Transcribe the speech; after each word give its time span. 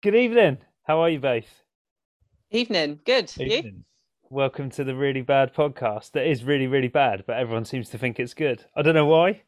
Good 0.00 0.14
evening. 0.14 0.58
How 0.84 1.00
are 1.00 1.10
you 1.10 1.18
both? 1.18 1.48
Evening. 2.52 3.00
Good. 3.04 3.32
You? 3.36 3.82
Welcome 4.30 4.70
to 4.70 4.84
the 4.84 4.94
really 4.94 5.22
bad 5.22 5.52
podcast. 5.52 6.12
That 6.12 6.24
is 6.24 6.44
really, 6.44 6.68
really 6.68 6.86
bad, 6.86 7.24
but 7.26 7.36
everyone 7.36 7.64
seems 7.64 7.88
to 7.90 7.98
think 7.98 8.20
it's 8.20 8.32
good. 8.32 8.64
I 8.76 8.82
don't 8.82 8.94
know 8.94 9.06
why. 9.06 9.42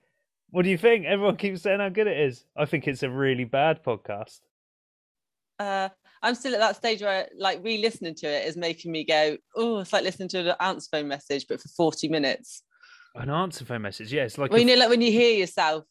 What 0.50 0.62
do 0.62 0.70
you 0.70 0.76
think? 0.76 1.06
Everyone 1.06 1.36
keeps 1.36 1.62
saying 1.62 1.78
how 1.78 1.88
good 1.88 2.08
it 2.08 2.18
is. 2.18 2.44
I 2.56 2.64
think 2.64 2.88
it's 2.88 3.04
a 3.04 3.10
really 3.10 3.44
bad 3.44 3.84
podcast. 3.84 4.40
Uh, 5.60 5.88
I'm 6.20 6.34
still 6.34 6.54
at 6.54 6.58
that 6.58 6.74
stage 6.74 7.00
where 7.00 7.28
like 7.38 7.62
re-listening 7.62 8.16
to 8.16 8.26
it 8.26 8.48
is 8.48 8.56
making 8.56 8.90
me 8.90 9.04
go, 9.04 9.36
oh, 9.54 9.78
it's 9.78 9.92
like 9.92 10.02
listening 10.02 10.30
to 10.30 10.50
an 10.50 10.56
answer 10.58 10.88
phone 10.90 11.06
message, 11.06 11.46
but 11.48 11.60
for 11.60 11.68
40 11.68 12.08
minutes. 12.08 12.64
An 13.14 13.30
answer 13.30 13.64
phone 13.64 13.82
message. 13.82 14.12
Yeah, 14.12 14.24
it's 14.24 14.36
like 14.36 14.50
Well, 14.50 14.60
a 14.60 14.64
you 14.64 14.66
know, 14.66 14.80
like 14.80 14.88
when 14.88 15.00
you 15.00 15.12
hear 15.12 15.38
yourself. 15.38 15.84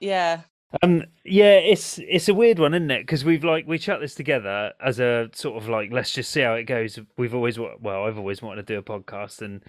Yeah. 0.00 0.42
Um, 0.80 1.04
yeah, 1.24 1.54
it's 1.54 1.98
it's 1.98 2.28
a 2.28 2.34
weird 2.34 2.58
one, 2.58 2.72
isn't 2.72 2.90
it? 2.90 3.02
Because 3.02 3.24
we've 3.24 3.44
like 3.44 3.66
we 3.66 3.78
chat 3.78 4.00
this 4.00 4.14
together 4.14 4.72
as 4.82 5.00
a 5.00 5.28
sort 5.34 5.62
of 5.62 5.68
like 5.68 5.92
let's 5.92 6.14
just 6.14 6.30
see 6.30 6.40
how 6.40 6.54
it 6.54 6.64
goes. 6.64 6.98
We've 7.16 7.34
always 7.34 7.58
wa- 7.58 7.76
well, 7.80 8.04
I've 8.04 8.18
always 8.18 8.40
wanted 8.40 8.66
to 8.66 8.74
do 8.74 8.78
a 8.78 8.82
podcast, 8.82 9.42
and 9.42 9.60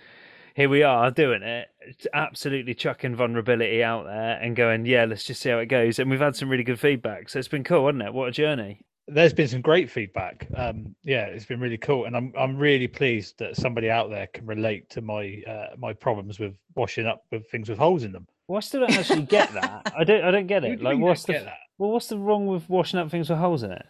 here 0.56 0.70
we 0.70 0.84
are 0.84 1.12
doing 1.12 1.44
it. 1.44 1.68
It's 1.82 2.08
absolutely 2.14 2.74
chucking 2.74 3.16
vulnerability 3.16 3.84
out 3.84 4.06
there 4.06 4.40
and 4.42 4.56
going, 4.56 4.86
yeah, 4.86 5.06
let's 5.06 5.26
just 5.26 5.42
see 5.42 5.50
how 5.50 5.58
it 5.58 5.66
goes. 5.66 6.00
And 6.00 6.10
we've 6.10 6.20
had 6.20 6.36
some 6.36 6.50
really 6.50 6.64
good 6.64 6.80
feedback, 6.80 7.30
so 7.30 7.40
it's 7.40 7.48
been 7.48 7.64
cool, 7.64 7.88
hasn't 7.88 8.04
it? 8.04 8.14
What 8.14 8.30
a 8.30 8.32
journey! 8.32 8.82
There's 9.08 9.34
been 9.34 9.50
some 9.50 9.62
great 9.62 9.92
feedback. 9.92 10.48
Um, 10.56 10.96
yeah, 11.04 11.26
it's 11.26 11.46
been 11.46 11.60
really 11.60 11.78
cool, 11.78 12.06
and 12.06 12.16
I'm 12.16 12.32
I'm 12.38 12.58
really 12.58 12.88
pleased 12.88 13.40
that 13.40 13.58
somebody 13.58 13.90
out 13.90 14.10
there 14.10 14.28
can 14.28 14.46
relate 14.46 14.90
to 14.92 15.02
my 15.02 15.44
uh, 15.46 15.76
my 15.78 15.92
problems 15.92 16.40
with 16.40 16.56
washing 16.76 17.08
up 17.08 17.26
with 17.30 17.50
things 17.50 17.68
with 17.68 17.78
holes 17.78 18.04
in 18.04 18.14
them. 18.14 18.28
Well, 18.48 18.58
I 18.58 18.60
still 18.62 18.82
don't 18.82 18.92
actually 18.92 19.24
get 19.24 19.54
that. 19.54 19.94
I 19.98 20.04
don't. 20.04 20.24
I 20.24 20.32
don't 20.32 20.48
get 20.48 20.64
it. 20.64 20.78
do 20.78 20.84
Like, 20.84 21.00
what's 21.00 21.24
the 21.24 21.34
that? 21.34 21.58
well? 21.78 21.92
What's 21.92 22.08
the 22.08 22.18
wrong 22.18 22.46
with 22.46 22.70
washing 22.70 23.00
up 23.00 23.10
things 23.10 23.30
with 23.30 23.40
holes 23.40 23.64
in 23.64 23.72
it? 23.72 23.86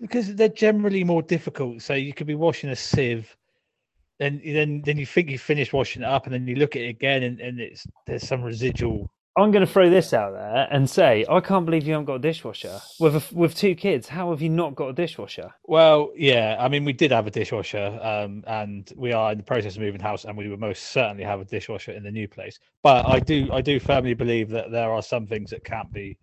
because 0.00 0.34
they're 0.34 0.48
generally 0.48 1.04
more 1.04 1.22
difficult. 1.22 1.82
So 1.82 1.94
you 1.94 2.12
could 2.12 2.26
be 2.26 2.34
washing 2.34 2.70
a 2.70 2.76
sieve, 2.76 3.36
then 4.18 4.40
then 4.44 4.82
then 4.84 4.98
you 4.98 5.06
think 5.06 5.30
you 5.30 5.38
finished 5.38 5.72
washing 5.72 6.02
it 6.02 6.08
up, 6.08 6.26
and 6.26 6.34
then 6.34 6.46
you 6.46 6.56
look 6.56 6.76
at 6.76 6.82
it 6.82 6.88
again, 6.88 7.22
and, 7.22 7.40
and 7.40 7.60
it's 7.60 7.86
there's 8.06 8.26
some 8.26 8.42
residual. 8.42 9.10
I'm 9.38 9.52
going 9.52 9.64
to 9.64 9.72
throw 9.72 9.88
this 9.88 10.12
out 10.12 10.32
there 10.32 10.66
and 10.68 10.90
say 10.90 11.24
I 11.28 11.38
can't 11.38 11.64
believe 11.64 11.86
you 11.86 11.92
haven't 11.92 12.06
got 12.06 12.16
a 12.16 12.18
dishwasher 12.18 12.80
with 12.98 13.14
a, 13.14 13.34
with 13.34 13.54
two 13.54 13.76
kids. 13.76 14.08
How 14.08 14.30
have 14.30 14.42
you 14.42 14.48
not 14.48 14.74
got 14.74 14.88
a 14.88 14.92
dishwasher? 14.92 15.54
Well, 15.62 16.10
yeah, 16.16 16.56
I 16.58 16.68
mean 16.68 16.84
we 16.84 16.92
did 16.92 17.12
have 17.12 17.28
a 17.28 17.30
dishwasher, 17.30 18.00
um, 18.02 18.42
and 18.48 18.92
we 18.96 19.12
are 19.12 19.30
in 19.30 19.38
the 19.38 19.44
process 19.44 19.76
of 19.76 19.82
moving 19.82 20.00
house, 20.00 20.24
and 20.24 20.36
we 20.36 20.48
will 20.48 20.56
most 20.56 20.90
certainly 20.90 21.22
have 21.22 21.40
a 21.40 21.44
dishwasher 21.44 21.92
in 21.92 22.02
the 22.02 22.10
new 22.10 22.26
place. 22.26 22.58
But 22.82 23.06
I 23.06 23.20
do 23.20 23.48
I 23.52 23.60
do 23.60 23.78
firmly 23.78 24.14
believe 24.14 24.50
that 24.50 24.72
there 24.72 24.90
are 24.90 25.02
some 25.02 25.26
things 25.28 25.50
that 25.50 25.62
can't 25.64 25.92
be 25.92 26.18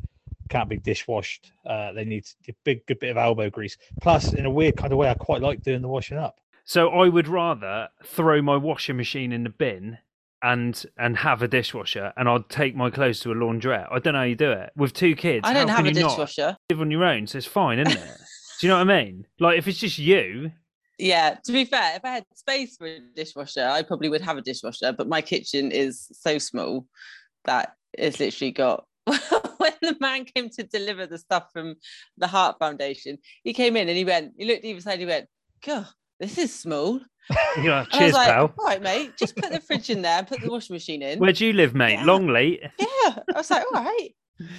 can't 0.49 0.67
be 0.67 0.77
dishwashed. 0.77 1.53
Uh, 1.65 1.93
they 1.93 2.03
need 2.03 2.25
a 2.49 2.53
big 2.65 2.85
good 2.85 2.99
bit 2.99 3.11
of 3.11 3.17
elbow 3.17 3.49
grease. 3.49 3.77
Plus, 4.01 4.33
in 4.33 4.45
a 4.45 4.51
weird 4.51 4.75
kind 4.75 4.91
of 4.91 4.99
way, 4.99 5.09
I 5.09 5.13
quite 5.13 5.41
like 5.41 5.63
doing 5.63 5.81
the 5.81 5.87
washing 5.87 6.17
up. 6.17 6.41
So 6.65 6.89
I 6.89 7.07
would 7.07 7.29
rather 7.29 7.87
throw 8.03 8.41
my 8.41 8.57
washing 8.57 8.97
machine 8.97 9.31
in 9.31 9.43
the 9.43 9.49
bin 9.49 9.99
and 10.45 10.85
and 10.97 11.17
have 11.17 11.41
a 11.41 11.47
dishwasher, 11.47 12.13
and 12.15 12.29
I'd 12.29 12.47
take 12.49 12.75
my 12.75 12.91
clothes 12.91 13.19
to 13.21 13.31
a 13.31 13.35
laundrette. 13.35 13.87
I 13.91 13.97
don't 13.97 14.13
know 14.13 14.19
how 14.19 14.25
you 14.25 14.35
do 14.35 14.51
it 14.51 14.71
with 14.77 14.93
two 14.93 15.15
kids. 15.15 15.41
I 15.43 15.53
don't 15.53 15.67
have 15.67 15.85
a 15.85 15.91
not 15.91 16.09
dishwasher. 16.09 16.55
live 16.69 16.81
on 16.81 16.91
your 16.91 17.03
own, 17.03 17.25
so 17.25 17.39
it's 17.39 17.47
fine, 17.47 17.79
isn't 17.79 17.97
it? 17.97 18.17
do 18.59 18.67
you 18.67 18.71
know 18.71 18.77
what 18.77 18.89
I 18.89 19.03
mean? 19.03 19.25
Like 19.39 19.57
if 19.57 19.67
it's 19.67 19.79
just 19.79 19.97
you, 19.97 20.51
Yeah. 20.99 21.37
To 21.45 21.51
be 21.51 21.65
fair, 21.65 21.95
if 21.95 22.05
I 22.05 22.09
had 22.09 22.25
space 22.35 22.77
for 22.77 22.85
a 22.85 22.99
dishwasher, 23.15 23.65
I 23.65 23.81
probably 23.81 24.07
would 24.07 24.21
have 24.21 24.37
a 24.37 24.41
dishwasher, 24.41 24.93
but 24.93 25.07
my 25.07 25.21
kitchen 25.21 25.71
is 25.71 26.07
so 26.13 26.37
small 26.37 26.85
that 27.45 27.73
it's 27.93 28.19
literally 28.19 28.51
got. 28.51 28.85
when 29.05 29.73
the 29.81 29.97
man 29.99 30.25
came 30.25 30.49
to 30.49 30.63
deliver 30.63 31.05
the 31.07 31.17
stuff 31.17 31.45
from 31.53 31.75
the 32.17 32.27
Heart 32.27 32.57
Foundation, 32.59 33.17
he 33.43 33.53
came 33.53 33.75
in 33.75 33.87
and 33.87 33.97
he 33.97 34.05
went, 34.05 34.33
he 34.37 34.45
looked 34.45 34.65
either 34.65 34.81
side, 34.81 34.99
he 34.99 35.05
went, 35.05 35.27
God, 35.65 35.87
this 36.19 36.37
is 36.37 36.53
small. 36.53 36.99
know, 37.29 37.39
And 37.57 37.69
I 37.69 37.85
cheers, 37.85 38.01
was 38.09 38.13
like, 38.13 38.27
pal. 38.29 38.53
all 38.59 38.65
right, 38.65 38.81
mate, 38.81 39.17
just 39.17 39.35
put 39.35 39.51
the 39.51 39.59
fridge 39.59 39.89
in 39.89 40.01
there 40.03 40.19
and 40.19 40.27
put 40.27 40.41
the 40.41 40.49
washing 40.49 40.75
machine 40.75 41.01
in. 41.01 41.19
Where 41.19 41.33
do 41.33 41.45
you 41.45 41.53
live, 41.53 41.73
mate? 41.73 41.93
Yeah. 41.93 42.05
Longleat. 42.05 42.61
Yeah. 42.79 42.87
I 43.33 43.37
was 43.37 43.49
like, 43.49 43.63
all 43.73 43.83
right. 43.83 44.09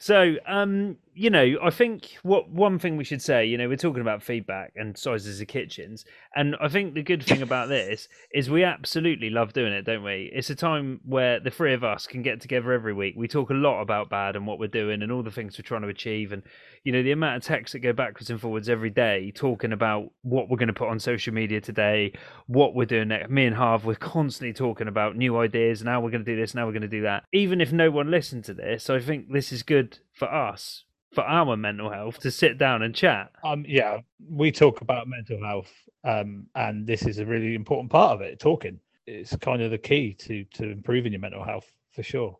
So, 0.00 0.36
um, 0.46 0.96
you 1.18 1.30
know, 1.30 1.56
I 1.60 1.70
think 1.70 2.16
what 2.22 2.48
one 2.48 2.78
thing 2.78 2.96
we 2.96 3.02
should 3.02 3.20
say, 3.20 3.44
you 3.44 3.58
know, 3.58 3.68
we're 3.68 3.76
talking 3.76 4.02
about 4.02 4.22
feedback 4.22 4.72
and 4.76 4.96
sizes 4.96 5.40
of 5.40 5.48
kitchens, 5.48 6.04
and 6.36 6.54
I 6.60 6.68
think 6.68 6.94
the 6.94 7.02
good 7.02 7.24
thing 7.24 7.42
about 7.42 7.68
this 7.68 8.08
is 8.32 8.48
we 8.48 8.62
absolutely 8.62 9.28
love 9.28 9.52
doing 9.52 9.72
it, 9.72 9.82
don't 9.82 10.04
we? 10.04 10.30
It's 10.32 10.50
a 10.50 10.54
time 10.54 11.00
where 11.04 11.40
the 11.40 11.50
three 11.50 11.74
of 11.74 11.82
us 11.82 12.06
can 12.06 12.22
get 12.22 12.40
together 12.40 12.72
every 12.72 12.92
week. 12.94 13.14
We 13.16 13.26
talk 13.26 13.50
a 13.50 13.54
lot 13.54 13.82
about 13.82 14.08
bad 14.08 14.36
and 14.36 14.46
what 14.46 14.60
we're 14.60 14.68
doing 14.68 15.02
and 15.02 15.10
all 15.10 15.24
the 15.24 15.32
things 15.32 15.58
we're 15.58 15.64
trying 15.64 15.82
to 15.82 15.88
achieve, 15.88 16.30
and 16.30 16.44
you 16.84 16.92
know, 16.92 17.02
the 17.02 17.10
amount 17.10 17.38
of 17.38 17.42
texts 17.42 17.72
that 17.72 17.80
go 17.80 17.92
backwards 17.92 18.30
and 18.30 18.40
forwards 18.40 18.68
every 18.68 18.90
day 18.90 19.32
talking 19.34 19.72
about 19.72 20.12
what 20.22 20.48
we're 20.48 20.56
going 20.56 20.68
to 20.68 20.72
put 20.72 20.88
on 20.88 21.00
social 21.00 21.34
media 21.34 21.60
today, 21.60 22.12
what 22.46 22.76
we're 22.76 22.86
doing 22.86 23.08
next. 23.08 23.28
Me 23.28 23.44
and 23.44 23.56
Harv, 23.56 23.84
we're 23.84 23.96
constantly 23.96 24.52
talking 24.52 24.86
about 24.86 25.16
new 25.16 25.36
ideas 25.36 25.80
and 25.80 25.88
how 25.88 26.00
we're 26.00 26.10
going 26.10 26.24
to 26.24 26.32
do 26.32 26.40
this, 26.40 26.54
now 26.54 26.64
we're 26.64 26.72
going 26.72 26.82
to 26.82 26.88
do 26.88 27.02
that. 27.02 27.24
Even 27.32 27.60
if 27.60 27.72
no 27.72 27.90
one 27.90 28.08
listened 28.08 28.44
to 28.44 28.54
this, 28.54 28.88
I 28.88 29.00
think 29.00 29.32
this 29.32 29.50
is 29.50 29.64
good 29.64 29.98
for 30.12 30.32
us, 30.32 30.84
for 31.12 31.22
our 31.22 31.56
mental 31.56 31.90
health, 31.90 32.18
to 32.20 32.30
sit 32.30 32.58
down 32.58 32.82
and 32.82 32.94
chat. 32.94 33.30
Um, 33.42 33.64
yeah, 33.66 34.00
we 34.28 34.52
talk 34.52 34.80
about 34.80 35.08
mental 35.08 35.42
health, 35.44 35.72
um, 36.04 36.46
and 36.54 36.86
this 36.86 37.02
is 37.02 37.18
a 37.18 37.26
really 37.26 37.54
important 37.54 37.90
part 37.90 38.12
of 38.12 38.20
it. 38.20 38.38
Talking 38.38 38.80
it's 39.08 39.34
kind 39.36 39.62
of 39.62 39.70
the 39.70 39.78
key 39.78 40.14
to 40.14 40.44
to 40.44 40.70
improving 40.70 41.12
your 41.12 41.20
mental 41.20 41.44
health 41.44 41.70
for 41.92 42.02
sure. 42.02 42.38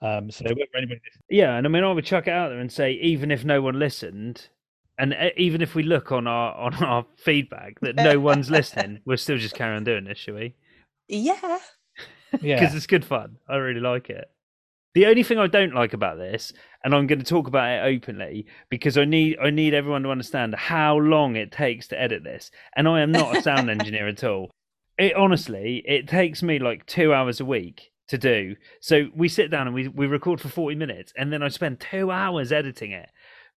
Um, 0.00 0.30
so 0.30 0.44
anybody 0.44 1.00
Yeah, 1.28 1.56
and 1.56 1.66
I 1.66 1.70
mean, 1.70 1.82
I 1.82 1.92
would 1.92 2.04
chuck 2.04 2.26
it 2.26 2.32
out 2.32 2.50
there 2.50 2.58
and 2.58 2.70
say, 2.70 2.92
even 2.92 3.30
if 3.30 3.44
no 3.44 3.62
one 3.62 3.78
listened, 3.78 4.48
and 4.98 5.12
e- 5.12 5.32
even 5.36 5.62
if 5.62 5.74
we 5.74 5.82
look 5.82 6.12
on 6.12 6.26
our 6.26 6.54
on 6.56 6.74
our 6.82 7.06
feedback 7.16 7.80
that 7.80 7.96
no 7.96 8.20
one's 8.20 8.50
listening, 8.50 9.00
we're 9.06 9.16
still 9.16 9.38
just 9.38 9.54
carrying 9.54 9.78
on 9.78 9.84
doing 9.84 10.04
this, 10.04 10.18
shall 10.18 10.34
we? 10.34 10.54
Yeah. 11.08 11.34
yeah, 11.42 11.58
because 12.60 12.74
it's 12.74 12.86
good 12.86 13.04
fun. 13.04 13.38
I 13.48 13.56
really 13.56 13.80
like 13.80 14.10
it. 14.10 14.30
The 14.94 15.06
only 15.06 15.24
thing 15.24 15.38
I 15.38 15.48
don't 15.48 15.74
like 15.74 15.92
about 15.92 16.18
this, 16.18 16.52
and 16.84 16.94
I'm 16.94 17.08
going 17.08 17.18
to 17.18 17.24
talk 17.24 17.48
about 17.48 17.68
it 17.68 17.96
openly, 17.96 18.46
because 18.70 18.96
I 18.96 19.04
need 19.04 19.36
I 19.42 19.50
need 19.50 19.74
everyone 19.74 20.04
to 20.04 20.10
understand 20.10 20.54
how 20.54 20.96
long 20.96 21.34
it 21.34 21.50
takes 21.50 21.88
to 21.88 22.00
edit 22.00 22.22
this, 22.22 22.50
and 22.76 22.86
I 22.86 23.00
am 23.00 23.10
not 23.10 23.36
a 23.36 23.42
sound 23.42 23.68
engineer 23.70 24.06
at 24.06 24.22
all. 24.22 24.50
It 24.96 25.16
honestly, 25.16 25.82
it 25.84 26.06
takes 26.06 26.42
me 26.42 26.60
like 26.60 26.86
two 26.86 27.12
hours 27.12 27.40
a 27.40 27.44
week 27.44 27.90
to 28.06 28.18
do. 28.18 28.54
So 28.80 29.08
we 29.16 29.28
sit 29.28 29.50
down 29.50 29.66
and 29.66 29.74
we 29.74 29.88
we 29.88 30.06
record 30.06 30.40
for 30.40 30.48
40 30.48 30.76
minutes, 30.76 31.12
and 31.16 31.32
then 31.32 31.42
I 31.42 31.48
spend 31.48 31.80
two 31.80 32.12
hours 32.12 32.52
editing 32.52 32.92
it 32.92 33.10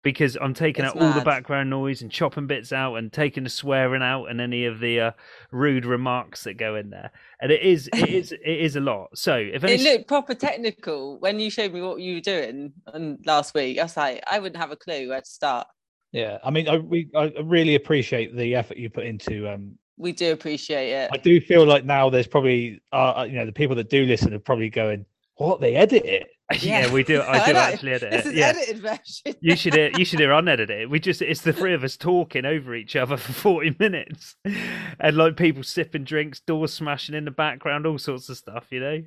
because 0.04 0.38
I'm 0.40 0.54
taking 0.54 0.86
It's 0.86 0.96
out 0.96 1.02
all 1.02 1.12
the 1.14 1.22
background 1.22 1.70
noise 1.70 2.02
and 2.02 2.12
chopping 2.12 2.48
bits 2.48 2.72
out 2.72 2.96
and 2.96 3.12
taking 3.12 3.44
the 3.44 3.50
swearing 3.50 4.02
out 4.02 4.26
and 4.26 4.40
any 4.40 4.66
of 4.66 4.80
the 4.80 5.00
uh, 5.00 5.12
rude 5.52 5.86
remarks 5.86 6.44
that 6.44 6.54
go 6.56 6.76
in 6.76 6.90
there. 6.90 7.12
And 7.42 7.52
it 7.52 7.62
is 7.62 7.90
it 7.94 8.10
is 8.10 8.32
it 8.46 8.60
is 8.60 8.76
a 8.76 8.80
lot. 8.80 9.10
So 9.16 9.36
if 9.36 9.64
any 9.64 9.74
It 9.74 9.82
looked 9.82 10.08
proper 10.08 10.34
technical 10.34 11.20
when 11.20 11.40
you 11.40 11.50
showed 11.50 11.74
me 11.74 11.82
what 11.82 12.00
you 12.00 12.16
were 12.16 12.22
doing 12.22 12.74
on 12.94 13.18
last 13.26 13.54
week. 13.54 13.80
I 13.80 13.84
was 13.84 13.98
like, 13.98 14.24
I 14.32 14.40
wouldn't 14.40 14.62
have 14.62 14.72
a 14.72 14.76
clue 14.76 15.10
where 15.10 15.22
to 15.22 15.30
start. 15.30 15.68
yeah. 16.12 16.38
I 16.44 16.52
mean, 16.52 16.70
I 16.70 16.78
we 16.78 17.10
I 17.16 17.34
really 17.44 17.76
appreciate 17.76 18.36
the 18.36 18.56
effort 18.56 18.78
you 18.78 18.90
put 18.90 19.06
into. 19.06 19.52
Um, 19.52 19.78
We 19.98 20.12
do 20.14 20.32
appreciate 20.32 20.92
it. 20.92 21.10
I 21.12 21.18
do 21.18 21.42
feel 21.42 21.66
like 21.66 21.84
now 21.84 22.10
there's 22.10 22.28
probably 22.28 22.82
uh, 22.94 23.26
you 23.28 23.36
know 23.36 23.46
the 23.46 23.52
people 23.52 23.76
that 23.78 23.90
do 23.90 24.06
listen 24.06 24.34
are 24.34 24.40
probably 24.40 24.70
going, 24.70 25.06
"What 25.36 25.60
they 25.60 25.76
edit 25.76 26.06
it." 26.06 26.28
yeah, 26.62 26.92
we 26.92 27.04
do 27.04 27.22
I 27.28 27.46
do 27.46 27.54
know. 27.54 27.60
actually 27.60 27.92
edit 27.94 28.12
This 28.12 28.26
it. 28.26 28.30
is 28.30 28.36
Yeah. 28.36 28.48
edited 28.48 28.78
version. 28.80 29.36
You 29.42 29.56
should 29.56 29.74
hear, 29.74 29.92
you 29.98 30.06
should 30.06 30.20
hear 30.22 30.32
unedited 30.32 30.70
it. 30.82 30.90
We 30.90 31.00
just 31.00 31.22
it's 31.22 31.42
the 31.42 31.54
three 31.54 31.74
of 31.74 31.84
us 31.84 31.98
talking 31.98 32.46
over 32.46 32.74
each 32.76 32.96
other 32.96 33.18
for 33.18 33.34
forty 33.34 33.76
minutes, 33.80 34.36
and 34.46 35.18
like 35.18 35.36
people 35.38 35.64
sipping 35.64 36.04
drinks, 36.06 36.40
doors 36.40 36.74
smashing 36.74 37.16
in 37.16 37.26
the 37.26 37.32
background, 37.32 37.86
all 37.86 37.98
sorts 37.98 38.30
of 38.30 38.38
stuff, 38.38 38.66
you 38.72 38.80
know. 38.80 39.04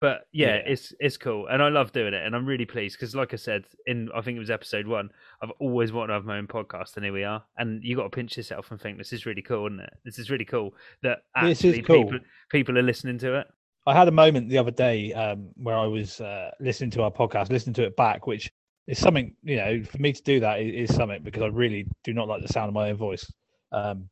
But 0.00 0.22
yeah, 0.32 0.56
Yeah. 0.56 0.62
it's 0.72 0.92
it's 0.98 1.16
cool, 1.16 1.46
and 1.46 1.62
I 1.62 1.68
love 1.68 1.92
doing 1.92 2.12
it, 2.14 2.26
and 2.26 2.34
I'm 2.34 2.44
really 2.46 2.64
pleased 2.64 2.96
because, 2.98 3.14
like 3.14 3.32
I 3.32 3.36
said 3.36 3.64
in 3.86 4.08
I 4.12 4.20
think 4.20 4.34
it 4.34 4.40
was 4.40 4.50
episode 4.50 4.88
one, 4.88 5.10
I've 5.40 5.52
always 5.60 5.92
wanted 5.92 6.08
to 6.08 6.14
have 6.14 6.24
my 6.24 6.38
own 6.38 6.48
podcast, 6.48 6.96
and 6.96 7.04
here 7.04 7.12
we 7.14 7.22
are. 7.22 7.44
And 7.56 7.84
you 7.84 7.94
got 7.94 8.02
to 8.02 8.10
pinch 8.10 8.36
yourself 8.36 8.72
and 8.72 8.80
think 8.80 8.98
this 8.98 9.12
is 9.12 9.26
really 9.26 9.42
cool, 9.42 9.66
isn't 9.68 9.78
it? 9.78 9.92
This 10.04 10.18
is 10.18 10.28
really 10.28 10.44
cool 10.44 10.74
that 11.04 11.18
actually 11.36 11.82
cool. 11.82 12.02
people 12.06 12.18
people 12.50 12.76
are 12.76 12.82
listening 12.82 13.18
to 13.18 13.34
it. 13.38 13.46
I 13.84 13.94
had 13.94 14.06
a 14.06 14.12
moment 14.12 14.48
the 14.48 14.58
other 14.58 14.70
day 14.70 15.12
um, 15.12 15.48
where 15.56 15.76
I 15.76 15.86
was 15.86 16.20
uh, 16.20 16.52
listening 16.60 16.90
to 16.92 17.02
our 17.02 17.10
podcast, 17.10 17.50
listening 17.50 17.74
to 17.74 17.84
it 17.84 17.96
back, 17.96 18.26
which 18.26 18.52
is 18.86 18.98
something 18.98 19.34
you 19.42 19.56
know 19.56 19.82
for 19.82 19.98
me 19.98 20.12
to 20.12 20.22
do 20.22 20.40
that 20.40 20.60
is, 20.60 20.90
is 20.90 20.96
something 20.96 21.22
because 21.22 21.42
I 21.42 21.46
really 21.46 21.86
do 22.04 22.12
not 22.12 22.28
like 22.28 22.42
the 22.42 22.52
sound 22.52 22.68
of 22.68 22.74
my 22.74 22.90
own 22.90 22.96
voice. 22.96 23.30
Um, 23.72 24.08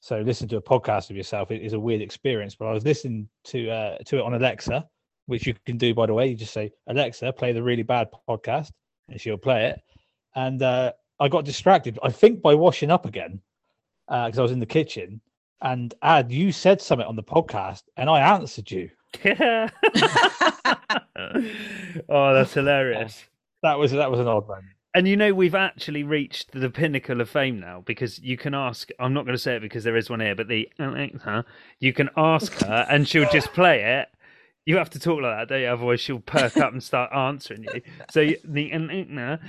so 0.00 0.20
listening 0.20 0.50
to 0.50 0.58
a 0.58 0.62
podcast 0.62 1.08
of 1.10 1.16
yourself 1.16 1.50
is 1.50 1.72
a 1.72 1.80
weird 1.80 2.02
experience. 2.02 2.54
But 2.54 2.66
I 2.66 2.72
was 2.72 2.84
listening 2.84 3.28
to 3.44 3.70
uh, 3.70 3.98
to 4.06 4.18
it 4.18 4.22
on 4.22 4.34
Alexa, 4.34 4.86
which 5.26 5.46
you 5.46 5.54
can 5.64 5.78
do 5.78 5.94
by 5.94 6.04
the 6.06 6.14
way. 6.14 6.26
You 6.28 6.36
just 6.36 6.52
say 6.52 6.70
Alexa, 6.86 7.32
play 7.32 7.52
the 7.52 7.62
really 7.62 7.82
bad 7.84 8.08
podcast, 8.28 8.72
and 9.08 9.18
she'll 9.18 9.38
play 9.38 9.66
it. 9.66 9.80
And 10.34 10.62
uh, 10.62 10.92
I 11.18 11.28
got 11.28 11.46
distracted. 11.46 11.98
I 12.02 12.10
think 12.10 12.42
by 12.42 12.54
washing 12.54 12.90
up 12.90 13.06
again 13.06 13.40
because 14.06 14.38
I 14.38 14.42
was 14.42 14.52
in 14.52 14.60
the 14.60 14.66
kitchen. 14.66 15.20
And 15.60 15.92
Ad, 16.02 16.30
you 16.30 16.52
said 16.52 16.80
something 16.80 17.06
on 17.06 17.16
the 17.16 17.22
podcast, 17.22 17.82
and 17.96 18.08
I 18.08 18.20
answered 18.36 18.70
you. 18.70 18.90
Yeah. 19.24 19.70
oh, 22.08 22.34
that's 22.34 22.52
hilarious. 22.54 23.24
Oh, 23.24 23.28
that 23.62 23.78
was 23.78 23.92
that 23.92 24.10
was 24.10 24.20
an 24.20 24.28
odd 24.28 24.48
one. 24.48 24.68
And 24.94 25.06
you 25.06 25.16
know, 25.16 25.34
we've 25.34 25.54
actually 25.54 26.02
reached 26.02 26.52
the 26.52 26.70
pinnacle 26.70 27.20
of 27.20 27.28
fame 27.28 27.60
now 27.60 27.82
because 27.84 28.18
you 28.20 28.36
can 28.36 28.54
ask. 28.54 28.90
I'm 28.98 29.12
not 29.12 29.24
going 29.24 29.36
to 29.36 29.42
say 29.42 29.56
it 29.56 29.60
because 29.60 29.84
there 29.84 29.96
is 29.96 30.08
one 30.10 30.20
here, 30.20 30.34
but 30.34 30.48
the 30.48 30.68
Alexa, 30.78 31.44
you 31.78 31.92
can 31.92 32.10
ask 32.16 32.52
her 32.60 32.86
and 32.90 33.06
she'll 33.06 33.28
just 33.30 33.52
play 33.52 33.82
it. 34.00 34.08
You 34.66 34.76
have 34.76 34.90
to 34.90 34.98
talk 34.98 35.22
like 35.22 35.36
that, 35.36 35.48
don't 35.48 35.60
you? 35.62 35.68
Otherwise, 35.68 36.00
she'll 36.00 36.20
perk 36.20 36.56
up 36.56 36.72
and 36.72 36.82
start 36.82 37.12
answering 37.12 37.64
you. 37.64 37.80
So 38.10 38.30
the 38.44 38.70
Alexa, 38.72 39.40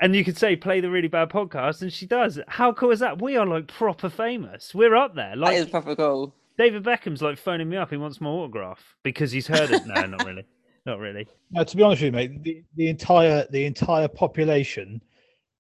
and 0.00 0.14
you 0.14 0.24
could 0.24 0.36
say, 0.36 0.56
"Play 0.56 0.80
the 0.80 0.90
really 0.90 1.08
bad 1.08 1.30
podcast," 1.30 1.82
and 1.82 1.92
she 1.92 2.06
does. 2.06 2.40
How 2.48 2.72
cool 2.72 2.90
is 2.90 3.00
that? 3.00 3.20
We 3.20 3.36
are 3.36 3.46
like 3.46 3.68
proper 3.68 4.08
famous. 4.08 4.74
We're 4.74 4.96
up 4.96 5.14
there. 5.14 5.30
That 5.30 5.38
Like 5.38 5.56
is 5.56 5.66
proper 5.66 5.94
cool. 5.96 6.34
David 6.58 6.82
Beckham's 6.82 7.22
like 7.22 7.38
phoning 7.38 7.68
me 7.68 7.76
up. 7.76 7.90
He 7.90 7.96
wants 7.96 8.20
my 8.20 8.28
autograph 8.30 8.96
because 9.02 9.30
he's 9.32 9.46
heard 9.46 9.70
it. 9.70 9.86
No, 9.86 10.06
not 10.06 10.24
really. 10.24 10.44
Not 10.86 11.00
really. 11.00 11.26
No, 11.50 11.64
to 11.64 11.76
be 11.76 11.82
honest 11.82 12.00
with 12.00 12.06
you, 12.06 12.12
mate, 12.12 12.44
the, 12.44 12.62
the 12.76 12.88
entire 12.88 13.44
the 13.50 13.64
entire 13.64 14.06
population 14.06 15.02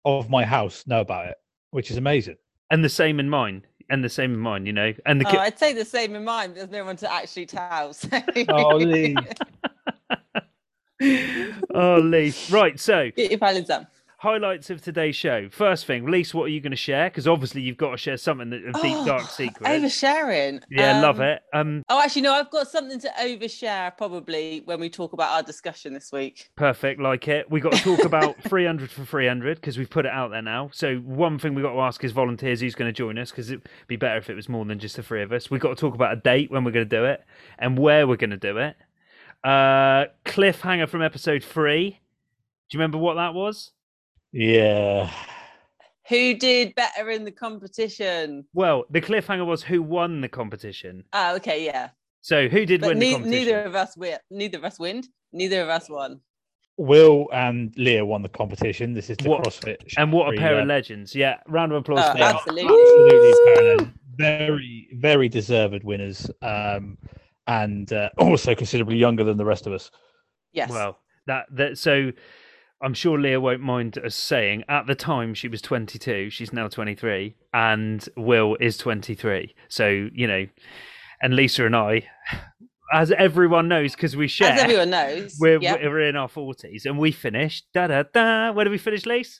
of 0.03 0.29
my 0.29 0.43
house 0.43 0.85
know 0.85 0.99
about 0.99 1.27
it, 1.27 1.35
which 1.71 1.89
is 1.91 1.95
amazing. 1.95 2.35
And 2.71 2.83
the 2.83 2.89
same 2.89 3.21
in 3.21 3.29
mine. 3.29 3.65
And 3.89 4.03
the 4.03 4.09
same 4.09 4.33
in 4.33 4.39
mine, 4.41 4.65
you 4.65 4.73
know. 4.73 4.91
And 5.05 5.21
the 5.21 5.27
Oh, 5.29 5.39
I'd 5.39 5.57
say 5.57 5.71
the 5.71 5.85
same 5.85 6.13
in 6.15 6.25
mine. 6.25 6.49
but 6.49 6.55
There's 6.55 6.71
no 6.71 6.83
one 6.83 6.97
to 6.97 7.09
actually 7.09 7.45
tell. 7.45 7.93
So. 7.93 8.09
Oh, 8.49 8.75
Lee. 8.75 9.15
oh, 11.73 11.99
Lee. 11.99 12.33
Right. 12.49 12.77
So, 12.79 13.09
Get 13.15 13.31
your 13.31 13.39
balance 13.39 13.69
up. 13.69 13.89
Highlights 14.23 14.69
of 14.69 14.81
today's 14.81 15.15
show. 15.15 15.49
First 15.51 15.85
thing, 15.85 16.05
Lise, 16.09 16.33
what 16.33 16.45
are 16.45 16.47
you 16.49 16.61
going 16.61 16.71
to 16.71 16.77
share? 16.77 17.09
Because 17.09 17.27
obviously 17.27 17.61
you've 17.61 17.77
got 17.77 17.91
to 17.91 17.97
share 17.97 18.15
something 18.17 18.49
that 18.51 18.63
of 18.63 18.73
deep 18.81 18.95
Oh, 18.95 19.05
dark 19.05 19.29
secret. 19.29 19.67
Oversharing. 19.69 20.63
yeah, 20.71 21.01
love 21.01 21.19
Um, 21.19 21.25
it. 21.27 21.41
Um, 21.53 21.83
Oh, 21.89 22.01
actually, 22.01 22.21
no, 22.23 22.33
I've 22.33 22.49
got 22.49 22.67
something 22.69 22.99
to 23.01 23.09
overshare 23.21 23.95
probably 23.97 24.61
when 24.63 24.79
we 24.79 24.89
talk 24.89 25.11
about 25.13 25.31
our 25.31 25.43
discussion 25.43 25.93
this 25.93 26.09
week. 26.11 26.49
perfect. 26.55 27.01
Like 27.01 27.27
it. 27.27 27.51
We 27.51 27.59
got 27.59 27.73
to 27.73 27.83
talk 27.83 28.05
about 28.05 28.41
300 28.47 28.89
for 28.89 29.03
300 29.03 29.59
because 29.59 29.77
we've 29.77 29.89
put 29.89 30.05
it 30.05 30.11
out 30.13 30.31
there 30.31 30.41
now. 30.41 30.69
So 30.73 30.95
one 30.99 31.37
thing 31.37 31.53
we 31.53 31.61
got 31.61 31.73
to 31.73 31.81
ask 31.81 32.01
is 32.03 32.13
volunteers 32.13 32.61
who's 32.61 32.75
going 32.75 32.87
to 32.89 32.93
join 32.97 33.17
us 33.17 33.29
because 33.29 33.51
it'd 33.51 33.67
be 33.87 33.97
better 33.97 34.17
if 34.17 34.29
it 34.29 34.35
was 34.35 34.47
more 34.47 34.63
than 34.63 34.79
just 34.79 34.95
the 34.95 35.03
three 35.03 35.21
of 35.21 35.33
us. 35.33 35.51
We 35.51 35.59
got 35.59 35.69
to 35.69 35.75
talk 35.75 35.95
about 35.95 36.13
a 36.13 36.15
date 36.15 36.49
when 36.49 36.63
we're 36.63 36.71
going 36.71 36.87
to 36.87 36.95
do 36.97 37.03
it 37.03 37.21
and 37.59 37.77
where 37.77 38.07
we're 38.07 38.15
going 38.15 38.29
to 38.29 38.37
do 38.37 38.57
it. 38.57 38.77
Uh, 39.43 40.05
cliffhanger 40.23 40.87
from 40.87 41.01
episode 41.01 41.43
three. 41.43 41.99
Do 42.69 42.77
you 42.77 42.79
remember 42.79 42.97
what 42.97 43.15
that 43.15 43.33
was? 43.33 43.72
Yeah. 44.33 45.09
Who 46.09 46.33
did 46.33 46.75
better 46.75 47.09
in 47.09 47.23
the 47.23 47.31
competition? 47.31 48.45
Well, 48.53 48.83
the 48.89 48.99
cliffhanger 48.99 49.45
was 49.45 49.63
who 49.63 49.81
won 49.81 50.19
the 50.21 50.27
competition. 50.27 51.05
Oh, 51.13 51.35
okay, 51.37 51.63
yeah. 51.63 51.89
So 52.21 52.49
who 52.49 52.65
did 52.65 52.81
But 52.81 52.87
win 52.89 52.99
the 52.99 53.11
competition? 53.13 53.31
neither 53.45 53.63
of 53.63 53.75
us 53.75 53.95
win. 53.95 54.17
Neither 54.29 54.57
of 54.57 54.65
us 54.65 54.79
win. 54.79 55.03
Neither 55.31 55.61
of 55.61 55.69
us 55.69 55.89
won. 55.89 56.19
Will 56.77 57.27
and 57.31 57.73
Leah 57.77 58.03
won 58.05 58.21
the 58.23 58.29
competition. 58.29 58.93
This 58.93 59.09
is 59.09 59.17
the 59.17 59.29
What- 59.29 59.43
CrossFit. 59.43 59.93
And 59.97 60.11
what 60.11 60.33
a 60.33 60.37
pair 60.37 60.59
of 60.59 60.67
legends. 60.67 61.15
Yeah, 61.15 61.37
round 61.47 61.71
of 61.71 61.77
applause. 61.77 62.03
Oh, 62.03 62.21
absolutely. 62.21 62.63
absolutely 62.63 63.93
very, 64.17 64.89
very 64.93 65.29
deserved 65.29 65.83
winners, 65.83 66.29
um, 66.41 66.97
and 67.47 67.91
uh, 67.93 68.09
also 68.17 68.55
considerably 68.55 68.97
younger 68.97 69.23
than 69.23 69.37
the 69.37 69.45
rest 69.45 69.67
of 69.67 69.73
us. 69.73 69.91
Yes. 70.51 70.69
Well, 70.69 70.99
that 71.27 71.45
that 71.51 71.77
so 71.77 72.11
I'm 72.83 72.93
sure 72.93 73.17
Leah 73.17 73.39
won't 73.39 73.61
mind 73.61 73.97
us 73.97 74.13
saying 74.13 74.65
at 74.67 74.87
the 74.87 74.95
time 74.95 75.33
she 75.33 75.47
was 75.47 75.61
22, 75.61 76.29
she's 76.29 76.51
now 76.51 76.67
23, 76.67 77.33
and 77.53 78.07
Will 78.17 78.57
is 78.59 78.77
23. 78.77 79.55
So 79.69 80.09
you 80.13 80.27
know, 80.27 80.45
and 81.21 81.35
Lisa 81.35 81.65
and 81.65 81.75
I, 81.75 82.07
as 82.93 83.11
everyone 83.11 83.69
knows, 83.69 83.93
because 83.95 84.17
we 84.17 84.27
share, 84.27 84.51
As 84.51 84.61
everyone 84.61 84.89
knows. 84.89 85.37
we're, 85.39 85.61
yep. 85.61 85.79
we're 85.81 86.07
in 86.07 86.17
our 86.17 86.27
40s, 86.27 86.85
and 86.85 86.99
we 86.99 87.11
finished 87.13 87.65
da 87.73 87.87
da 87.87 88.03
da. 88.13 88.51
Where 88.51 88.65
did 88.65 88.71
we 88.71 88.77
finish, 88.77 89.05
Lisa? 89.05 89.39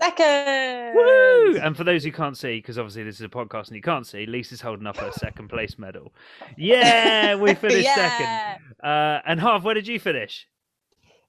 Second. 0.00 0.94
Woo! 0.94 1.56
And 1.56 1.76
for 1.76 1.82
those 1.82 2.04
who 2.04 2.12
can't 2.12 2.36
see, 2.36 2.58
because 2.58 2.78
obviously 2.78 3.02
this 3.02 3.16
is 3.16 3.22
a 3.22 3.28
podcast 3.28 3.66
and 3.66 3.76
you 3.76 3.82
can't 3.82 4.06
see, 4.06 4.26
Lisa's 4.26 4.60
holding 4.60 4.86
up 4.86 4.96
her 4.98 5.10
second 5.10 5.48
place 5.48 5.76
medal. 5.76 6.12
Yeah, 6.56 7.34
we 7.34 7.54
finished 7.54 7.92
second. 7.92 8.62
Uh, 8.82 9.20
and 9.26 9.40
Harv, 9.40 9.64
where 9.64 9.74
did 9.74 9.88
you 9.88 9.98
finish? 9.98 10.46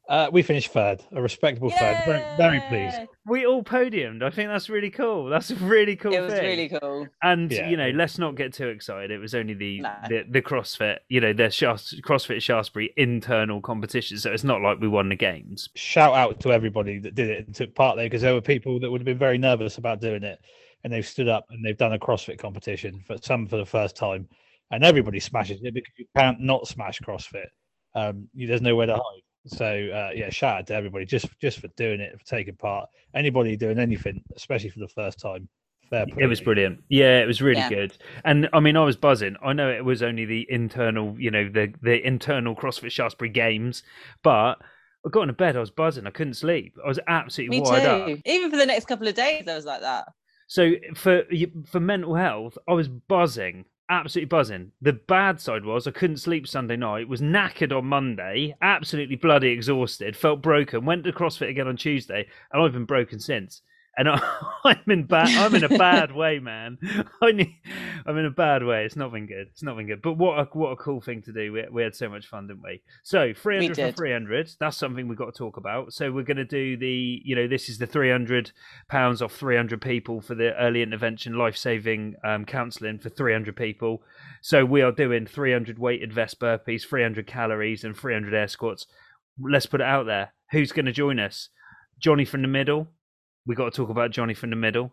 Uh, 0.09 0.27
we 0.33 0.41
finished 0.41 0.71
third, 0.73 1.05
a 1.11 1.21
respectable 1.21 1.69
third. 1.69 1.95
Very, 2.03 2.23
very 2.35 2.59
pleased. 2.61 2.97
We 3.27 3.45
all 3.45 3.61
podiumed. 3.63 4.23
I 4.23 4.31
think 4.31 4.49
that's 4.49 4.67
really 4.67 4.89
cool. 4.89 5.25
That's 5.29 5.51
a 5.51 5.55
really 5.57 5.95
cool 5.95 6.11
It 6.15 6.21
was 6.21 6.33
thing. 6.33 6.43
really 6.43 6.67
cool. 6.81 7.07
And 7.21 7.51
Yeah. 7.51 7.69
you 7.69 7.77
know, 7.77 7.89
let's 7.91 8.17
not 8.17 8.33
get 8.35 8.51
too 8.51 8.69
excited. 8.69 9.11
It 9.11 9.19
was 9.19 9.35
only 9.35 9.53
the 9.53 9.81
No. 9.81 9.93
the, 10.09 10.23
the 10.27 10.41
CrossFit, 10.41 10.97
you 11.09 11.21
know, 11.21 11.31
the 11.31 11.43
Shas- 11.43 12.01
CrossFit 12.01 12.41
Shaftesbury 12.41 12.91
internal 12.97 13.61
competition. 13.61 14.17
So 14.17 14.31
it's 14.31 14.43
not 14.43 14.61
like 14.63 14.79
we 14.79 14.87
won 14.87 15.09
the 15.09 15.15
games. 15.15 15.69
Shout 15.75 16.15
out 16.15 16.39
to 16.39 16.51
everybody 16.51 16.97
that 16.97 17.13
did 17.13 17.29
it 17.29 17.45
and 17.45 17.53
took 17.53 17.75
part 17.75 17.95
there 17.95 18.07
because 18.07 18.23
there 18.23 18.33
were 18.33 18.41
people 18.41 18.79
that 18.79 18.89
would 18.89 19.01
have 19.01 19.05
been 19.05 19.17
very 19.19 19.37
nervous 19.37 19.77
about 19.77 20.01
doing 20.01 20.23
it, 20.23 20.39
and 20.83 20.91
they've 20.91 21.05
stood 21.05 21.27
up 21.27 21.45
and 21.51 21.63
they've 21.63 21.77
done 21.77 21.93
a 21.93 21.99
CrossFit 21.99 22.39
competition 22.39 22.99
for 23.05 23.17
some 23.21 23.45
for 23.45 23.57
the 23.57 23.65
first 23.65 23.95
time, 23.95 24.27
and 24.71 24.83
everybody 24.83 25.19
smashes 25.19 25.59
it 25.61 25.75
because 25.75 25.93
you 25.99 26.05
can't 26.17 26.39
not 26.41 26.67
smash 26.67 26.99
CrossFit. 26.99 27.45
Um, 27.93 28.27
you, 28.33 28.47
there's 28.47 28.61
nowhere 28.63 28.87
to 28.87 28.95
hide. 28.95 29.21
So 29.49 29.65
uh, 29.65 30.11
yeah, 30.15 30.29
shout 30.29 30.59
out 30.59 30.67
to 30.67 30.75
everybody 30.75 31.05
just 31.05 31.27
just 31.41 31.59
for 31.59 31.67
doing 31.69 31.99
it, 31.99 32.17
for 32.19 32.25
taking 32.25 32.55
part. 32.55 32.89
Anybody 33.13 33.55
doing 33.57 33.79
anything, 33.79 34.23
especially 34.35 34.69
for 34.69 34.79
the 34.79 34.87
first 34.87 35.19
time, 35.19 35.49
fair 35.89 36.05
play. 36.05 36.23
It 36.23 36.27
was 36.27 36.41
brilliant. 36.41 36.83
Yeah, 36.89 37.19
it 37.19 37.25
was 37.27 37.41
really 37.41 37.59
Yeah. 37.59 37.69
good. 37.69 37.97
And 38.25 38.49
I 38.53 38.59
mean, 38.59 38.77
I 38.77 38.83
was 38.85 38.95
buzzing. 38.95 39.35
I 39.43 39.53
know 39.53 39.69
it 39.69 39.83
was 39.83 40.03
only 40.03 40.25
the 40.25 40.45
internal, 40.49 41.15
you 41.19 41.31
know, 41.31 41.49
the 41.49 41.73
the 41.81 42.05
internal 42.05 42.55
CrossFit 42.55 42.91
Shaftesbury 42.91 43.29
games, 43.29 43.83
but 44.23 44.55
I 45.05 45.09
got 45.09 45.23
into 45.23 45.33
bed. 45.33 45.55
I 45.55 45.59
was 45.59 45.71
buzzing. 45.71 46.05
I 46.07 46.11
couldn't 46.11 46.33
sleep. 46.35 46.75
I 46.83 46.87
was 46.87 46.99
absolutely 47.07 47.59
Me 47.59 47.65
too. 47.65 47.71
up. 47.71 48.19
Even 48.25 48.51
for 48.51 48.57
the 48.57 48.65
next 48.65 48.85
couple 48.85 49.07
of 49.07 49.15
days, 49.15 49.47
I 49.47 49.55
was 49.55 49.65
like 49.65 49.81
that. 49.81 50.05
So 50.47 50.71
for 50.95 51.23
for 51.65 51.79
mental 51.79 52.15
health, 52.15 52.57
I 52.67 52.73
was 52.73 52.87
buzzing, 52.87 53.65
absolutely 53.89 54.27
buzzing. 54.27 54.71
The 54.81 54.93
bad 54.93 55.39
side 55.41 55.65
was 55.65 55.87
I 55.87 55.91
couldn't 55.91 56.17
sleep 56.17 56.47
Sunday 56.47 56.75
night. 56.75 57.07
Was 57.09 57.21
knackered 57.21 57.75
on 57.75 57.85
Monday, 57.85 58.55
absolutely 58.61 59.15
bloody 59.15 59.49
exhausted. 59.49 60.15
Felt 60.15 60.41
broken. 60.41 60.85
Went 60.85 61.03
to 61.03 61.11
CrossFit 61.11 61.49
again 61.49 61.67
on 61.67 61.77
Tuesday, 61.77 62.27
and 62.51 62.61
I've 62.61 62.73
been 62.73 62.85
broken 62.85 63.19
since. 63.19 63.61
And 63.99 64.07
I, 64.07 64.21
I'm 64.63 64.79
in 64.87 65.03
bad. 65.03 65.27
I'm 65.27 65.53
in 65.53 65.65
a 65.65 65.77
bad 65.77 66.15
way, 66.15 66.39
man. 66.39 66.77
I 67.21 67.33
need, 67.33 67.53
I'm 68.05 68.17
in 68.17 68.25
a 68.25 68.31
bad 68.31 68.63
way. 68.63 68.85
It's 68.85 68.95
not 68.95 69.11
been 69.11 69.27
good. 69.27 69.47
It's 69.51 69.61
not 69.61 69.75
been 69.75 69.87
good. 69.87 70.01
But 70.01 70.13
what 70.13 70.39
a 70.39 70.45
what 70.57 70.69
a 70.69 70.77
cool 70.77 71.01
thing 71.01 71.21
to 71.23 71.33
do. 71.33 71.51
We, 71.51 71.65
we 71.69 71.83
had 71.83 71.93
so 71.93 72.07
much 72.07 72.25
fun, 72.25 72.47
didn't 72.47 72.63
we? 72.63 72.81
So 73.03 73.33
300 73.33 73.75
for 73.75 73.91
300. 73.91 74.51
That's 74.57 74.77
something 74.77 75.09
we've 75.09 75.17
got 75.17 75.33
to 75.33 75.37
talk 75.37 75.57
about. 75.57 75.91
So 75.91 76.13
we're 76.13 76.23
going 76.23 76.37
to 76.37 76.45
do 76.45 76.77
the. 76.77 77.21
You 77.25 77.35
know, 77.35 77.47
this 77.49 77.67
is 77.67 77.77
the 77.77 77.85
300 77.85 78.53
pounds 78.87 79.21
off 79.21 79.33
300 79.33 79.81
people 79.81 80.21
for 80.21 80.33
the 80.33 80.55
early 80.55 80.81
intervention 80.81 81.37
life 81.37 81.57
saving 81.57 82.15
um, 82.23 82.45
counselling 82.45 82.99
for 82.99 83.09
300 83.09 83.53
people. 83.53 84.01
So 84.41 84.63
we 84.63 84.81
are 84.81 84.93
doing 84.93 85.27
300 85.27 85.77
weighted 85.77 86.13
vest 86.13 86.39
burpees, 86.39 86.87
300 86.87 87.27
calories, 87.27 87.83
and 87.83 87.97
300 87.97 88.33
air 88.33 88.47
squats. 88.47 88.87
Let's 89.37 89.65
put 89.65 89.81
it 89.81 89.87
out 89.87 90.05
there. 90.05 90.33
Who's 90.51 90.71
going 90.71 90.85
to 90.85 90.93
join 90.93 91.19
us? 91.19 91.49
Johnny 91.99 92.23
from 92.23 92.43
the 92.43 92.47
middle. 92.47 92.87
We 93.49 93.55
got 93.55 93.73
to 93.73 93.75
talk 93.75 93.89
about 93.89 94.11
Johnny 94.11 94.35
from 94.35 94.51
the 94.51 94.55
middle, 94.55 94.91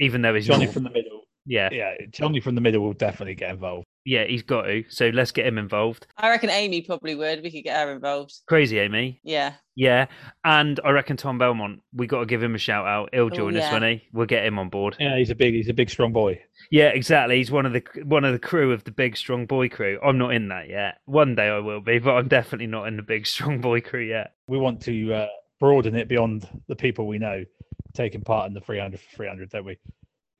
even 0.00 0.22
though 0.22 0.34
he's 0.34 0.48
Johnny 0.48 0.64
not- 0.64 0.74
from 0.74 0.82
the 0.82 0.90
middle. 0.90 1.20
yeah, 1.46 1.68
Yeah, 1.70 1.92
Johnny 2.10 2.40
from 2.40 2.56
the 2.56 2.60
middle 2.60 2.82
will 2.82 2.94
definitely 2.94 3.36
get 3.36 3.50
involved. 3.50 3.86
yeah, 4.04 4.24
he's 4.24 4.42
got 4.42 4.62
to. 4.62 4.82
So 4.88 5.10
let's 5.10 5.30
get 5.30 5.46
him 5.46 5.56
involved. 5.56 6.08
I 6.16 6.28
reckon 6.30 6.50
Amy 6.50 6.82
probably 6.82 7.14
would. 7.14 7.44
We 7.44 7.52
could 7.52 7.62
get 7.62 7.76
her 7.80 7.92
involved. 7.92 8.34
Crazy 8.48 8.80
Amy, 8.80 9.20
Yeah. 9.22 9.52
yeah, 9.76 10.06
and 10.44 10.80
I 10.84 10.90
reckon 10.90 11.16
Tom 11.16 11.38
Belmont. 11.38 11.80
We 11.94 12.08
got 12.08 12.18
to 12.18 12.26
give 12.26 12.42
him 12.42 12.56
a 12.56 12.58
shout 12.58 12.88
out. 12.88 13.10
He'll 13.12 13.30
join 13.30 13.56
us 13.56 13.62
yeah. 13.62 13.72
when 13.72 13.82
he. 13.84 14.02
We'll 14.12 14.26
get 14.26 14.44
him 14.44 14.58
on 14.58 14.68
board. 14.68 14.96
Yeah, 14.98 15.16
he's 15.16 15.30
a 15.30 15.36
big, 15.36 15.54
he's 15.54 15.68
a 15.68 15.72
big, 15.72 15.88
strong 15.88 16.12
boy. 16.12 16.42
Yeah, 16.72 16.88
exactly. 16.88 17.36
He's 17.36 17.52
one 17.52 17.66
of 17.66 17.72
the 17.72 17.84
one 18.02 18.24
of 18.24 18.32
the 18.32 18.40
crew 18.40 18.72
of 18.72 18.82
the 18.82 18.90
big 18.90 19.16
strong 19.16 19.46
boy 19.46 19.68
crew. 19.68 20.00
I'm 20.04 20.18
not 20.18 20.34
in 20.34 20.48
that 20.48 20.68
yet. 20.68 20.98
One 21.04 21.36
day 21.36 21.46
I 21.46 21.60
will 21.60 21.80
be, 21.80 22.00
but 22.00 22.14
I'm 22.16 22.26
definitely 22.26 22.66
not 22.66 22.88
in 22.88 22.96
the 22.96 23.02
big 23.04 23.26
strong 23.34 23.60
boy 23.60 23.80
crew 23.80 24.02
yet. 24.02 24.32
We 24.48 24.58
want 24.58 24.80
to 24.82 25.14
uh, 25.14 25.26
broaden 25.60 25.94
it 25.94 26.08
beyond 26.08 26.48
the 26.66 26.74
people 26.74 27.06
we 27.06 27.18
know 27.18 27.44
taking 27.92 28.22
part 28.22 28.48
in 28.48 28.54
the 28.54 28.60
300 28.60 29.00
for 29.00 29.16
300, 29.16 29.50
don't 29.50 29.64
we? 29.64 29.78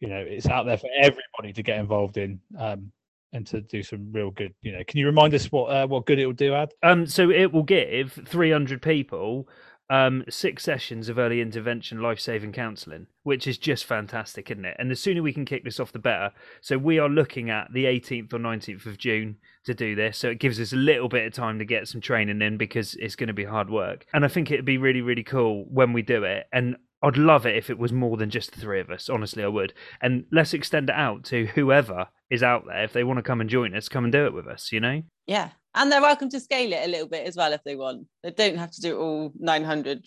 You 0.00 0.08
know, 0.08 0.24
it's 0.26 0.48
out 0.48 0.66
there 0.66 0.78
for 0.78 0.90
everybody 1.00 1.52
to 1.52 1.62
get 1.62 1.78
involved 1.78 2.16
in 2.16 2.40
um, 2.58 2.90
and 3.32 3.46
to 3.46 3.60
do 3.60 3.82
some 3.82 4.12
real 4.12 4.30
good. 4.30 4.54
You 4.62 4.72
know, 4.72 4.82
can 4.86 4.98
you 4.98 5.06
remind 5.06 5.34
us 5.34 5.50
what 5.52 5.66
uh, 5.66 5.86
what 5.86 6.06
good 6.06 6.18
it 6.18 6.26
will 6.26 6.32
do, 6.32 6.54
Ad? 6.54 6.72
Um, 6.82 7.06
so 7.06 7.30
it 7.30 7.52
will 7.52 7.62
give 7.62 8.12
300 8.26 8.82
people 8.82 9.48
um 9.90 10.24
six 10.28 10.64
sessions 10.64 11.10
of 11.10 11.18
early 11.18 11.42
intervention 11.42 12.00
life 12.00 12.18
saving 12.18 12.50
counselling, 12.52 13.06
which 13.24 13.46
is 13.46 13.58
just 13.58 13.84
fantastic, 13.84 14.50
isn't 14.50 14.64
it? 14.64 14.76
And 14.78 14.90
the 14.90 14.96
sooner 14.96 15.22
we 15.22 15.34
can 15.34 15.44
kick 15.44 15.64
this 15.64 15.78
off, 15.78 15.92
the 15.92 15.98
better. 15.98 16.30
So 16.62 16.78
we 16.78 16.98
are 16.98 17.10
looking 17.10 17.50
at 17.50 17.70
the 17.72 17.84
18th 17.84 18.32
or 18.32 18.38
19th 18.38 18.86
of 18.86 18.96
June 18.96 19.36
to 19.64 19.74
do 19.74 19.94
this. 19.94 20.16
So 20.16 20.30
it 20.30 20.38
gives 20.38 20.58
us 20.58 20.72
a 20.72 20.76
little 20.76 21.08
bit 21.08 21.26
of 21.26 21.34
time 21.34 21.58
to 21.58 21.66
get 21.66 21.88
some 21.88 22.00
training 22.00 22.40
in 22.40 22.56
because 22.56 22.94
it's 22.94 23.16
going 23.16 23.26
to 23.26 23.34
be 23.34 23.44
hard 23.44 23.68
work. 23.68 24.06
And 24.14 24.24
I 24.24 24.28
think 24.28 24.50
it'd 24.50 24.64
be 24.64 24.78
really, 24.78 25.02
really 25.02 25.24
cool 25.24 25.66
when 25.68 25.92
we 25.92 26.00
do 26.00 26.24
it. 26.24 26.46
And 26.52 26.76
I'd 27.02 27.16
love 27.16 27.46
it 27.46 27.56
if 27.56 27.68
it 27.70 27.78
was 27.78 27.92
more 27.92 28.16
than 28.16 28.30
just 28.30 28.52
the 28.52 28.60
three 28.60 28.80
of 28.80 28.90
us. 28.90 29.08
Honestly, 29.08 29.42
I 29.42 29.48
would. 29.48 29.72
And 30.00 30.24
let's 30.30 30.54
extend 30.54 30.88
it 30.88 30.94
out 30.96 31.24
to 31.24 31.46
whoever 31.46 32.06
is 32.30 32.42
out 32.42 32.64
there. 32.66 32.84
If 32.84 32.92
they 32.92 33.04
want 33.04 33.18
to 33.18 33.22
come 33.22 33.40
and 33.40 33.50
join 33.50 33.74
us, 33.74 33.88
come 33.88 34.04
and 34.04 34.12
do 34.12 34.26
it 34.26 34.34
with 34.34 34.46
us, 34.46 34.70
you 34.72 34.80
know? 34.80 35.02
Yeah. 35.26 35.50
And 35.74 35.90
they're 35.90 36.00
welcome 36.02 36.28
to 36.30 36.40
scale 36.40 36.72
it 36.72 36.84
a 36.84 36.88
little 36.90 37.08
bit 37.08 37.26
as 37.26 37.36
well 37.36 37.52
if 37.52 37.64
they 37.64 37.76
want. 37.76 38.06
They 38.22 38.30
don't 38.30 38.56
have 38.58 38.70
to 38.72 38.80
do 38.80 38.98
all 38.98 39.32
900 39.38 40.04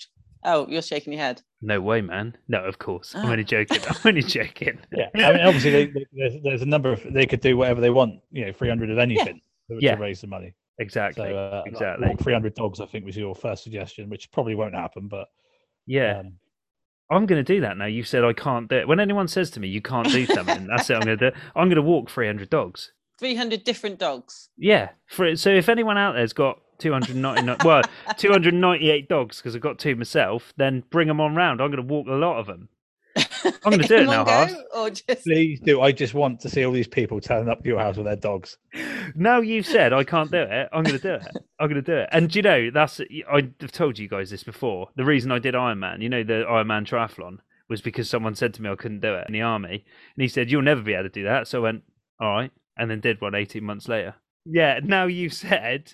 Oh, 0.48 0.68
you're 0.70 0.84
shaking 0.84 1.12
your 1.12 1.24
head. 1.24 1.42
No 1.64 1.82
way, 1.82 2.02
man. 2.02 2.38
No, 2.48 2.64
of 2.64 2.78
course. 2.78 3.16
I'm 3.16 3.26
Ah. 3.26 3.32
only 3.32 3.44
joking. 3.44 3.80
I'm 3.90 3.96
only 4.06 4.22
joking. 4.22 4.78
Yeah, 4.96 5.10
I 5.16 5.34
mean, 5.34 5.42
obviously, 5.42 5.72
they, 5.72 5.86
they, 5.88 6.06
there's, 6.14 6.34
there's 6.44 6.62
a 6.62 6.68
number 6.68 6.94
of 6.94 7.02
they 7.12 7.26
could 7.26 7.42
do 7.42 7.58
whatever 7.58 7.82
they 7.82 7.90
want. 7.90 8.22
You 8.32 8.46
know, 8.46 8.54
300 8.54 8.92
of 8.92 9.00
anything 9.00 9.42
to, 9.72 9.78
Yeah. 9.82 9.96
to 9.96 10.02
raise 10.02 10.22
the 10.22 10.28
money. 10.28 10.54
Exactly. 10.78 11.30
So, 11.30 11.36
uh, 11.36 11.64
exactly. 11.66 12.10
walk 12.10 12.20
300 12.20 12.54
dogs, 12.54 12.80
I 12.80 12.86
think, 12.86 13.06
was 13.06 13.18
your 13.18 13.34
first 13.34 13.64
suggestion, 13.64 14.08
which 14.08 14.32
probably 14.32 14.54
won't 14.54 14.76
happen. 14.76 15.08
But 15.08 15.30
yeah. 15.88 16.20
um, 16.20 16.34
I'm 17.10 17.26
going 17.26 17.44
to 17.44 17.54
do 17.54 17.62
that 17.62 17.78
now. 17.78 17.86
You've 17.86 18.08
said 18.08 18.24
I 18.24 18.34
can't 18.34 18.68
do 18.68 18.78
it. 18.78 18.88
When 18.88 19.00
anyone 19.00 19.28
says 19.28 19.52
to 19.52 19.60
me, 19.60 19.68
you 19.68 19.82
can't 19.82 20.10
do 20.12 20.26
something, 20.26 20.68
that's 20.68 20.90
it. 20.90 20.96
I'm 20.96 21.02
going 21.02 21.18
to 21.18 21.32
do. 21.32 21.38
I'm 21.56 21.68
going 21.68 21.76
to 21.76 21.82
walk 21.82 22.10
300 22.10 22.50
dogs. 22.50 22.92
300 23.20 23.64
different 23.64 24.00
dogs. 24.00 24.50
Yeah. 24.58 24.90
For 25.08 25.36
so 25.36 25.50
if 25.50 25.70
anyone 25.70 25.98
out 25.98 26.14
there's 26.14 26.34
got 26.34 26.60
299, 26.80 27.58
well, 27.64 27.82
298 28.18 29.08
dogs 29.08 29.38
because 29.38 29.56
I've 29.56 29.62
got 29.62 29.80
two 29.80 29.96
myself, 29.96 30.54
then 30.58 30.84
bring 30.90 31.08
them 31.08 31.22
on 31.22 31.36
round. 31.36 31.62
I'm 31.62 31.72
going 31.72 31.86
to 31.86 31.94
walk 31.94 32.08
a 32.08 32.12
lot 32.12 32.40
of 32.40 32.48
them. 32.48 32.70
I'm 33.64 33.72
going 33.72 33.80
to 33.82 33.88
do 33.88 33.96
it 33.98 34.06
now, 34.06 34.24
one 34.24 34.34
Harv. 34.34 34.56
Or 34.74 34.90
just 34.90 35.24
please 35.24 35.60
do. 35.60 35.82
I 35.82 35.92
just 35.92 36.14
want 36.14 36.40
to 36.42 36.50
see 36.50 36.66
all 36.66 36.72
these 36.72 36.88
people 36.88 37.20
turning 37.22 37.50
up 37.50 37.64
to 37.64 37.70
your 37.70 37.80
house 37.80 37.98
with 37.98 38.06
their 38.06 38.16
dogs. 38.16 38.58
Now 39.16 39.42
you've 39.42 39.66
said 39.66 39.94
I 39.94 40.04
can't 40.04 40.32
do 40.32 40.42
it, 40.42 40.70
I'm 40.72 40.84
going 40.84 41.00
to 41.00 41.02
do 41.02 41.14
it. 41.14 41.38
I'm 41.60 41.70
going 41.70 41.82
to 41.84 41.92
do 41.92 41.98
it. 41.98 42.10
And 42.12 42.30
do 42.30 42.40
you 42.40 42.44
know 42.44 42.72
that's 42.72 43.00
I've 43.32 43.72
told 43.72 43.98
you 43.98 44.08
guys 44.08 44.30
this 44.30 44.44
before. 44.44 44.90
The 44.96 45.06
reason 45.06 45.32
I 45.32 45.40
did 45.40 45.54
Ironman, 45.54 46.02
you 46.02 46.10
know, 46.10 46.24
the 46.24 46.46
Ironman 46.48 46.86
triathlon, 46.86 47.38
was 47.70 47.82
because 47.82 48.10
someone 48.10 48.36
said 48.36 48.54
to 48.56 48.62
me 48.62 48.70
I 48.70 48.76
couldn't 48.76 49.02
do 49.02 49.16
it 49.16 49.28
in 49.28 49.34
the 49.34 49.42
army, 49.42 49.86
and 50.16 50.22
he 50.22 50.28
said 50.28 50.52
you'll 50.52 50.62
never 50.62 50.82
be 50.82 50.94
able 50.94 51.04
to 51.04 51.10
do 51.10 51.24
that. 51.24 51.48
So 51.48 51.60
I 51.60 51.64
went, 51.64 51.84
all 52.20 52.32
right, 52.32 52.52
and 52.78 52.90
then 52.90 53.00
did 53.00 53.22
one 53.22 53.36
18 53.36 53.64
months 53.64 53.88
later. 53.88 54.16
Yeah. 54.46 54.80
Now 54.84 55.06
you've 55.06 55.34
said 55.34 55.94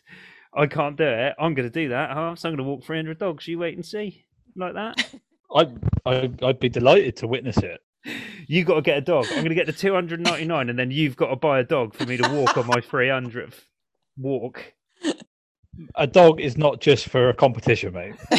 I 0.53 0.67
can't 0.67 0.97
do 0.97 1.05
it. 1.05 1.33
I'm 1.39 1.53
going 1.53 1.67
to 1.67 1.73
do 1.73 1.89
that. 1.89 2.11
Harv, 2.11 2.39
So 2.39 2.49
I'm 2.49 2.55
going 2.55 2.65
to 2.65 2.69
walk 2.69 2.83
300 2.83 3.17
dogs. 3.17 3.47
You 3.47 3.59
wait 3.59 3.75
and 3.75 3.85
see, 3.85 4.25
like 4.55 4.73
that. 4.73 5.13
I, 5.55 5.67
I 6.05 6.31
I'd 6.43 6.59
be 6.59 6.69
delighted 6.69 7.17
to 7.17 7.27
witness 7.27 7.57
it. 7.57 7.81
You 8.47 8.63
got 8.65 8.75
to 8.75 8.81
get 8.81 8.97
a 8.97 9.01
dog. 9.01 9.25
I'm 9.29 9.37
going 9.37 9.49
to 9.49 9.55
get 9.55 9.67
the 9.67 9.73
299, 9.73 10.69
and 10.69 10.79
then 10.79 10.91
you've 10.91 11.15
got 11.15 11.27
to 11.27 11.35
buy 11.35 11.59
a 11.59 11.63
dog 11.63 11.93
for 11.93 12.05
me 12.05 12.17
to 12.17 12.27
walk 12.29 12.57
on 12.57 12.67
my 12.67 12.77
300th 12.77 13.53
walk. 14.17 14.73
A 15.95 16.07
dog 16.07 16.41
is 16.41 16.57
not 16.57 16.81
just 16.81 17.07
for 17.09 17.29
a 17.29 17.33
competition, 17.33 17.93
mate. 17.93 18.15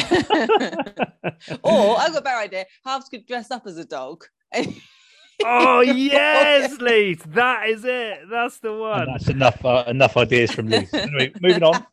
or 1.63 1.97
I've 1.97 2.11
got 2.13 2.17
a 2.17 2.21
better 2.21 2.37
idea. 2.37 2.65
Harves 2.83 3.09
could 3.09 3.25
dress 3.25 3.51
up 3.51 3.65
as 3.65 3.77
a 3.77 3.85
dog. 3.85 4.25
Oh 5.45 5.81
yes, 5.81 6.79
Lee, 6.79 7.15
that 7.29 7.67
is 7.69 7.83
it. 7.85 8.19
That's 8.29 8.59
the 8.59 8.71
And 8.71 8.79
one. 8.79 9.07
that's 9.11 9.29
enough 9.29 9.63
uh, 9.65 9.83
enough 9.87 10.15
ideas 10.17 10.51
from 10.51 10.69
Lise. 10.69 10.89
Anyway, 10.93 11.33
moving 11.41 11.63
on. 11.63 11.85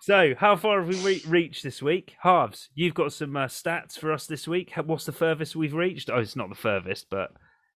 So, 0.00 0.34
how 0.38 0.56
far 0.56 0.78
have 0.80 0.88
we 0.88 1.00
re- 1.02 1.22
reached 1.26 1.62
this 1.62 1.82
week? 1.82 2.14
Harves. 2.20 2.70
You've 2.74 2.94
got 2.94 3.12
some 3.12 3.36
uh, 3.36 3.46
stats 3.46 3.98
for 3.98 4.12
us 4.12 4.26
this 4.26 4.48
week. 4.48 4.72
What's 4.76 5.04
the 5.04 5.12
furthest 5.12 5.56
we've 5.56 5.74
reached? 5.74 6.08
Oh, 6.10 6.18
it's 6.18 6.36
not 6.36 6.48
the 6.48 6.54
furthest, 6.54 7.06
but 7.10 7.30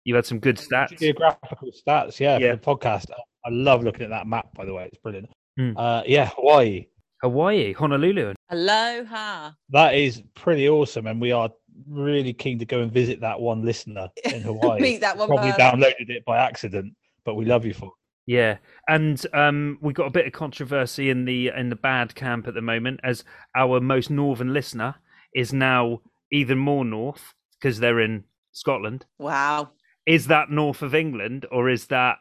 you 0.04 0.14
had 0.14 0.26
some 0.26 0.38
good 0.38 0.56
stats. 0.56 0.98
Geographical 0.98 1.70
stats, 1.72 2.20
yeah, 2.20 2.38
Yeah. 2.38 2.52
for 2.56 2.56
the 2.56 2.78
podcast. 2.80 3.06
I 3.44 3.50
love 3.50 3.82
looking 3.82 4.02
at 4.02 4.10
that 4.10 4.26
map, 4.26 4.46
by 4.54 4.64
the 4.66 4.74
way. 4.74 4.84
It's 4.84 4.98
brilliant. 4.98 5.28
Hmm. 5.56 5.76
Uh, 5.76 6.02
yeah, 6.06 6.30
Hawaii. 6.36 6.86
Hawaii, 7.22 7.72
Honolulu. 7.72 8.34
Aloha. 8.50 9.50
That 9.70 9.94
is 9.94 10.22
pretty 10.34 10.68
awesome, 10.68 11.06
and 11.08 11.20
we 11.20 11.32
are 11.32 11.50
really 11.86 12.32
keen 12.32 12.58
to 12.58 12.64
go 12.64 12.80
and 12.80 12.92
visit 12.92 13.20
that 13.20 13.40
one 13.40 13.64
listener 13.64 14.08
in 14.24 14.42
Hawaii. 14.42 14.80
Meet 14.80 15.00
that 15.00 15.16
one 15.16 15.28
Probably 15.28 15.52
person. 15.52 15.80
downloaded 15.80 16.10
it 16.10 16.24
by 16.24 16.38
accident, 16.38 16.94
but 17.24 17.34
we 17.34 17.44
love 17.44 17.64
you 17.64 17.74
for. 17.74 17.86
it. 17.86 17.92
Yeah, 18.26 18.58
and 18.88 19.24
um, 19.32 19.78
we 19.80 19.94
got 19.94 20.06
a 20.06 20.10
bit 20.10 20.26
of 20.26 20.32
controversy 20.32 21.08
in 21.08 21.24
the 21.24 21.48
in 21.48 21.70
the 21.70 21.76
bad 21.76 22.14
camp 22.14 22.46
at 22.46 22.54
the 22.54 22.60
moment, 22.60 23.00
as 23.02 23.24
our 23.56 23.80
most 23.80 24.10
northern 24.10 24.52
listener 24.52 24.96
is 25.34 25.52
now 25.52 26.02
even 26.30 26.58
more 26.58 26.84
north 26.84 27.32
because 27.58 27.80
they're 27.80 28.00
in 28.00 28.24
Scotland. 28.52 29.06
Wow. 29.18 29.70
Is 30.04 30.26
that 30.26 30.50
north 30.50 30.82
of 30.82 30.94
England, 30.94 31.46
or 31.50 31.68
is 31.70 31.86
that? 31.86 32.18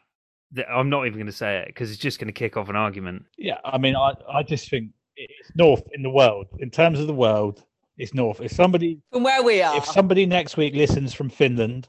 that 0.52 0.66
I'm 0.70 0.88
not 0.88 1.06
even 1.06 1.18
going 1.18 1.26
to 1.26 1.32
say 1.32 1.58
it 1.58 1.66
because 1.66 1.90
it's 1.90 2.00
just 2.00 2.18
going 2.18 2.28
to 2.28 2.32
kick 2.32 2.56
off 2.56 2.70
an 2.70 2.76
argument. 2.76 3.24
Yeah, 3.36 3.58
I 3.64 3.76
mean, 3.76 3.94
I, 3.94 4.14
I 4.32 4.42
just 4.42 4.70
think 4.70 4.92
it's 5.16 5.50
north 5.56 5.82
in 5.92 6.02
the 6.02 6.08
world. 6.10 6.46
In 6.60 6.70
terms 6.70 7.00
of 7.00 7.06
the 7.06 7.12
world, 7.12 7.64
it's 7.98 8.14
north. 8.14 8.40
If 8.40 8.52
somebody 8.52 9.00
From 9.12 9.22
where 9.22 9.42
we 9.42 9.60
are. 9.62 9.76
if 9.76 9.84
somebody 9.84 10.24
next 10.26 10.56
week 10.56 10.74
listens 10.74 11.12
from 11.12 11.28
Finland 11.28 11.88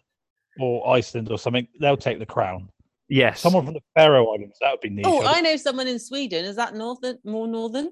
or 0.60 0.88
Iceland 0.90 1.32
or 1.32 1.38
something, 1.40 1.68
they'll 1.80 1.98
take 1.98 2.20
the 2.20 2.26
crown. 2.26 2.70
Yes, 3.08 3.40
Someone 3.40 3.66
from 3.66 3.74
the 3.74 3.82
Faroe 3.96 4.34
Islands, 4.34 4.58
that 4.62 4.72
would 4.72 4.82
be 4.82 4.90
niche. 4.90 5.06
oh, 5.08 5.24
I 5.24 5.38
I 5.38 5.42
know 5.42 5.56
someone 5.58 5.88
in 5.88 5.98
Sweden. 5.98 6.46
Is 6.46 6.56
that 6.58 6.76
northern? 6.76 7.18
More 7.24 7.48
northern? 7.48 7.90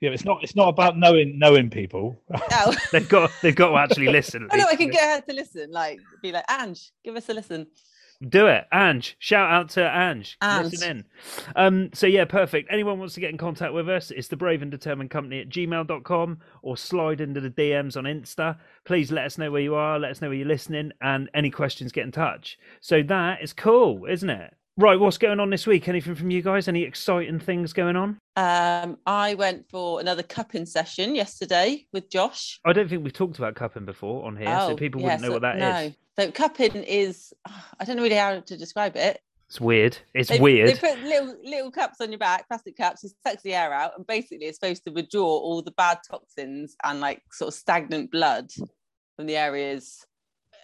Yeah, 0.00 0.10
it's 0.10 0.24
not. 0.24 0.42
It's 0.44 0.54
not 0.54 0.68
about 0.68 0.96
knowing 0.98 1.38
knowing 1.38 1.70
people. 1.70 2.20
Oh, 2.52 2.74
they've 2.92 3.08
got 3.08 3.30
they've 3.42 3.54
got 3.56 3.70
to 3.70 3.76
actually 3.78 4.08
listen. 4.08 4.46
oh 4.52 4.56
no, 4.60 4.66
I 4.70 4.76
can 4.76 4.90
get 4.90 5.02
her 5.02 5.20
to 5.28 5.32
listen. 5.34 5.70
Like, 5.72 5.98
be 6.22 6.30
like, 6.30 6.44
Ange, 6.50 6.92
give 7.04 7.16
us 7.16 7.28
a 7.28 7.34
listen. 7.34 7.66
Do 8.28 8.46
it, 8.46 8.66
Ange. 8.72 9.16
Shout 9.18 9.50
out 9.50 9.68
to 9.70 9.82
Ange. 9.82 10.36
Ange. 10.42 10.72
Listen 10.72 10.90
in. 10.90 11.04
Um, 11.56 11.90
so 11.92 12.06
yeah, 12.06 12.24
perfect. 12.24 12.68
Anyone 12.72 12.98
wants 12.98 13.14
to 13.14 13.20
get 13.20 13.30
in 13.30 13.36
contact 13.36 13.72
with 13.74 13.88
us, 13.88 14.10
it's 14.10 14.28
the 14.28 14.36
brave 14.36 14.62
and 14.62 14.70
determined 14.70 15.10
company 15.10 15.40
at 15.40 15.48
gmail.com 15.48 16.38
or 16.62 16.76
slide 16.76 17.20
into 17.20 17.40
the 17.40 17.50
DMs 17.50 17.96
on 17.96 18.04
Insta. 18.04 18.56
Please 18.84 19.12
let 19.12 19.26
us 19.26 19.36
know 19.38 19.50
where 19.50 19.60
you 19.62 19.74
are, 19.74 19.98
let 19.98 20.10
us 20.12 20.20
know 20.22 20.28
where 20.28 20.36
you're 20.38 20.46
listening, 20.46 20.92
and 21.02 21.28
any 21.34 21.50
questions, 21.50 21.92
get 21.92 22.04
in 22.04 22.12
touch. 22.12 22.58
So 22.80 23.02
that 23.04 23.42
is 23.42 23.52
cool, 23.52 24.06
isn't 24.06 24.30
it? 24.30 24.54
Right, 24.76 24.98
what's 24.98 25.18
going 25.18 25.38
on 25.38 25.50
this 25.50 25.68
week? 25.68 25.86
Anything 25.88 26.16
from 26.16 26.32
you 26.32 26.42
guys? 26.42 26.66
Any 26.66 26.82
exciting 26.82 27.38
things 27.38 27.72
going 27.72 27.94
on? 27.94 28.18
Um, 28.34 28.98
I 29.06 29.34
went 29.34 29.70
for 29.70 30.00
another 30.00 30.24
cupping 30.24 30.66
session 30.66 31.14
yesterday 31.14 31.86
with 31.92 32.10
Josh. 32.10 32.58
I 32.64 32.72
don't 32.72 32.88
think 32.88 33.04
we've 33.04 33.12
talked 33.12 33.38
about 33.38 33.54
cupping 33.54 33.84
before 33.84 34.26
on 34.26 34.36
here, 34.36 34.58
so 34.66 34.74
people 34.74 35.00
wouldn't 35.00 35.20
know 35.22 35.28
Oh, 35.28 35.30
so- 35.30 35.34
what 35.34 35.42
that 35.42 35.84
is. 35.86 35.94
So 36.18 36.30
cupping 36.30 36.74
is, 36.84 37.32
I 37.80 37.84
don't 37.84 37.96
know 37.96 38.02
really 38.02 38.14
how 38.16 38.40
to 38.40 38.56
describe 38.56 38.96
it. 38.96 39.20
It's 39.48 39.60
weird. 39.60 39.98
It's 40.14 40.30
They, 40.30 40.40
weird. 40.40 40.68
They 40.68 40.74
put 40.74 40.98
little 41.00 41.36
little 41.44 41.70
cups 41.70 42.00
on 42.00 42.10
your 42.10 42.18
back, 42.18 42.48
plastic 42.48 42.76
cups. 42.76 43.04
It 43.04 43.12
sucks 43.24 43.42
the 43.42 43.54
air 43.54 43.72
out, 43.72 43.92
and 43.96 44.06
basically 44.06 44.46
it's 44.46 44.58
supposed 44.58 44.84
to 44.84 44.90
withdraw 44.90 45.26
all 45.26 45.62
the 45.62 45.70
bad 45.72 45.98
toxins 46.10 46.74
and 46.82 46.98
like 47.00 47.22
sort 47.30 47.48
of 47.48 47.54
stagnant 47.54 48.10
blood 48.10 48.50
from 49.16 49.26
the 49.26 49.36
areas 49.36 50.04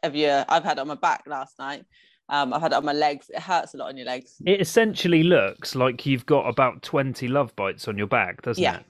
of 0.02 0.16
your. 0.16 0.44
I've 0.48 0.64
had 0.64 0.78
it 0.78 0.80
on 0.80 0.88
my 0.88 0.94
back 0.94 1.24
last 1.26 1.58
night. 1.58 1.84
Um, 2.30 2.54
I've 2.54 2.62
had 2.62 2.72
it 2.72 2.76
on 2.76 2.84
my 2.84 2.92
legs. 2.92 3.28
It 3.28 3.40
hurts 3.40 3.74
a 3.74 3.76
lot 3.76 3.90
on 3.90 3.96
your 3.96 4.06
legs. 4.06 4.36
It 4.46 4.60
essentially 4.60 5.24
looks 5.24 5.74
like 5.74 6.06
you've 6.06 6.26
got 6.26 6.48
about 6.48 6.82
20 6.82 7.28
love 7.28 7.54
bites 7.56 7.86
on 7.86 7.98
your 7.98 8.06
back, 8.06 8.42
doesn't 8.42 8.62
Yeah. 8.62 8.78
it? 8.78 8.84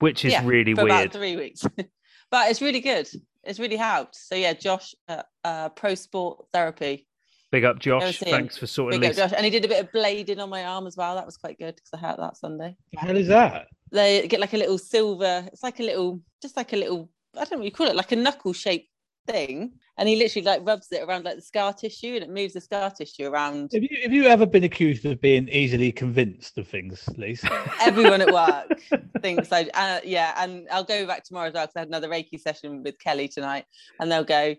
Which 0.00 0.24
is 0.24 0.32
Yeah, 0.32 0.42
really 0.44 0.74
for 0.74 0.84
weird. 0.84 1.00
about 1.02 1.12
three 1.12 1.36
weeks. 1.36 1.62
but 2.30 2.50
it's 2.50 2.60
really 2.62 2.80
good. 2.80 3.06
It's 3.46 3.58
really 3.58 3.76
helped. 3.76 4.16
So 4.16 4.34
yeah, 4.34 4.52
Josh, 4.52 4.94
uh, 5.08 5.22
uh, 5.44 5.68
Pro 5.70 5.94
Sport 5.94 6.46
Therapy. 6.52 7.06
Big 7.52 7.64
up, 7.64 7.78
Josh. 7.78 8.18
Thanks 8.18 8.58
for 8.58 8.66
sorting 8.66 9.00
Big 9.00 9.10
up 9.10 9.16
this. 9.16 9.30
Josh, 9.30 9.36
and 9.36 9.44
he 9.44 9.50
did 9.50 9.64
a 9.64 9.68
bit 9.68 9.84
of 9.84 9.92
blading 9.92 10.40
on 10.40 10.50
my 10.50 10.64
arm 10.64 10.86
as 10.86 10.96
well. 10.96 11.14
That 11.14 11.26
was 11.26 11.36
quite 11.36 11.58
good 11.58 11.76
because 11.76 11.90
I 11.94 11.98
hurt 11.98 12.18
that 12.18 12.36
Sunday. 12.36 12.76
the 12.92 12.98
hell 12.98 13.16
is 13.16 13.28
that? 13.28 13.68
They 13.92 14.26
get 14.26 14.40
like 14.40 14.52
a 14.52 14.58
little 14.58 14.78
silver. 14.78 15.44
It's 15.52 15.62
like 15.62 15.78
a 15.78 15.84
little, 15.84 16.20
just 16.42 16.56
like 16.56 16.72
a 16.72 16.76
little. 16.76 17.08
I 17.34 17.40
don't 17.40 17.52
know 17.52 17.58
what 17.58 17.64
you 17.66 17.72
call 17.72 17.86
it, 17.86 17.96
like 17.96 18.12
a 18.12 18.16
knuckle 18.16 18.52
shaped 18.52 18.88
thing. 19.26 19.72
And 19.98 20.08
he 20.08 20.16
literally 20.16 20.44
like 20.44 20.66
rubs 20.66 20.88
it 20.92 21.02
around 21.02 21.24
like 21.24 21.36
the 21.36 21.42
scar 21.42 21.72
tissue, 21.72 22.14
and 22.14 22.22
it 22.24 22.30
moves 22.30 22.52
the 22.54 22.60
scar 22.60 22.90
tissue 22.90 23.26
around. 23.26 23.70
Have 23.72 23.82
you 23.82 23.88
have 24.02 24.12
you 24.12 24.24
ever 24.24 24.44
been 24.46 24.64
accused 24.64 25.04
of 25.06 25.20
being 25.20 25.48
easily 25.48 25.90
convinced 25.90 26.58
of 26.58 26.68
things, 26.68 27.08
Lise? 27.16 27.42
Everyone 27.80 28.20
at 28.20 28.32
work 28.32 28.78
thinks 29.22 29.50
I. 29.52 29.62
Uh, 29.72 30.00
yeah, 30.04 30.34
and 30.36 30.66
I'll 30.70 30.84
go 30.84 31.06
back 31.06 31.24
tomorrow 31.24 31.48
as 31.48 31.54
well 31.54 31.64
because 31.64 31.76
I 31.76 31.80
had 31.80 31.88
another 31.88 32.08
Reiki 32.08 32.38
session 32.40 32.82
with 32.82 32.98
Kelly 32.98 33.28
tonight, 33.28 33.64
and 34.00 34.10
they'll 34.12 34.24
go. 34.24 34.54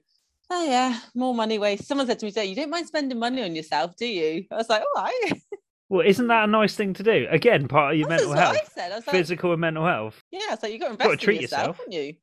Oh 0.49 0.63
yeah, 0.65 0.97
more 1.13 1.35
money 1.35 1.59
waste. 1.59 1.85
Someone 1.87 2.07
said 2.07 2.19
to 2.19 2.25
me 2.25 2.31
today, 2.31 2.45
"You 2.45 2.55
don't 2.55 2.69
mind 2.69 2.87
spending 2.87 3.19
money 3.19 3.43
on 3.43 3.53
yourself, 3.55 3.95
do 3.97 4.07
you?" 4.07 4.45
I 4.51 4.55
was 4.55 4.69
like, 4.69 4.81
"All 4.95 5.03
right." 5.03 5.33
Well, 5.89 6.05
isn't 6.05 6.27
that 6.27 6.43
a 6.43 6.47
nice 6.51 6.75
thing 6.75 6.93
to 6.95 7.03
do? 7.03 7.27
Again, 7.29 7.69
part 7.69 7.93
of 7.93 7.97
your 7.99 8.09
That's 8.09 8.23
mental 8.23 8.35
what 8.35 8.43
I 8.43 8.55
health, 8.57 8.71
said. 8.75 8.91
I 8.91 8.95
was 8.97 9.07
like, 9.07 9.15
physical 9.15 9.53
and 9.53 9.61
mental 9.61 9.85
health. 9.85 10.21
"Yeah." 10.31 10.49
so 10.55 10.59
like 10.63 10.73
you 10.73 10.79
got 10.79 10.89
to 10.91 10.97
Gotta 10.97 11.15
treat 11.15 11.35
in 11.37 11.41
yourself, 11.43 11.61
yourself. 11.61 11.77
haven't 11.77 11.93
you? 11.93 12.13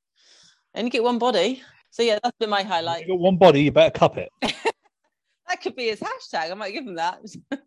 And 0.74 0.86
you 0.86 0.90
get 0.90 1.02
one 1.02 1.18
body. 1.18 1.62
So 1.94 2.02
yeah, 2.02 2.18
that's 2.20 2.36
been 2.38 2.50
my 2.50 2.64
highlight. 2.64 3.02
you 3.02 3.14
got 3.14 3.20
one 3.20 3.36
body, 3.36 3.62
you 3.62 3.70
better 3.70 3.96
cup 3.96 4.18
it. 4.18 4.28
That 5.46 5.60
could 5.62 5.76
be 5.76 5.84
his 5.84 6.00
hashtag. 6.00 6.50
I 6.50 6.54
might 6.54 6.72
give 6.72 6.86
him 6.86 6.96
that. 6.96 7.20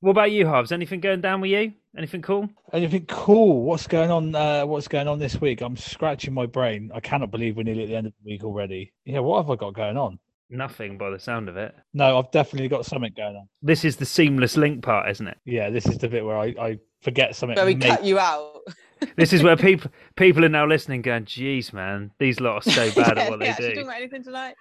What 0.00 0.12
about 0.12 0.30
you, 0.30 0.46
Harves? 0.46 0.72
Anything 0.72 1.00
going 1.00 1.20
down 1.20 1.40
with 1.40 1.50
you? 1.50 1.72
Anything 1.96 2.22
cool? 2.22 2.48
Anything 2.72 3.06
cool? 3.06 3.64
What's 3.64 3.86
going 3.86 4.10
on? 4.10 4.34
Uh, 4.34 4.64
what's 4.64 4.88
going 4.88 5.08
on 5.08 5.18
this 5.18 5.40
week? 5.40 5.62
I'm 5.62 5.76
scratching 5.76 6.32
my 6.32 6.46
brain. 6.46 6.90
I 6.94 7.00
cannot 7.00 7.30
believe 7.30 7.56
we're 7.56 7.64
nearly 7.64 7.82
at 7.82 7.88
the 7.88 7.96
end 7.96 8.06
of 8.06 8.12
the 8.22 8.30
week 8.30 8.44
already. 8.44 8.92
Yeah, 9.04 9.18
what 9.20 9.42
have 9.42 9.50
I 9.50 9.56
got 9.56 9.74
going 9.74 9.96
on? 9.96 10.18
Nothing 10.48 10.96
by 10.96 11.10
the 11.10 11.18
sound 11.18 11.48
of 11.48 11.56
it. 11.56 11.74
No, 11.92 12.18
I've 12.18 12.30
definitely 12.30 12.68
got 12.68 12.86
something 12.86 13.12
going 13.16 13.36
on. 13.36 13.48
This 13.62 13.84
is 13.84 13.96
the 13.96 14.06
seamless 14.06 14.56
link 14.56 14.82
part, 14.82 15.10
isn't 15.10 15.26
it? 15.26 15.38
Yeah, 15.44 15.70
this 15.70 15.86
is 15.86 15.98
the 15.98 16.08
bit 16.08 16.24
where 16.24 16.38
I, 16.38 16.54
I 16.60 16.78
forget 17.02 17.34
something. 17.34 17.56
Where 17.56 17.66
we 17.66 17.74
ma- 17.74 17.86
cut 17.86 18.04
you 18.04 18.18
out. 18.18 18.60
This 19.16 19.32
is 19.32 19.42
where 19.42 19.56
people 19.58 19.90
people 20.16 20.44
are 20.44 20.48
now 20.48 20.66
listening, 20.66 21.02
going, 21.02 21.26
"Geez, 21.26 21.72
man, 21.72 22.12
these 22.18 22.40
lot 22.40 22.66
are 22.66 22.70
so 22.70 22.90
bad 22.94 23.18
at 23.18 23.30
what 23.30 23.38
they 23.38 23.46
yeah, 23.46 23.50
Actually 23.52 23.68
do." 23.68 23.74
talking 23.74 23.88
about 23.88 23.96
anything 23.96 24.24
tonight? 24.24 24.54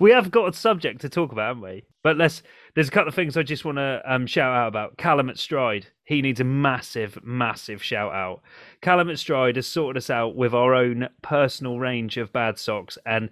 we 0.00 0.10
have 0.10 0.30
got 0.30 0.48
a 0.48 0.56
subject 0.56 1.00
to 1.02 1.08
talk 1.08 1.32
about, 1.32 1.48
haven't 1.48 1.62
we? 1.62 1.84
But 2.02 2.16
let's. 2.16 2.42
There's 2.74 2.88
a 2.88 2.90
couple 2.90 3.08
of 3.08 3.14
things 3.14 3.36
I 3.36 3.42
just 3.42 3.64
want 3.64 3.78
to 3.78 4.02
um, 4.04 4.26
shout 4.26 4.54
out 4.54 4.68
about. 4.68 4.98
Callum 4.98 5.30
at 5.30 5.38
Stride, 5.38 5.86
he 6.04 6.22
needs 6.22 6.40
a 6.40 6.44
massive, 6.44 7.18
massive 7.22 7.82
shout 7.82 8.12
out. 8.12 8.42
Callum 8.82 9.08
at 9.10 9.18
Stride 9.18 9.56
has 9.56 9.66
sorted 9.66 10.02
us 10.02 10.10
out 10.10 10.34
with 10.34 10.52
our 10.52 10.74
own 10.74 11.08
personal 11.22 11.78
range 11.78 12.16
of 12.16 12.32
bad 12.32 12.58
socks, 12.58 12.98
and 13.06 13.30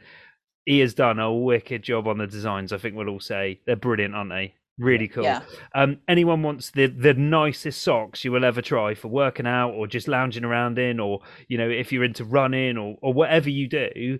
he 0.64 0.80
has 0.80 0.94
done 0.94 1.18
a 1.18 1.32
wicked 1.32 1.82
job 1.82 2.06
on 2.06 2.18
the 2.18 2.26
designs. 2.26 2.72
I 2.72 2.78
think 2.78 2.96
we'll 2.96 3.08
all 3.08 3.20
say 3.20 3.60
they're 3.66 3.76
brilliant, 3.76 4.14
aren't 4.14 4.30
they? 4.30 4.54
Really 4.78 5.06
cool. 5.06 5.24
Yeah. 5.24 5.42
Um, 5.74 5.98
anyone 6.08 6.42
wants 6.42 6.72
the 6.72 6.86
the 6.86 7.14
nicest 7.14 7.82
socks 7.82 8.24
you 8.24 8.32
will 8.32 8.44
ever 8.44 8.60
try 8.60 8.94
for 8.94 9.08
working 9.08 9.46
out 9.46 9.70
or 9.70 9.86
just 9.86 10.08
lounging 10.08 10.44
around 10.44 10.78
in, 10.78 10.98
or 10.98 11.20
you 11.46 11.58
know 11.58 11.68
if 11.68 11.92
you're 11.92 12.02
into 12.02 12.24
running 12.24 12.76
or 12.76 12.96
or 13.00 13.12
whatever 13.12 13.50
you 13.50 13.68
do, 13.68 14.18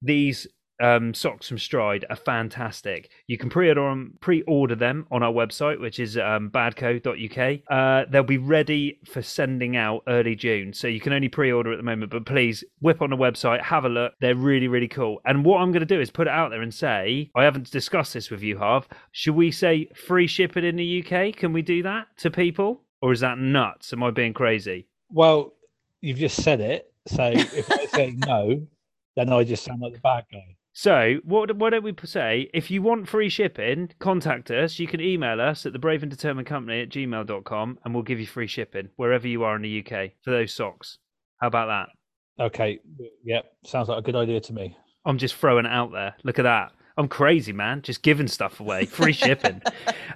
these 0.00 0.46
um, 0.80 1.14
socks 1.14 1.48
from 1.48 1.58
Stride 1.58 2.04
are 2.10 2.16
fantastic. 2.16 3.10
You 3.26 3.38
can 3.38 3.50
pre-order 3.50 3.88
them, 3.88 4.14
pre-order 4.20 4.74
them 4.74 5.06
on 5.10 5.22
our 5.22 5.32
website, 5.32 5.80
which 5.80 5.98
is 5.98 6.16
um, 6.16 6.50
badco.uk. 6.50 7.60
Uh, 7.70 8.04
they'll 8.10 8.22
be 8.22 8.38
ready 8.38 8.98
for 9.04 9.22
sending 9.22 9.76
out 9.76 10.02
early 10.08 10.34
June, 10.34 10.72
so 10.72 10.88
you 10.88 11.00
can 11.00 11.12
only 11.12 11.28
pre-order 11.28 11.72
at 11.72 11.76
the 11.76 11.82
moment. 11.82 12.10
But 12.10 12.26
please 12.26 12.64
whip 12.80 13.02
on 13.02 13.10
the 13.10 13.16
website, 13.16 13.62
have 13.62 13.84
a 13.84 13.88
look. 13.88 14.14
They're 14.20 14.34
really, 14.34 14.68
really 14.68 14.88
cool. 14.88 15.20
And 15.24 15.44
what 15.44 15.60
I'm 15.60 15.72
going 15.72 15.80
to 15.80 15.86
do 15.86 16.00
is 16.00 16.10
put 16.10 16.26
it 16.26 16.32
out 16.32 16.50
there 16.50 16.62
and 16.62 16.72
say, 16.72 17.30
I 17.34 17.44
haven't 17.44 17.70
discussed 17.70 18.14
this 18.14 18.30
with 18.30 18.42
you, 18.42 18.58
Harv. 18.58 18.88
Should 19.12 19.34
we 19.34 19.50
say 19.50 19.88
free 19.94 20.26
shipping 20.26 20.64
in 20.64 20.76
the 20.76 21.04
UK? 21.04 21.34
Can 21.34 21.52
we 21.52 21.62
do 21.62 21.82
that 21.82 22.06
to 22.18 22.30
people, 22.30 22.82
or 23.02 23.12
is 23.12 23.20
that 23.20 23.38
nuts? 23.38 23.92
Am 23.92 24.02
I 24.02 24.10
being 24.10 24.34
crazy? 24.34 24.86
Well, 25.10 25.54
you've 26.00 26.18
just 26.18 26.42
said 26.42 26.60
it. 26.60 26.92
So 27.06 27.24
if 27.24 27.70
I 27.70 27.86
say 27.86 28.14
no, 28.26 28.66
then 29.16 29.32
I 29.32 29.44
just 29.44 29.64
sound 29.64 29.80
like 29.80 29.94
the 29.94 30.00
bad 30.00 30.24
guy. 30.32 30.56
So, 30.72 31.16
what, 31.24 31.54
why 31.56 31.70
don't 31.70 31.82
we 31.82 31.94
say, 32.04 32.48
if 32.54 32.70
you 32.70 32.80
want 32.80 33.08
free 33.08 33.28
shipping, 33.28 33.90
contact 33.98 34.50
us. 34.50 34.78
You 34.78 34.86
can 34.86 35.00
email 35.00 35.40
us 35.40 35.66
at 35.66 35.72
the 35.72 35.78
brave 35.78 36.02
and 36.02 36.10
determined 36.10 36.46
company 36.46 36.80
at 36.82 36.90
gmail.com 36.90 37.78
and 37.84 37.94
we'll 37.94 38.04
give 38.04 38.20
you 38.20 38.26
free 38.26 38.46
shipping 38.46 38.88
wherever 38.96 39.26
you 39.26 39.42
are 39.42 39.56
in 39.56 39.62
the 39.62 39.80
UK 39.80 40.12
for 40.22 40.30
those 40.30 40.52
socks. 40.52 40.98
How 41.40 41.48
about 41.48 41.88
that? 42.38 42.44
Okay. 42.44 42.78
Yep. 43.24 43.44
Sounds 43.66 43.88
like 43.88 43.98
a 43.98 44.02
good 44.02 44.16
idea 44.16 44.40
to 44.40 44.52
me. 44.52 44.76
I'm 45.04 45.18
just 45.18 45.34
throwing 45.34 45.66
it 45.66 45.72
out 45.72 45.92
there. 45.92 46.14
Look 46.22 46.38
at 46.38 46.42
that. 46.42 46.72
I'm 47.00 47.08
crazy, 47.08 47.54
man. 47.54 47.80
Just 47.80 48.02
giving 48.02 48.28
stuff 48.28 48.60
away, 48.60 48.84
free 48.84 49.14
shipping. 49.14 49.62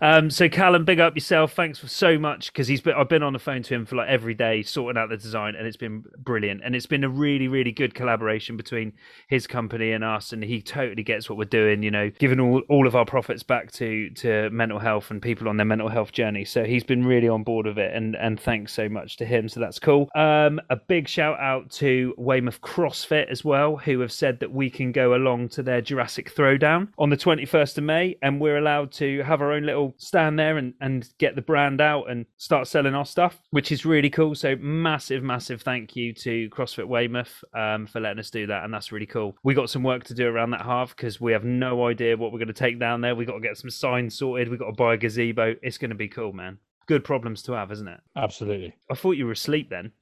um, 0.03 0.29
so 0.29 0.51
Callum, 0.51 0.85
big 0.85 1.01
up 1.01 1.15
yourself. 1.15 1.55
Thanks 1.55 1.79
for 1.79 1.89
so 1.89 2.19
much 2.19 2.53
because 2.53 2.69
he's 2.69 2.83
been. 2.83 2.93
I've 2.95 3.09
been 3.09 3.23
on 3.23 3.33
the 3.33 3.39
phone 3.39 3.63
to 3.63 3.75
him 3.75 3.87
for 3.87 3.97
like 3.97 4.09
every 4.09 4.35
day, 4.35 4.63
sorting 4.63 5.01
out 5.01 5.09
the 5.09 5.17
design, 5.17 5.55
and 5.57 5.67
it's 5.67 5.79
been 5.79 6.05
brilliant. 6.19 6.61
And 6.63 6.77
it's 6.77 6.85
been 6.85 7.03
a 7.03 7.09
really, 7.09 7.49
really 7.49 7.73
good 7.73 7.95
collaboration 7.95 8.59
between 8.59 8.93
his 9.29 9.47
company 9.47 9.93
and 9.93 10.05
us. 10.05 10.35
And 10.35 10.45
he 10.45 10.61
totally 10.61 11.03
gets 11.03 11.31
what 11.31 11.39
we're 11.39 11.47
doing. 11.47 11.83
You 11.83 11.91
know, 11.91 12.11
giving 12.11 12.39
all 12.39 12.61
all 12.69 12.87
of 12.87 12.95
our 12.95 13.07
profits 13.07 13.43
back 13.43 13.73
to 13.73 14.11
to 14.11 14.51
mental 14.51 14.79
health 14.79 15.11
and 15.11 15.23
people 15.23 15.49
on 15.49 15.57
their 15.57 15.65
mental 15.65 15.89
health 15.89 16.13
journey. 16.13 16.45
So 16.45 16.65
he's 16.65 16.85
been 16.85 17.07
really 17.07 17.31
on 17.31 17.45
board 17.45 17.65
with 17.65 17.79
it, 17.79 17.97
and 17.97 18.15
and 18.17 18.39
thanks 18.39 18.75
so 18.75 18.91
much 18.91 19.17
to 19.17 19.25
him. 19.25 19.49
So 19.49 19.59
that's 19.59 19.79
cool. 19.79 20.11
Um, 20.15 20.61
a 20.69 20.77
big 20.77 21.09
shout 21.09 21.41
out 21.41 21.71
to 21.71 22.13
Weymouth 22.19 22.61
CrossFit 22.61 23.31
as 23.31 23.43
well, 23.43 23.79
who 23.79 24.01
have 24.01 24.13
said 24.13 24.39
that 24.41 24.53
we 24.53 24.69
can 24.69 24.93
go 24.93 25.15
along 25.15 25.49
to 25.51 25.63
their 25.63 25.81
Jurassic 25.81 26.35
Throwdown 26.35 26.74
on 26.99 27.11
the 27.11 27.17
21st 27.17 27.79
of 27.79 27.85
May, 27.85 28.17
and 28.23 28.41
we're 28.41 28.59
allowed 28.59 28.93
to 28.93 29.23
have 29.23 29.41
our 29.41 29.53
own 29.53 29.65
little 29.65 29.95
stand 29.99 30.39
there 30.39 30.59
and, 30.59 30.75
and 30.81 31.09
get 31.19 31.37
the 31.37 31.43
brand 31.43 31.81
out 31.81 32.11
and 32.11 32.27
start 32.37 32.69
selling 32.69 32.95
our 32.95 33.07
stuff, 33.07 33.41
which 33.51 33.73
is 33.73 33.85
really 33.85 34.11
cool. 34.11 34.35
So, 34.35 34.57
massive, 34.57 35.23
massive 35.23 35.63
thank 35.63 35.97
you 35.97 36.13
to 36.15 36.49
CrossFit 36.51 36.87
Weymouth 36.87 37.43
um, 37.55 37.87
for 37.87 38.01
letting 38.01 38.19
us 38.19 38.31
do 38.31 38.47
that, 38.47 38.65
and 38.65 38.73
that's 38.73 38.93
really 38.93 39.07
cool. 39.07 39.37
We 39.43 39.55
got 39.55 39.71
some 39.71 39.83
work 39.83 40.05
to 40.05 40.15
do 40.15 40.27
around 40.27 40.51
that 40.51 40.63
Harv 40.63 40.95
because 40.97 41.21
we 41.21 41.33
have 41.33 41.45
no 41.45 41.87
idea 41.87 42.17
what 42.17 42.33
we're 42.33 42.39
going 42.39 42.49
to 42.49 42.55
take 42.55 42.79
down 42.79 43.01
there. 43.01 43.15
We 43.15 43.25
got 43.25 43.35
to 43.35 43.41
get 43.41 43.57
some 43.57 43.71
signs 43.71 44.19
sorted. 44.19 44.49
We 44.49 44.57
got 44.57 44.67
to 44.67 44.73
buy 44.73 44.95
a 44.95 44.97
gazebo. 44.97 45.55
It's 45.63 45.79
going 45.79 45.91
to 45.91 45.97
be 45.97 46.09
cool, 46.09 46.33
man. 46.33 46.59
Good 46.87 47.05
problems 47.05 47.43
to 47.45 47.53
have, 47.53 47.73
isn't 47.73 47.89
it? 47.89 48.01
Absolutely. 48.17 48.75
I 48.91 48.95
thought 48.95 49.13
you 49.13 49.27
were 49.27 49.33
asleep 49.33 49.71
then. 49.71 49.93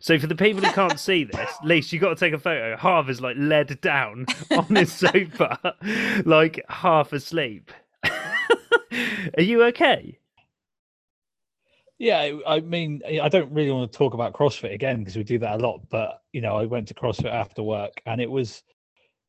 So 0.00 0.18
for 0.18 0.26
the 0.26 0.34
people 0.34 0.62
who 0.62 0.72
can't 0.72 0.98
see 0.98 1.24
this, 1.24 1.50
Least 1.64 1.92
you 1.92 1.98
got 1.98 2.10
to 2.10 2.16
take 2.16 2.32
a 2.32 2.38
photo. 2.38 2.76
Harv 2.76 3.08
is 3.08 3.20
like 3.20 3.36
led 3.38 3.80
down 3.80 4.26
on 4.50 4.76
his 4.76 4.92
sofa, 4.92 5.74
like 6.24 6.60
half 6.68 7.12
asleep. 7.12 7.70
Are 8.04 9.42
you 9.42 9.62
okay? 9.64 10.18
Yeah, 11.98 12.18
I 12.18 12.56
I 12.56 12.60
mean, 12.60 13.00
I 13.06 13.28
don't 13.28 13.52
really 13.52 13.70
want 13.70 13.90
to 13.92 13.96
talk 13.96 14.14
about 14.14 14.32
CrossFit 14.32 14.74
again 14.74 14.98
because 14.98 15.16
we 15.16 15.22
do 15.22 15.38
that 15.38 15.60
a 15.60 15.62
lot. 15.62 15.88
But 15.88 16.20
you 16.32 16.40
know, 16.40 16.56
I 16.56 16.64
went 16.66 16.88
to 16.88 16.94
CrossFit 16.94 17.32
after 17.32 17.62
work, 17.62 18.02
and 18.06 18.20
it 18.20 18.30
was, 18.30 18.62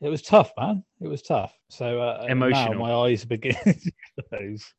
it 0.02 0.10
was 0.10 0.24
tough, 0.24 0.52
man. 0.58 0.84
It 1.00 1.08
was 1.08 1.22
tough. 1.22 1.54
So 1.70 2.02
uh, 2.02 2.26
Emotional. 2.28 2.74
Now 2.74 2.80
my 2.80 2.94
eyes 2.94 3.24
are 3.24 3.28
beginning 3.28 3.80
to 4.16 4.24
close. 4.30 4.74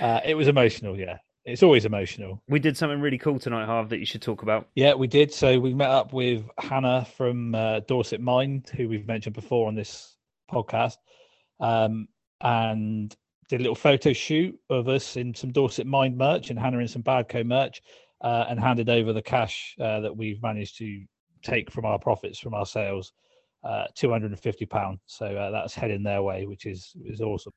Uh, 0.00 0.20
it 0.24 0.34
was 0.34 0.48
emotional. 0.48 0.98
Yeah, 0.98 1.18
it's 1.44 1.62
always 1.62 1.84
emotional. 1.84 2.42
We 2.48 2.60
did 2.60 2.76
something 2.76 3.00
really 3.00 3.18
cool 3.18 3.38
tonight, 3.38 3.66
Harv, 3.66 3.88
that 3.90 3.98
you 3.98 4.06
should 4.06 4.22
talk 4.22 4.42
about. 4.42 4.68
Yeah, 4.74 4.94
we 4.94 5.06
did. 5.06 5.32
So 5.32 5.58
we 5.58 5.74
met 5.74 5.90
up 5.90 6.12
with 6.12 6.44
Hannah 6.58 7.06
from 7.16 7.54
uh, 7.54 7.80
Dorset 7.80 8.20
Mind, 8.20 8.70
who 8.76 8.88
we've 8.88 9.06
mentioned 9.06 9.34
before 9.34 9.66
on 9.66 9.74
this 9.74 10.16
podcast, 10.50 10.98
um, 11.58 12.06
and 12.40 13.14
did 13.48 13.60
a 13.60 13.62
little 13.62 13.74
photo 13.74 14.12
shoot 14.12 14.58
of 14.70 14.88
us 14.88 15.16
in 15.16 15.34
some 15.34 15.50
Dorset 15.50 15.86
Mind 15.86 16.16
merch 16.16 16.50
and 16.50 16.58
Hannah 16.58 16.78
in 16.78 16.88
some 16.88 17.02
Badco 17.02 17.44
merch, 17.44 17.82
uh, 18.20 18.46
and 18.48 18.60
handed 18.60 18.88
over 18.88 19.12
the 19.12 19.22
cash 19.22 19.74
uh, 19.80 20.00
that 20.00 20.16
we've 20.16 20.42
managed 20.42 20.78
to 20.78 21.04
take 21.42 21.72
from 21.72 21.84
our 21.84 21.98
profits 21.98 22.38
from 22.38 22.54
our 22.54 22.66
sales, 22.66 23.12
uh, 23.64 23.86
two 23.96 24.10
hundred 24.10 24.30
and 24.30 24.40
fifty 24.40 24.64
pounds. 24.64 25.00
So 25.06 25.26
uh, 25.26 25.50
that's 25.50 25.74
heading 25.74 26.04
their 26.04 26.22
way, 26.22 26.46
which 26.46 26.66
is 26.66 26.92
is 27.04 27.20
awesome. 27.20 27.52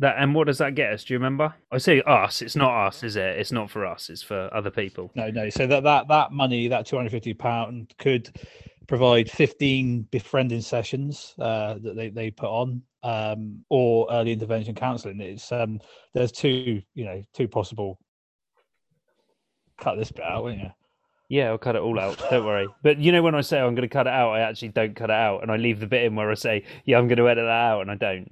That 0.00 0.16
and 0.18 0.34
what 0.34 0.46
does 0.46 0.58
that 0.58 0.76
get 0.76 0.92
us? 0.92 1.04
Do 1.04 1.14
you 1.14 1.18
remember? 1.18 1.52
I 1.72 1.78
say 1.78 2.00
us. 2.02 2.40
It's 2.40 2.54
not 2.54 2.86
us, 2.86 3.02
is 3.02 3.16
it? 3.16 3.38
It's 3.38 3.50
not 3.50 3.68
for 3.68 3.84
us. 3.84 4.10
It's 4.10 4.22
for 4.22 4.48
other 4.54 4.70
people. 4.70 5.10
No, 5.16 5.28
no. 5.30 5.50
So 5.50 5.66
that 5.66 5.82
that 5.82 6.06
that 6.08 6.30
money, 6.32 6.68
that 6.68 6.86
two 6.86 6.96
hundred 6.96 7.10
fifty 7.10 7.34
pound, 7.34 7.92
could 7.98 8.30
provide 8.86 9.28
fifteen 9.28 10.02
befriending 10.10 10.60
sessions 10.60 11.34
uh, 11.40 11.74
that 11.82 11.96
they 11.96 12.10
they 12.10 12.30
put 12.30 12.48
on, 12.48 12.82
um, 13.02 13.64
or 13.70 14.06
early 14.12 14.32
intervention 14.32 14.76
counselling. 14.76 15.20
It's 15.20 15.50
um, 15.50 15.80
there's 16.14 16.30
two, 16.30 16.80
you 16.94 17.04
know, 17.04 17.22
two 17.34 17.48
possible. 17.48 17.98
Cut 19.80 19.96
this 19.96 20.12
bit 20.12 20.24
out, 20.24 20.44
won't 20.44 20.58
you? 20.58 20.70
Yeah, 21.28 21.48
I'll 21.50 21.58
cut 21.58 21.76
it 21.76 21.82
all 21.82 21.98
out. 22.00 22.18
Don't 22.30 22.46
worry. 22.46 22.68
But 22.82 22.98
you 22.98 23.12
know, 23.12 23.22
when 23.22 23.34
I 23.34 23.42
say 23.42 23.58
I'm 23.58 23.74
going 23.74 23.88
to 23.88 23.92
cut 23.92 24.06
it 24.06 24.12
out, 24.12 24.30
I 24.30 24.40
actually 24.40 24.68
don't 24.68 24.94
cut 24.96 25.10
it 25.10 25.16
out, 25.16 25.42
and 25.42 25.50
I 25.50 25.56
leave 25.56 25.80
the 25.80 25.86
bit 25.86 26.04
in 26.04 26.14
where 26.14 26.30
I 26.30 26.34
say, 26.34 26.64
"Yeah, 26.84 26.98
I'm 26.98 27.08
going 27.08 27.18
to 27.18 27.28
edit 27.28 27.44
that 27.44 27.50
out," 27.50 27.82
and 27.82 27.90
I 27.90 27.96
don't. 27.96 28.30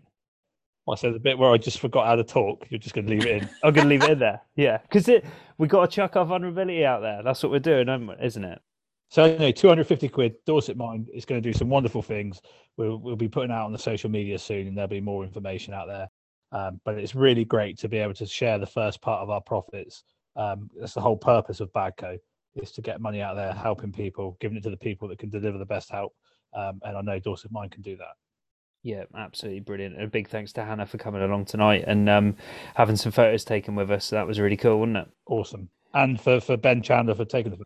I 0.88 0.94
said 0.94 1.14
the 1.14 1.18
bit 1.18 1.36
where 1.38 1.50
I 1.50 1.56
just 1.56 1.80
forgot 1.80 2.06
how 2.06 2.16
to 2.16 2.24
talk. 2.24 2.66
You're 2.70 2.78
just 2.78 2.94
going 2.94 3.06
to 3.06 3.12
leave 3.12 3.26
it 3.26 3.42
in. 3.42 3.48
I'm 3.64 3.72
going 3.72 3.88
to 3.88 3.90
leave 3.90 4.04
it 4.04 4.10
in 4.10 4.18
there. 4.18 4.40
Yeah, 4.56 4.78
because 4.78 5.08
it 5.08 5.24
we 5.58 5.68
got 5.68 5.90
to 5.90 5.94
chuck 5.94 6.16
our 6.16 6.24
vulnerability 6.24 6.84
out 6.84 7.02
there. 7.02 7.22
That's 7.22 7.42
what 7.42 7.52
we're 7.52 7.58
doing, 7.58 7.88
isn't 8.22 8.44
it? 8.44 8.60
So 9.08 9.24
anyway, 9.24 9.52
250 9.52 10.08
quid, 10.08 10.34
Dorset 10.46 10.76
Mind 10.76 11.08
is 11.14 11.24
going 11.24 11.40
to 11.40 11.48
do 11.48 11.56
some 11.56 11.68
wonderful 11.68 12.02
things. 12.02 12.40
We'll, 12.76 12.98
we'll 12.98 13.16
be 13.16 13.28
putting 13.28 13.52
out 13.52 13.64
on 13.64 13.72
the 13.72 13.78
social 13.78 14.10
media 14.10 14.38
soon 14.38 14.66
and 14.66 14.76
there'll 14.76 14.88
be 14.88 15.00
more 15.00 15.24
information 15.24 15.74
out 15.74 15.86
there. 15.86 16.08
Um, 16.52 16.80
but 16.84 16.96
it's 16.98 17.14
really 17.14 17.44
great 17.44 17.78
to 17.78 17.88
be 17.88 17.98
able 17.98 18.14
to 18.14 18.26
share 18.26 18.58
the 18.58 18.66
first 18.66 19.00
part 19.00 19.22
of 19.22 19.30
our 19.30 19.40
profits. 19.40 20.02
Um, 20.34 20.70
that's 20.78 20.94
the 20.94 21.00
whole 21.00 21.16
purpose 21.16 21.60
of 21.60 21.72
Badco 21.72 22.18
is 22.56 22.72
to 22.72 22.82
get 22.82 23.00
money 23.00 23.20
out 23.20 23.36
there, 23.36 23.52
helping 23.52 23.92
people, 23.92 24.36
giving 24.40 24.56
it 24.56 24.62
to 24.62 24.70
the 24.70 24.76
people 24.76 25.08
that 25.08 25.18
can 25.18 25.30
deliver 25.30 25.58
the 25.58 25.66
best 25.66 25.90
help. 25.90 26.14
Um, 26.54 26.80
and 26.82 26.96
I 26.96 27.00
know 27.02 27.18
Dorset 27.18 27.52
Mind 27.52 27.70
can 27.70 27.82
do 27.82 27.96
that. 27.96 28.16
Yeah, 28.86 29.02
absolutely 29.16 29.60
brilliant. 29.60 29.96
And 29.96 30.04
a 30.04 30.06
big 30.06 30.28
thanks 30.28 30.52
to 30.52 30.64
Hannah 30.64 30.86
for 30.86 30.96
coming 30.96 31.20
along 31.20 31.46
tonight 31.46 31.82
and 31.88 32.08
um, 32.08 32.36
having 32.76 32.94
some 32.94 33.10
photos 33.10 33.44
taken 33.44 33.74
with 33.74 33.90
us. 33.90 34.10
That 34.10 34.28
was 34.28 34.38
really 34.38 34.56
cool, 34.56 34.78
wasn't 34.78 34.98
it? 34.98 35.08
Awesome. 35.26 35.70
And 35.92 36.20
for, 36.20 36.40
for 36.40 36.56
Ben 36.56 36.82
Chandler 36.82 37.16
for 37.16 37.24
taking 37.24 37.50
the 37.50 37.64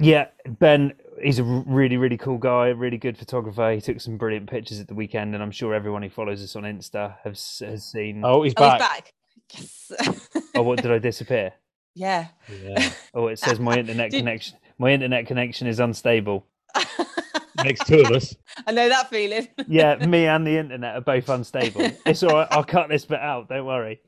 Yeah, 0.00 0.28
Ben, 0.58 0.94
he's 1.22 1.38
a 1.40 1.44
really, 1.44 1.98
really 1.98 2.16
cool 2.16 2.38
guy, 2.38 2.68
really 2.68 2.96
good 2.96 3.18
photographer. 3.18 3.70
He 3.72 3.82
took 3.82 4.00
some 4.00 4.16
brilliant 4.16 4.48
pictures 4.48 4.80
at 4.80 4.88
the 4.88 4.94
weekend, 4.94 5.34
and 5.34 5.42
I'm 5.42 5.50
sure 5.50 5.74
everyone 5.74 6.02
who 6.02 6.08
follows 6.08 6.42
us 6.42 6.56
on 6.56 6.62
Insta 6.62 7.16
has 7.22 7.60
has 7.62 7.84
seen. 7.84 8.22
Oh, 8.24 8.42
he's 8.42 8.54
Oh, 8.56 8.60
back. 8.78 9.12
he's 9.52 9.92
back. 9.98 10.12
Yes. 10.32 10.42
Oh, 10.54 10.62
what 10.62 10.80
did 10.80 10.90
I 10.90 10.98
disappear? 11.10 11.52
yeah. 11.94 12.28
Yeah. 12.62 12.90
Oh, 13.12 13.26
it 13.26 13.38
says 13.38 13.60
my 13.60 13.76
internet 13.76 14.10
Did- 14.12 14.18
connection. 14.20 14.56
My 14.78 14.90
internet 14.92 15.26
connection 15.26 15.66
is 15.66 15.80
unstable. 15.80 16.46
Makes 17.64 17.84
two 17.84 18.00
of 18.00 18.10
us. 18.12 18.34
I 18.66 18.72
know 18.72 18.88
that 18.88 19.10
feeling. 19.10 19.48
Yeah, 19.68 19.96
me 20.06 20.26
and 20.26 20.46
the 20.46 20.56
internet 20.56 20.94
are 20.94 21.00
both 21.00 21.28
unstable. 21.28 21.90
It's 22.06 22.22
all 22.22 22.34
right. 22.34 22.48
I'll 22.50 22.64
cut 22.64 22.88
this 22.88 23.04
bit 23.04 23.18
out. 23.18 23.48
Don't 23.48 23.66
worry. 23.66 24.00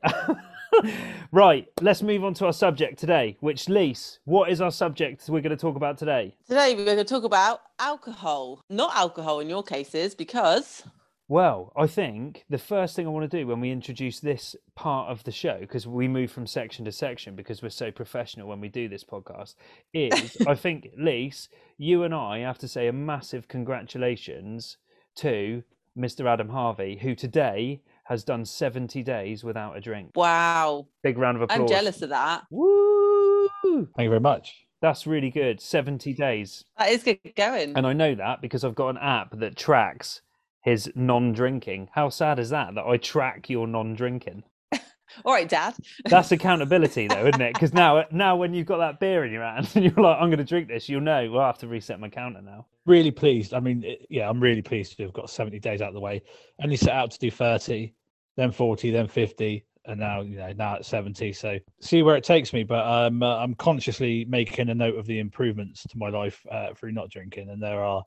right, 1.31 1.67
let's 1.81 2.01
move 2.01 2.23
on 2.23 2.33
to 2.35 2.45
our 2.45 2.53
subject 2.53 2.97
today. 2.97 3.35
Which, 3.41 3.67
Lise, 3.67 4.19
what 4.25 4.49
is 4.49 4.61
our 4.61 4.71
subject 4.71 5.27
we're 5.27 5.41
going 5.41 5.55
to 5.55 5.57
talk 5.57 5.75
about 5.75 5.97
today? 5.97 6.35
Today 6.47 6.75
we're 6.75 6.85
going 6.85 6.97
to 6.97 7.03
talk 7.03 7.23
about 7.23 7.61
alcohol. 7.79 8.61
Not 8.69 8.95
alcohol 8.95 9.41
in 9.41 9.49
your 9.49 9.63
cases 9.63 10.15
because 10.15 10.83
Well, 11.29 11.71
I 11.77 11.85
think 11.85 12.43
the 12.49 12.57
first 12.57 12.95
thing 12.95 13.05
I 13.05 13.11
want 13.11 13.29
to 13.29 13.37
do 13.37 13.45
when 13.45 13.59
we 13.59 13.69
introduce 13.69 14.19
this 14.19 14.55
part 14.75 15.11
of 15.11 15.23
the 15.25 15.31
show, 15.31 15.59
because 15.59 15.85
we 15.85 16.07
move 16.07 16.31
from 16.31 16.47
section 16.47 16.85
to 16.85 16.91
section 16.91 17.35
because 17.35 17.61
we're 17.61 17.69
so 17.69 17.91
professional 17.91 18.47
when 18.47 18.59
we 18.59 18.67
do 18.67 18.89
this 18.89 19.03
podcast, 19.03 19.53
is 19.93 20.37
I 20.47 20.55
think, 20.55 20.89
Lise, 20.97 21.47
you 21.77 22.01
and 22.01 22.15
I 22.15 22.39
have 22.39 22.57
to 22.57 22.67
say 22.67 22.87
a 22.87 22.93
massive 22.93 23.47
congratulations 23.47 24.77
to 25.17 25.61
Mr. 25.95 26.25
Adam 26.25 26.49
Harvey, 26.49 26.97
who 26.99 27.13
today 27.13 27.83
has 28.05 28.23
done 28.23 28.43
70 28.43 29.03
days 29.03 29.43
without 29.43 29.77
a 29.77 29.81
drink. 29.81 30.13
Wow. 30.15 30.87
Big 31.03 31.19
round 31.19 31.37
of 31.37 31.43
applause. 31.43 31.59
I'm 31.59 31.67
jealous 31.67 32.01
of 32.01 32.09
that. 32.09 32.45
Woo! 32.49 33.49
Thank 33.63 33.85
you 33.99 34.09
very 34.09 34.19
much. 34.19 34.65
That's 34.81 35.05
really 35.05 35.29
good. 35.29 35.61
70 35.61 36.11
days. 36.13 36.63
That 36.79 36.89
is 36.89 37.03
good 37.03 37.19
going. 37.35 37.75
And 37.75 37.85
I 37.85 37.93
know 37.93 38.15
that 38.15 38.41
because 38.41 38.63
I've 38.63 38.73
got 38.73 38.89
an 38.89 38.97
app 38.97 39.37
that 39.37 39.55
tracks 39.55 40.21
his 40.61 40.91
non-drinking. 40.95 41.89
How 41.93 42.09
sad 42.09 42.39
is 42.39 42.49
that? 42.49 42.75
That 42.75 42.85
I 42.85 42.97
track 42.97 43.49
your 43.49 43.67
non-drinking. 43.67 44.43
All 45.25 45.33
right, 45.33 45.47
Dad. 45.49 45.75
That's 46.05 46.31
accountability, 46.31 47.07
though, 47.07 47.27
isn't 47.27 47.41
it? 47.41 47.53
Because 47.53 47.73
now, 47.73 48.05
now 48.11 48.35
when 48.35 48.53
you've 48.53 48.67
got 48.67 48.77
that 48.77 48.99
beer 48.99 49.25
in 49.25 49.31
your 49.31 49.43
hand 49.43 49.69
and 49.75 49.83
you're 49.85 49.93
like, 49.93 50.17
"I'm 50.19 50.29
going 50.29 50.37
to 50.39 50.43
drink 50.43 50.67
this," 50.67 50.89
you'll 50.89 51.01
know. 51.01 51.29
We'll 51.31 51.41
have 51.41 51.57
to 51.59 51.67
reset 51.67 51.99
my 51.99 52.09
counter 52.09 52.41
now. 52.41 52.67
Really 52.85 53.11
pleased. 53.11 53.53
I 53.53 53.59
mean, 53.59 53.83
it- 53.83 54.05
yeah, 54.09 54.29
I'm 54.29 54.39
really 54.39 54.61
pleased 54.61 54.97
to 54.97 55.03
have 55.03 55.13
got 55.13 55.29
70 55.29 55.59
days 55.59 55.81
out 55.81 55.89
of 55.89 55.93
the 55.93 55.99
way. 55.99 56.21
Only 56.61 56.77
set 56.77 56.93
out 56.93 57.11
to 57.11 57.19
do 57.19 57.31
30, 57.31 57.93
then 58.37 58.51
40, 58.51 58.91
then 58.91 59.07
50, 59.07 59.65
and 59.85 59.99
now 59.99 60.21
you 60.21 60.37
know 60.37 60.51
now 60.53 60.75
at 60.75 60.85
70. 60.85 61.33
So 61.33 61.57
see 61.81 62.03
where 62.03 62.15
it 62.15 62.23
takes 62.23 62.53
me. 62.53 62.63
But 62.63 62.85
um, 62.85 63.23
uh, 63.23 63.37
I'm 63.37 63.55
consciously 63.55 64.25
making 64.25 64.69
a 64.69 64.75
note 64.75 64.97
of 64.97 65.05
the 65.07 65.19
improvements 65.19 65.83
to 65.83 65.97
my 65.97 66.09
life 66.09 66.45
uh, 66.51 66.73
through 66.75 66.91
not 66.91 67.09
drinking, 67.09 67.49
and 67.49 67.61
there 67.61 67.83
are 67.83 68.03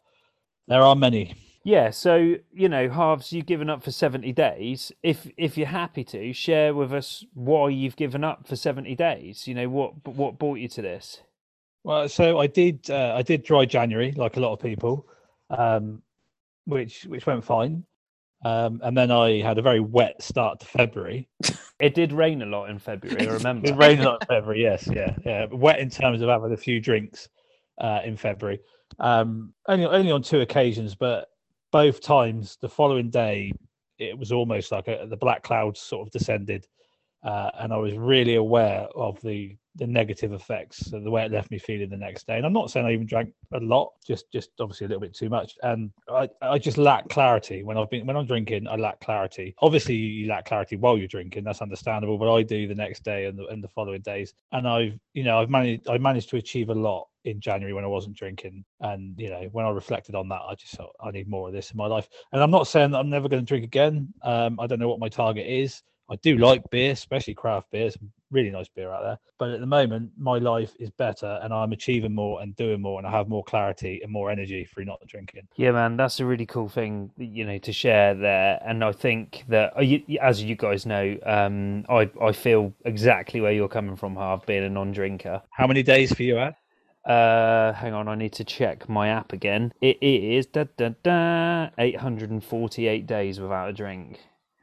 there 0.68 0.82
are 0.82 0.94
many. 0.94 1.34
Yeah, 1.64 1.90
so 1.90 2.36
you 2.52 2.68
know, 2.68 2.88
Harves 2.88 3.32
you've 3.32 3.46
given 3.46 3.70
up 3.70 3.82
for 3.82 3.92
seventy 3.92 4.32
days. 4.32 4.90
If 5.02 5.28
if 5.36 5.56
you're 5.56 5.68
happy 5.68 6.02
to 6.04 6.32
share 6.32 6.74
with 6.74 6.92
us 6.92 7.24
why 7.34 7.68
you've 7.68 7.96
given 7.96 8.24
up 8.24 8.46
for 8.46 8.56
seventy 8.56 8.94
days, 8.96 9.46
you 9.46 9.54
know 9.54 9.68
what 9.68 10.06
what 10.06 10.38
brought 10.38 10.58
you 10.58 10.68
to 10.68 10.82
this. 10.82 11.20
Well, 11.84 12.08
so 12.08 12.38
I 12.38 12.48
did 12.48 12.90
uh, 12.90 13.14
I 13.16 13.22
did 13.22 13.44
dry 13.44 13.64
January 13.64 14.12
like 14.12 14.36
a 14.36 14.40
lot 14.40 14.52
of 14.52 14.60
people, 14.60 15.06
um, 15.50 16.02
which 16.64 17.04
which 17.04 17.26
went 17.26 17.44
fine. 17.44 17.84
Um, 18.44 18.80
and 18.82 18.96
then 18.96 19.12
I 19.12 19.40
had 19.40 19.58
a 19.58 19.62
very 19.62 19.78
wet 19.78 20.20
start 20.20 20.60
to 20.60 20.66
February. 20.66 21.28
It 21.80 21.96
did 21.96 22.12
rain 22.12 22.42
a 22.42 22.46
lot 22.46 22.70
in 22.70 22.78
February. 22.78 23.26
I 23.26 23.32
remember. 23.32 23.66
It 23.66 23.76
rained 23.76 24.02
a 24.02 24.04
lot 24.04 24.22
in 24.22 24.28
February, 24.28 24.62
yes, 24.62 24.88
yeah, 24.88 25.16
yeah. 25.26 25.46
Wet 25.50 25.80
in 25.80 25.90
terms 25.90 26.22
of 26.22 26.28
having 26.28 26.52
a 26.52 26.56
few 26.56 26.80
drinks 26.80 27.28
uh, 27.80 28.02
in 28.04 28.16
February. 28.16 28.60
Um, 29.00 29.52
only 29.66 29.86
only 29.86 30.12
on 30.12 30.22
two 30.22 30.42
occasions, 30.42 30.94
but 30.94 31.26
both 31.72 32.00
times 32.00 32.58
the 32.60 32.68
following 32.68 33.10
day 33.10 33.52
it 33.98 34.18
was 34.18 34.32
almost 34.32 34.72
like 34.72 34.88
a, 34.88 35.06
the 35.08 35.16
black 35.16 35.42
clouds 35.42 35.80
sort 35.80 36.06
of 36.06 36.12
descended, 36.12 36.66
uh, 37.24 37.50
and 37.60 37.72
I 37.72 37.76
was 37.76 37.96
really 37.96 38.36
aware 38.36 38.86
of 38.94 39.20
the 39.22 39.56
the 39.76 39.86
negative 39.86 40.34
effects 40.34 40.92
of 40.92 41.02
the 41.02 41.10
way 41.10 41.24
it 41.24 41.32
left 41.32 41.50
me 41.50 41.58
feeling 41.58 41.88
the 41.88 41.96
next 41.96 42.26
day. 42.26 42.36
And 42.36 42.44
I'm 42.44 42.52
not 42.52 42.70
saying 42.70 42.84
I 42.84 42.92
even 42.92 43.06
drank 43.06 43.32
a 43.54 43.60
lot, 43.60 43.92
just 44.06 44.30
just 44.30 44.50
obviously 44.60 44.84
a 44.84 44.88
little 44.88 45.00
bit 45.00 45.14
too 45.14 45.30
much. 45.30 45.54
And 45.62 45.90
I, 46.10 46.28
I 46.42 46.58
just 46.58 46.76
lack 46.78 47.08
clarity 47.08 47.62
when 47.62 47.78
I've 47.78 47.90
been 47.90 48.06
when 48.06 48.16
I'm 48.16 48.26
drinking. 48.26 48.68
I 48.68 48.76
lack 48.76 49.00
clarity. 49.00 49.54
Obviously, 49.60 49.94
you 49.94 50.28
lack 50.28 50.44
clarity 50.44 50.76
while 50.76 50.98
you're 50.98 51.08
drinking. 51.08 51.44
That's 51.44 51.62
understandable. 51.62 52.18
But 52.18 52.32
I 52.34 52.42
do 52.42 52.66
the 52.66 52.74
next 52.74 53.02
day 53.02 53.26
and 53.26 53.38
the, 53.38 53.46
and 53.46 53.64
the 53.64 53.68
following 53.68 54.02
days. 54.02 54.34
And 54.52 54.68
I've 54.68 54.98
you 55.14 55.24
know 55.24 55.40
I've 55.40 55.50
managed 55.50 55.88
I 55.88 55.98
managed 55.98 56.28
to 56.30 56.36
achieve 56.36 56.68
a 56.68 56.74
lot 56.74 57.08
in 57.24 57.40
January 57.40 57.72
when 57.72 57.84
I 57.84 57.88
wasn't 57.88 58.16
drinking. 58.16 58.64
And 58.80 59.14
you 59.18 59.30
know 59.30 59.48
when 59.52 59.66
I 59.66 59.70
reflected 59.70 60.14
on 60.14 60.28
that, 60.28 60.42
I 60.48 60.54
just 60.54 60.74
thought 60.74 60.94
I 61.00 61.10
need 61.10 61.28
more 61.28 61.48
of 61.48 61.54
this 61.54 61.70
in 61.70 61.76
my 61.76 61.86
life. 61.86 62.08
And 62.32 62.42
I'm 62.42 62.50
not 62.50 62.66
saying 62.66 62.92
that 62.92 62.98
I'm 62.98 63.10
never 63.10 63.28
going 63.28 63.42
to 63.42 63.48
drink 63.48 63.64
again. 63.64 64.12
Um, 64.22 64.58
I 64.60 64.66
don't 64.66 64.78
know 64.78 64.88
what 64.88 65.00
my 65.00 65.08
target 65.08 65.46
is. 65.46 65.82
I 66.10 66.16
do 66.16 66.36
like 66.36 66.68
beer, 66.70 66.92
especially 66.92 67.34
craft 67.34 67.70
beer. 67.70 67.90
Some 67.90 68.10
really 68.30 68.50
nice 68.50 68.68
beer 68.68 68.90
out 68.90 69.02
there. 69.02 69.18
But 69.38 69.50
at 69.50 69.60
the 69.60 69.66
moment, 69.66 70.10
my 70.18 70.38
life 70.38 70.74
is 70.78 70.90
better 70.90 71.38
and 71.42 71.54
I'm 71.54 71.72
achieving 71.72 72.14
more 72.14 72.42
and 72.42 72.56
doing 72.56 72.80
more 72.80 72.98
and 72.98 73.06
I 73.06 73.10
have 73.10 73.28
more 73.28 73.44
clarity 73.44 74.00
and 74.02 74.12
more 74.12 74.30
energy 74.30 74.64
through 74.64 74.86
not 74.86 75.00
drinking. 75.06 75.48
Yeah, 75.56 75.70
man, 75.70 75.96
that's 75.96 76.20
a 76.20 76.26
really 76.26 76.46
cool 76.46 76.68
thing, 76.68 77.10
you 77.16 77.44
know, 77.44 77.58
to 77.58 77.72
share 77.72 78.14
there. 78.14 78.60
And 78.64 78.84
I 78.84 78.92
think 78.92 79.44
that, 79.48 79.72
as 80.20 80.42
you 80.42 80.56
guys 80.56 80.86
know, 80.86 81.16
um, 81.24 81.84
I 81.88 82.10
I 82.20 82.32
feel 82.32 82.72
exactly 82.84 83.40
where 83.40 83.52
you're 83.52 83.68
coming 83.68 83.96
from, 83.96 84.16
Harv, 84.16 84.44
being 84.46 84.64
a 84.64 84.70
non-drinker. 84.70 85.42
How 85.50 85.66
many 85.66 85.82
days 85.82 86.12
for 86.12 86.22
you, 86.22 86.38
Ad? 86.38 86.56
Uh, 87.04 87.72
hang 87.72 87.92
on, 87.94 88.06
I 88.08 88.14
need 88.14 88.32
to 88.34 88.44
check 88.44 88.88
my 88.88 89.08
app 89.08 89.32
again. 89.32 89.72
It 89.80 89.98
is 90.02 90.46
da 90.46 90.64
da 90.76 90.90
da 91.02 91.68
848 91.78 93.06
days 93.06 93.40
without 93.40 93.68
a 93.68 93.72
drink, 93.72 94.20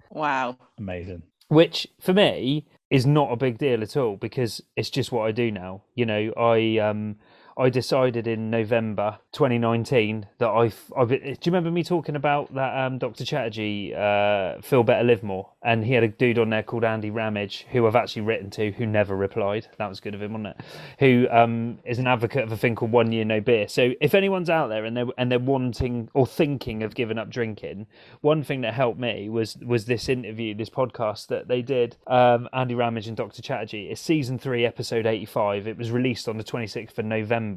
Wow. 0.09 0.57
Amazing. 0.77 1.23
which 1.49 1.87
for 1.99 2.13
me 2.13 2.65
is 2.89 3.05
not 3.05 3.31
a 3.31 3.35
big 3.35 3.57
deal 3.57 3.81
at 3.83 3.95
all 3.97 4.15
because 4.17 4.61
it's 4.75 4.89
just 4.89 5.11
what 5.11 5.27
I 5.27 5.31
do 5.31 5.51
now. 5.51 5.83
You 5.95 6.05
know, 6.05 6.31
I 6.37 6.77
um 6.77 7.17
I 7.59 7.69
decided 7.69 8.25
in 8.25 8.49
November 8.49 9.19
2019 9.33 10.27
that 10.37 10.47
I've, 10.49 10.91
I've 10.97 11.09
do 11.09 11.17
you 11.17 11.37
remember 11.47 11.69
me 11.69 11.83
talking 11.83 12.15
about 12.15 12.53
that 12.53 12.85
um 12.85 12.97
Dr. 12.97 13.25
Chatterjee 13.25 13.93
uh 13.93 14.61
Feel 14.61 14.83
Better 14.83 15.03
Live 15.03 15.23
More 15.23 15.49
and 15.61 15.83
he 15.83 15.93
had 15.93 16.03
a 16.03 16.07
dude 16.07 16.39
on 16.39 16.49
there 16.49 16.63
called 16.63 16.85
Andy 16.85 17.11
Ramage 17.11 17.65
who 17.71 17.85
I've 17.85 17.95
actually 17.97 18.21
written 18.21 18.49
to 18.51 18.71
who 18.71 18.85
never 18.85 19.15
replied. 19.15 19.67
That 19.77 19.89
was 19.89 19.99
good 19.99 20.15
of 20.15 20.21
him, 20.21 20.31
wasn't 20.33 20.57
it? 20.57 20.65
Who 20.99 21.27
um 21.29 21.79
is 21.83 21.99
an 21.99 22.07
advocate 22.07 22.43
of 22.43 22.51
a 22.51 22.57
thing 22.57 22.75
called 22.75 22.91
one 22.91 23.11
year 23.11 23.25
no 23.25 23.41
beer. 23.41 23.67
So 23.67 23.91
if 23.99 24.15
anyone's 24.15 24.49
out 24.49 24.67
there 24.67 24.85
and 24.85 24.95
they're 24.95 25.07
and 25.17 25.29
they're 25.29 25.39
wanting 25.39 26.09
or 26.13 26.25
thinking 26.25 26.81
of 26.83 26.95
giving 26.95 27.17
up 27.17 27.29
drinking, 27.29 27.87
one 28.21 28.41
thing 28.41 28.61
that 28.61 28.73
helped 28.73 28.99
me 28.99 29.27
was 29.29 29.57
was 29.57 29.85
this 29.85 30.07
interview, 30.07 30.55
this 30.55 30.69
podcast 30.69 31.27
that 31.27 31.47
they 31.47 31.61
did, 31.61 31.97
um, 32.07 32.47
Andy 32.53 32.75
Ramage 32.75 33.07
and 33.07 33.17
Dr. 33.17 33.41
Chatterjee. 33.41 33.89
It's 33.89 33.99
season 34.01 34.39
three, 34.39 34.65
episode 34.65 35.05
eighty-five. 35.05 35.67
It 35.67 35.77
was 35.77 35.91
released 35.91 36.29
on 36.29 36.37
the 36.37 36.43
twenty-sixth 36.43 36.97
of 36.97 37.05
November, 37.05 37.48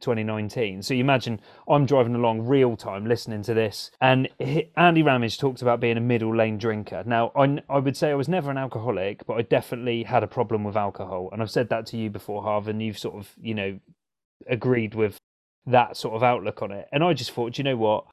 twenty 0.00 0.24
nineteen. 0.24 0.82
So 0.82 0.94
you 0.94 1.00
imagine 1.00 1.40
I'm 1.68 1.86
driving 1.86 2.14
along 2.14 2.46
real 2.46 2.76
time 2.76 3.06
listening 3.06 3.42
to 3.44 3.54
this, 3.54 3.90
and 4.00 4.28
Andy 4.76 5.02
Ramage 5.02 5.38
talked 5.38 5.62
about 5.62 5.80
being 5.80 5.96
a 5.96 6.00
middle 6.00 6.34
lane 6.34 6.58
drinker. 6.58 7.02
Now 7.06 7.32
I 7.36 7.62
I 7.68 7.78
would 7.78 7.96
say 7.96 8.10
I 8.10 8.14
was 8.14 8.28
never 8.28 8.50
an 8.50 8.58
alcoholic, 8.58 9.26
but 9.26 9.34
I 9.34 9.42
definitely 9.42 10.04
had 10.04 10.22
a 10.22 10.28
problem 10.28 10.64
with 10.64 10.76
alcohol, 10.76 11.28
and 11.32 11.42
I've 11.42 11.50
said 11.50 11.68
that 11.70 11.86
to 11.86 11.96
you 11.96 12.10
before, 12.10 12.42
Harv, 12.42 12.68
and 12.68 12.82
you've 12.82 12.98
sort 12.98 13.16
of 13.16 13.32
you 13.40 13.54
know 13.54 13.78
agreed 14.46 14.94
with 14.94 15.18
that 15.66 15.96
sort 15.96 16.14
of 16.14 16.22
outlook 16.22 16.62
on 16.62 16.72
it. 16.72 16.88
And 16.92 17.04
I 17.04 17.12
just 17.12 17.30
thought, 17.32 17.54
"Do 17.54 17.60
you 17.60 17.64
know 17.64 17.76
what? 17.76 18.06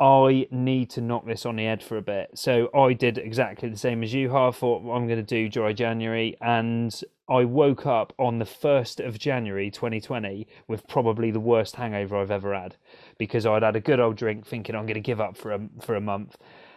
I 0.00 0.48
need 0.50 0.90
to 0.90 1.00
knock 1.00 1.26
this 1.26 1.46
on 1.46 1.56
the 1.56 1.64
head 1.64 1.80
for 1.80 1.96
a 1.96 2.02
bit. 2.02 2.30
So 2.34 2.70
I 2.74 2.92
did 2.92 3.18
exactly 3.18 3.68
the 3.68 3.76
same 3.76 4.02
as 4.02 4.12
you, 4.12 4.30
Harv. 4.30 4.56
Thought 4.56 4.80
I'm 4.80 5.06
going 5.06 5.18
to 5.18 5.22
do 5.22 5.48
dry 5.48 5.72
January, 5.72 6.36
and 6.40 6.92
I 7.32 7.44
woke 7.44 7.86
up 7.86 8.12
on 8.18 8.38
the 8.38 8.44
first 8.44 9.00
of 9.00 9.18
January 9.18 9.70
2020 9.70 10.46
with 10.68 10.86
probably 10.86 11.30
the 11.30 11.40
worst 11.40 11.76
hangover 11.76 12.18
I've 12.18 12.30
ever 12.30 12.52
had, 12.52 12.76
because 13.16 13.46
I'd 13.46 13.62
had 13.62 13.74
a 13.74 13.80
good 13.80 14.00
old 14.00 14.16
drink, 14.16 14.46
thinking 14.46 14.74
I'm 14.74 14.84
going 14.84 14.94
to 14.94 15.00
give 15.00 15.20
up 15.20 15.38
for 15.38 15.52
a 15.52 15.60
for 15.80 15.94
a 15.94 16.00
month, 16.00 16.36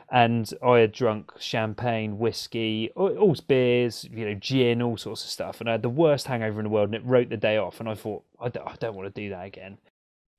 and 0.09 0.49
I 0.65 0.79
had 0.79 0.93
drunk 0.93 1.33
champagne, 1.39 2.17
whiskey, 2.19 2.89
all, 2.95 3.17
all 3.17 3.35
beers, 3.47 4.07
you 4.09 4.25
know, 4.25 4.35
gin, 4.35 4.81
all 4.81 4.95
sorts 4.95 5.25
of 5.25 5.29
stuff, 5.29 5.59
and 5.59 5.67
I 5.67 5.73
had 5.73 5.81
the 5.81 5.89
worst 5.89 6.27
hangover 6.27 6.61
in 6.61 6.63
the 6.63 6.69
world, 6.69 6.87
and 6.87 6.95
it 6.95 7.05
wrote 7.05 7.29
the 7.29 7.37
day 7.37 7.57
off. 7.57 7.81
And 7.81 7.89
I 7.89 7.95
thought, 7.95 8.23
I 8.39 8.47
don't, 8.47 8.65
I 8.65 8.75
don't 8.79 8.95
want 8.95 9.13
to 9.13 9.21
do 9.21 9.29
that 9.31 9.45
again. 9.45 9.77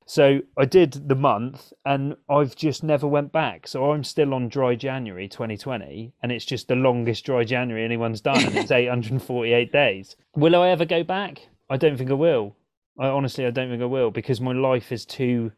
So 0.09 0.41
I 0.57 0.67
did 0.67 1.09
the 1.09 1.17
month, 1.17 1.73
and 1.85 2.17
I've 2.31 2.55
just 2.55 2.85
never 2.85 3.09
went 3.09 3.33
back. 3.33 3.67
So 3.67 3.91
I'm 3.91 4.05
still 4.05 4.35
on 4.35 4.49
dry 4.49 4.77
January 4.77 5.29
2020, 5.29 6.13
and 6.23 6.31
it's 6.31 6.45
just 6.45 6.69
the 6.69 6.77
longest 6.77 7.25
dry 7.25 7.43
January 7.43 7.85
anyone's 7.85 8.21
done, 8.21 8.45
and 8.45 8.57
it's 8.57 8.71
848 8.71 9.73
days. 9.73 10.15
Will 10.37 10.55
I 10.55 10.69
ever 10.69 10.85
go 10.85 11.03
back? 11.03 11.49
I 11.69 11.77
don't 11.77 11.97
think 11.97 12.11
I 12.11 12.15
will. 12.15 12.57
I 12.99 13.09
honestly, 13.09 13.47
I 13.47 13.51
don't 13.51 13.69
think 13.69 13.83
I 13.83 13.87
will 13.87 14.13
because 14.13 14.41
my 14.41 14.53
life 14.53 14.93
is 14.93 15.05
too. 15.05 15.51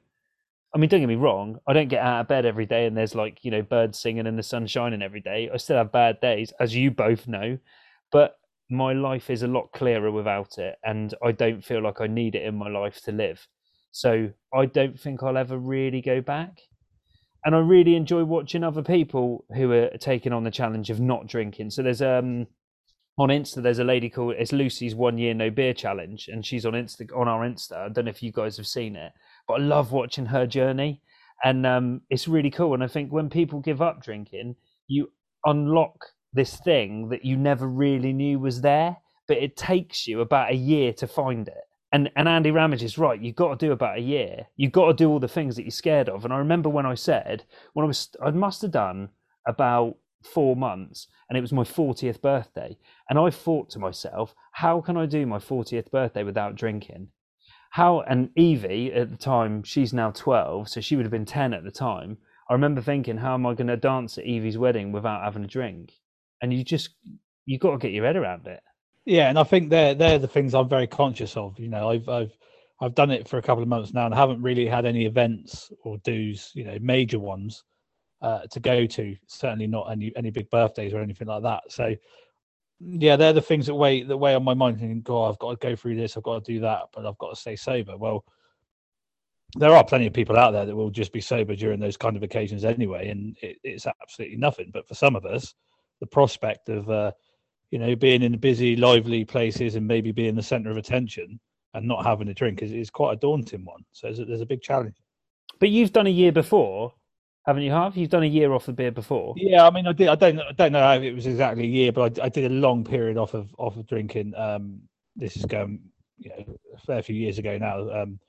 I 0.74 0.78
mean, 0.78 0.88
don't 0.88 1.00
get 1.00 1.08
me 1.08 1.14
wrong. 1.14 1.58
I 1.66 1.74
don't 1.74 1.88
get 1.88 2.02
out 2.02 2.22
of 2.22 2.28
bed 2.28 2.46
every 2.46 2.66
day, 2.66 2.87
and 2.87 2.96
there's 2.96 3.14
like 3.14 3.44
you 3.44 3.50
know 3.50 3.62
birds 3.62 3.98
singing 3.98 4.26
and 4.26 4.38
the 4.38 4.42
sun 4.42 4.66
shining 4.66 5.02
every 5.02 5.20
day. 5.20 5.50
I 5.52 5.58
still 5.58 5.76
have 5.76 5.92
bad 5.92 6.22
days, 6.22 6.54
as 6.58 6.74
you 6.74 6.90
both 6.90 7.28
know, 7.28 7.58
but 8.11 8.38
my 8.70 8.94
life 8.94 9.28
is 9.28 9.42
a 9.42 9.46
lot 9.46 9.72
clearer 9.72 10.11
without 10.11 10.56
it, 10.56 10.76
and 10.82 11.12
I 11.22 11.32
don't 11.32 11.62
feel 11.62 11.82
like 11.82 12.00
I 12.00 12.06
need 12.06 12.34
it 12.34 12.44
in 12.44 12.54
my 12.54 12.70
life 12.70 13.02
to 13.02 13.12
live. 13.12 13.46
So 13.90 14.31
I 14.55 14.66
don't 14.66 14.98
think 14.98 15.22
I'll 15.22 15.37
ever 15.37 15.59
really 15.59 16.01
go 16.01 16.20
back. 16.20 16.61
And 17.44 17.55
I 17.55 17.59
really 17.59 17.94
enjoy 17.94 18.24
watching 18.24 18.64
other 18.64 18.83
people 18.83 19.44
who 19.55 19.72
are 19.72 19.90
taking 19.98 20.33
on 20.33 20.44
the 20.44 20.51
challenge 20.51 20.90
of 20.90 21.01
not 21.01 21.27
drinking. 21.27 21.70
So 21.70 21.83
there's 21.83 22.03
um 22.03 22.46
on 23.18 23.31
Insta, 23.31 23.62
there's 23.62 23.81
a 23.81 23.85
lady 23.85 24.09
called 24.09 24.35
it's 24.38 24.53
Lucy's 24.53 24.94
one 24.94 25.18
year 25.18 25.35
no 25.35 25.51
beer 25.51 25.74
challenge, 25.74 26.29
and 26.29 26.44
she's 26.44 26.66
on 26.66 26.74
Insta 26.74 27.09
on 27.16 27.29
our 27.29 27.48
Insta. 27.48 27.77
I 27.77 27.88
don't 27.88 28.05
know 28.05 28.11
if 28.11 28.22
you 28.22 28.33
guys 28.33 28.57
have 28.57 28.66
seen 28.66 28.96
it, 28.96 29.12
but 29.46 29.55
I 29.55 29.59
love 29.59 29.92
watching 29.92 30.27
her 30.27 30.46
journey, 30.46 31.03
and 31.44 31.66
um, 31.66 32.03
it's 32.11 32.29
really 32.29 32.51
cool. 32.51 32.74
And 32.74 32.85
I 32.85 32.88
think 32.88 33.12
when 33.12 33.29
people 33.31 33.61
give 33.61 33.83
up 33.83 34.03
drinking, 34.03 34.57
you 34.87 35.11
unlock 35.44 36.07
this 36.33 36.57
thing 36.57 37.09
that 37.09 37.24
you 37.24 37.37
never 37.37 37.66
really 37.66 38.12
knew 38.12 38.38
was 38.38 38.61
there, 38.61 38.96
but 39.27 39.38
it 39.38 39.57
takes 39.57 40.07
you 40.07 40.20
about 40.20 40.53
a 40.53 40.57
year 40.57 40.92
to 40.94 41.07
find 41.07 41.48
it 41.48 41.67
and 41.92 42.11
and 42.16 42.29
Andy 42.29 42.51
Ramage 42.51 42.83
is 42.83 42.98
right. 42.98 43.20
You've 43.20 43.37
got 43.37 43.59
to 43.59 43.66
do 43.66 43.72
about 43.72 43.98
a 43.98 44.03
year. 44.03 44.46
You've 44.57 44.72
got 44.72 44.88
to 44.88 44.94
do 44.94 45.09
all 45.09 45.20
the 45.20 45.29
things 45.29 45.57
that 45.57 45.62
you're 45.62 45.70
scared 45.70 46.09
of. 46.09 46.24
And 46.24 46.33
I 46.33 46.38
remember 46.38 46.68
when 46.68 46.87
I 46.87 46.94
said 46.94 47.44
when 47.72 47.85
I 47.85 47.88
was 47.88 48.11
I 48.22 48.31
must 48.31 48.62
have 48.62 48.70
done 48.70 49.11
about 49.46 49.96
four 50.22 50.57
months, 50.57 51.07
and 51.29 51.38
it 51.38 51.40
was 51.40 51.53
my 51.53 51.62
40th 51.62 52.20
birthday, 52.20 52.77
and 53.09 53.18
I 53.18 53.31
thought 53.31 53.70
to 53.70 53.79
myself, 53.79 54.35
how 54.53 54.81
can 54.81 54.96
I 54.96 55.07
do 55.07 55.27
my 55.27 55.38
40th 55.38 55.90
birthday 55.90 56.24
without 56.24 56.57
drinking? 56.57 57.09
How 57.70 58.01
and 58.01 58.31
Evie 58.37 58.92
at 58.92 59.11
the 59.11 59.16
time, 59.16 59.62
she's 59.62 59.92
now 59.92 60.11
12, 60.11 60.68
so 60.68 60.81
she 60.81 60.96
would 60.96 61.05
have 61.05 61.12
been 61.12 61.24
10 61.24 61.53
at 61.53 61.64
the 61.64 61.70
time. 61.70 62.18
I 62.48 62.55
remember 62.55 62.81
thinking, 62.81 63.18
how 63.18 63.35
am 63.35 63.46
I 63.46 63.55
going 63.55 63.66
to 63.68 63.77
dance 63.77 64.16
at 64.18 64.24
Evie's 64.24 64.59
wedding 64.59 64.90
without 64.90 65.22
having 65.22 65.44
a 65.44 65.48
drink? 65.48 65.92
And 66.40 66.53
you 66.53 66.64
just 66.64 66.90
you've 67.44 67.61
got 67.61 67.72
to 67.72 67.79
get 67.79 67.92
your 67.92 68.07
head 68.07 68.16
around 68.16 68.46
it. 68.46 68.61
Yeah, 69.09 69.31
and 69.31 69.38
I 69.38 69.42
think 69.44 69.71
they're 69.71 69.94
they're 69.94 70.18
the 70.18 70.29
things 70.29 70.55
I'm 70.55 70.68
very 70.68 70.87
conscious 70.87 71.35
of. 71.35 71.59
You 71.59 71.68
know, 71.68 71.88
I've 71.88 72.07
I've 72.11 72.37
I've 72.79 72.94
done 72.94 73.11
it 73.11 73.27
for 73.27 73.38
a 73.38 73.42
couple 73.42 73.62
of 73.62 73.68
months 73.68 73.94
now, 73.94 74.05
and 74.05 74.14
haven't 74.14 74.42
really 74.42 74.66
had 74.66 74.85
any 74.85 75.07
events 75.07 75.73
or 75.83 75.97
dues, 75.99 76.53
you 76.55 76.64
know, 76.64 76.77
major 76.83 77.18
ones 77.18 77.64
uh, 78.21 78.40
to 78.51 78.61
go 78.61 78.85
to. 78.85 79.16
Certainly 79.27 79.68
not 79.68 79.90
any 79.90 80.12
any 80.14 80.31
big 80.31 80.51
birthdays 80.51 80.92
or 80.92 81.01
anything 81.01 81.27
like 81.27 81.42
that. 81.44 81.62
So, 81.71 81.97
yeah, 82.81 83.16
they're 83.16 83.33
the 83.33 83.40
things 83.40 83.64
that 83.66 83.75
weigh 83.75 84.03
that 84.03 84.16
weigh 84.18 84.35
on 84.35 84.44
my 84.44 84.53
mind. 84.53 84.79
Thinking, 84.79 85.01
God, 85.01 85.31
I've 85.31 85.38
got 85.38 85.59
to 85.59 85.66
go 85.66 85.75
through 85.75 85.97
this, 85.97 86.18
I've 86.18 86.23
got 86.23 86.44
to 86.44 86.53
do 86.53 86.61
that, 86.61 86.83
but 86.94 87.07
I've 87.07 87.16
got 87.16 87.31
to 87.31 87.40
stay 87.40 87.57
sober. 87.57 87.97
Well, 87.97 88.27
there 89.57 89.75
are 89.75 89.85
plenty 89.87 90.07
of 90.07 90.12
people 90.12 90.37
out 90.37 90.51
there 90.51 90.66
that 90.66 90.77
will 90.77 90.90
just 90.90 91.14
be 91.14 91.23
sober 91.23 91.57
during 91.57 91.81
those 91.81 91.97
kind 91.97 92.14
of 92.18 92.23
occasions 92.23 92.62
anyway, 92.62 93.09
and 93.09 93.38
it, 93.40 93.57
it's 93.64 93.87
absolutely 93.87 94.37
nothing. 94.37 94.68
But 94.71 94.87
for 94.87 94.94
some 94.94 95.16
of 95.16 95.25
us, 95.25 95.55
the 96.01 96.07
prospect 96.07 96.68
of 96.68 96.90
uh, 96.90 97.12
you 97.70 97.78
know 97.78 97.94
being 97.94 98.22
in 98.22 98.37
busy, 98.38 98.76
lively 98.76 99.24
places 99.24 99.74
and 99.74 99.87
maybe 99.87 100.12
being 100.12 100.35
the 100.35 100.42
centre 100.42 100.70
of 100.70 100.76
attention 100.76 101.38
and 101.74 101.87
not 101.87 102.04
having 102.04 102.28
a 102.28 102.35
drink 102.35 102.62
is, 102.62 102.72
is 102.72 102.90
quite 102.90 103.14
a 103.14 103.16
daunting 103.16 103.64
one. 103.64 103.85
So 103.92 104.07
there's 104.07 104.20
a, 104.20 104.24
there's 104.24 104.40
a 104.40 104.46
big 104.46 104.62
challenge. 104.62 104.96
But 105.61 105.70
you've 105.70 105.92
done 105.92 106.07
a 106.07 106.11
year 106.11 106.33
before, 106.33 106.94
haven't 107.46 107.62
you? 107.62 107.72
Harv? 107.72 107.96
You've 107.96 108.11
done 108.11 108.22
a 108.22 108.26
year 108.26 108.52
off 108.52 108.66
the 108.66 108.72
beer 108.72 108.90
before. 108.90 109.35
Yeah, 109.37 109.66
I 109.66 109.70
mean, 109.70 109.87
I 109.87 109.92
did. 109.92 110.09
I 110.09 110.14
don't. 110.14 110.38
I 110.40 110.52
don't 110.52 110.72
know 110.72 110.83
how 110.83 110.94
it 110.94 111.14
was 111.14 111.26
exactly 111.26 111.64
a 111.64 111.68
year, 111.68 111.92
but 111.92 112.18
I, 112.18 112.26
I 112.26 112.28
did 112.28 112.50
a 112.50 112.54
long 112.54 112.85
period 112.85 113.16
off 113.16 113.35
of 113.35 113.54
off 113.59 113.76
of 113.76 113.87
drinking. 113.87 114.35
Um, 114.37 114.81
this 115.16 115.37
is 115.37 115.44
going, 115.44 115.81
you 116.18 116.31
know, 116.31 116.59
a 116.74 116.78
fair 116.78 117.02
few 117.02 117.16
years 117.16 117.38
ago 117.38 117.59
now. 117.59 118.02
Um, 118.02 118.20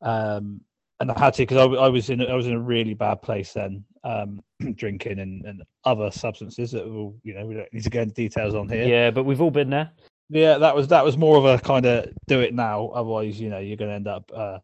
um, 0.00 0.60
and 1.02 1.10
I 1.10 1.18
had 1.18 1.34
to 1.34 1.42
because 1.42 1.56
I, 1.56 1.64
I, 1.64 1.88
was 1.88 2.10
in 2.10 2.24
I 2.24 2.34
was 2.34 2.46
in 2.46 2.52
a 2.52 2.60
really 2.60 2.94
bad 2.94 3.22
place 3.22 3.52
then, 3.52 3.84
um, 4.04 4.40
drinking 4.74 5.18
and, 5.18 5.44
and 5.44 5.62
other 5.84 6.12
substances 6.12 6.70
that 6.70 6.88
will 6.88 7.16
you 7.24 7.34
know 7.34 7.44
we 7.44 7.54
don't 7.54 7.72
need 7.72 7.82
to 7.82 7.90
go 7.90 8.02
into 8.02 8.14
details 8.14 8.54
on 8.54 8.68
here. 8.68 8.86
Yeah, 8.86 9.10
but 9.10 9.24
we've 9.24 9.40
all 9.40 9.50
been 9.50 9.68
there. 9.68 9.90
Yeah, 10.28 10.58
that 10.58 10.76
was 10.76 10.86
that 10.88 11.04
was 11.04 11.18
more 11.18 11.36
of 11.36 11.44
a 11.44 11.58
kind 11.58 11.86
of 11.86 12.08
do 12.28 12.40
it 12.40 12.54
now, 12.54 12.86
otherwise 12.94 13.40
you 13.40 13.50
know 13.50 13.58
you're 13.58 13.76
going 13.76 13.90
to 13.90 13.96
end 13.96 14.06
up 14.06 14.30
uh, 14.32 14.58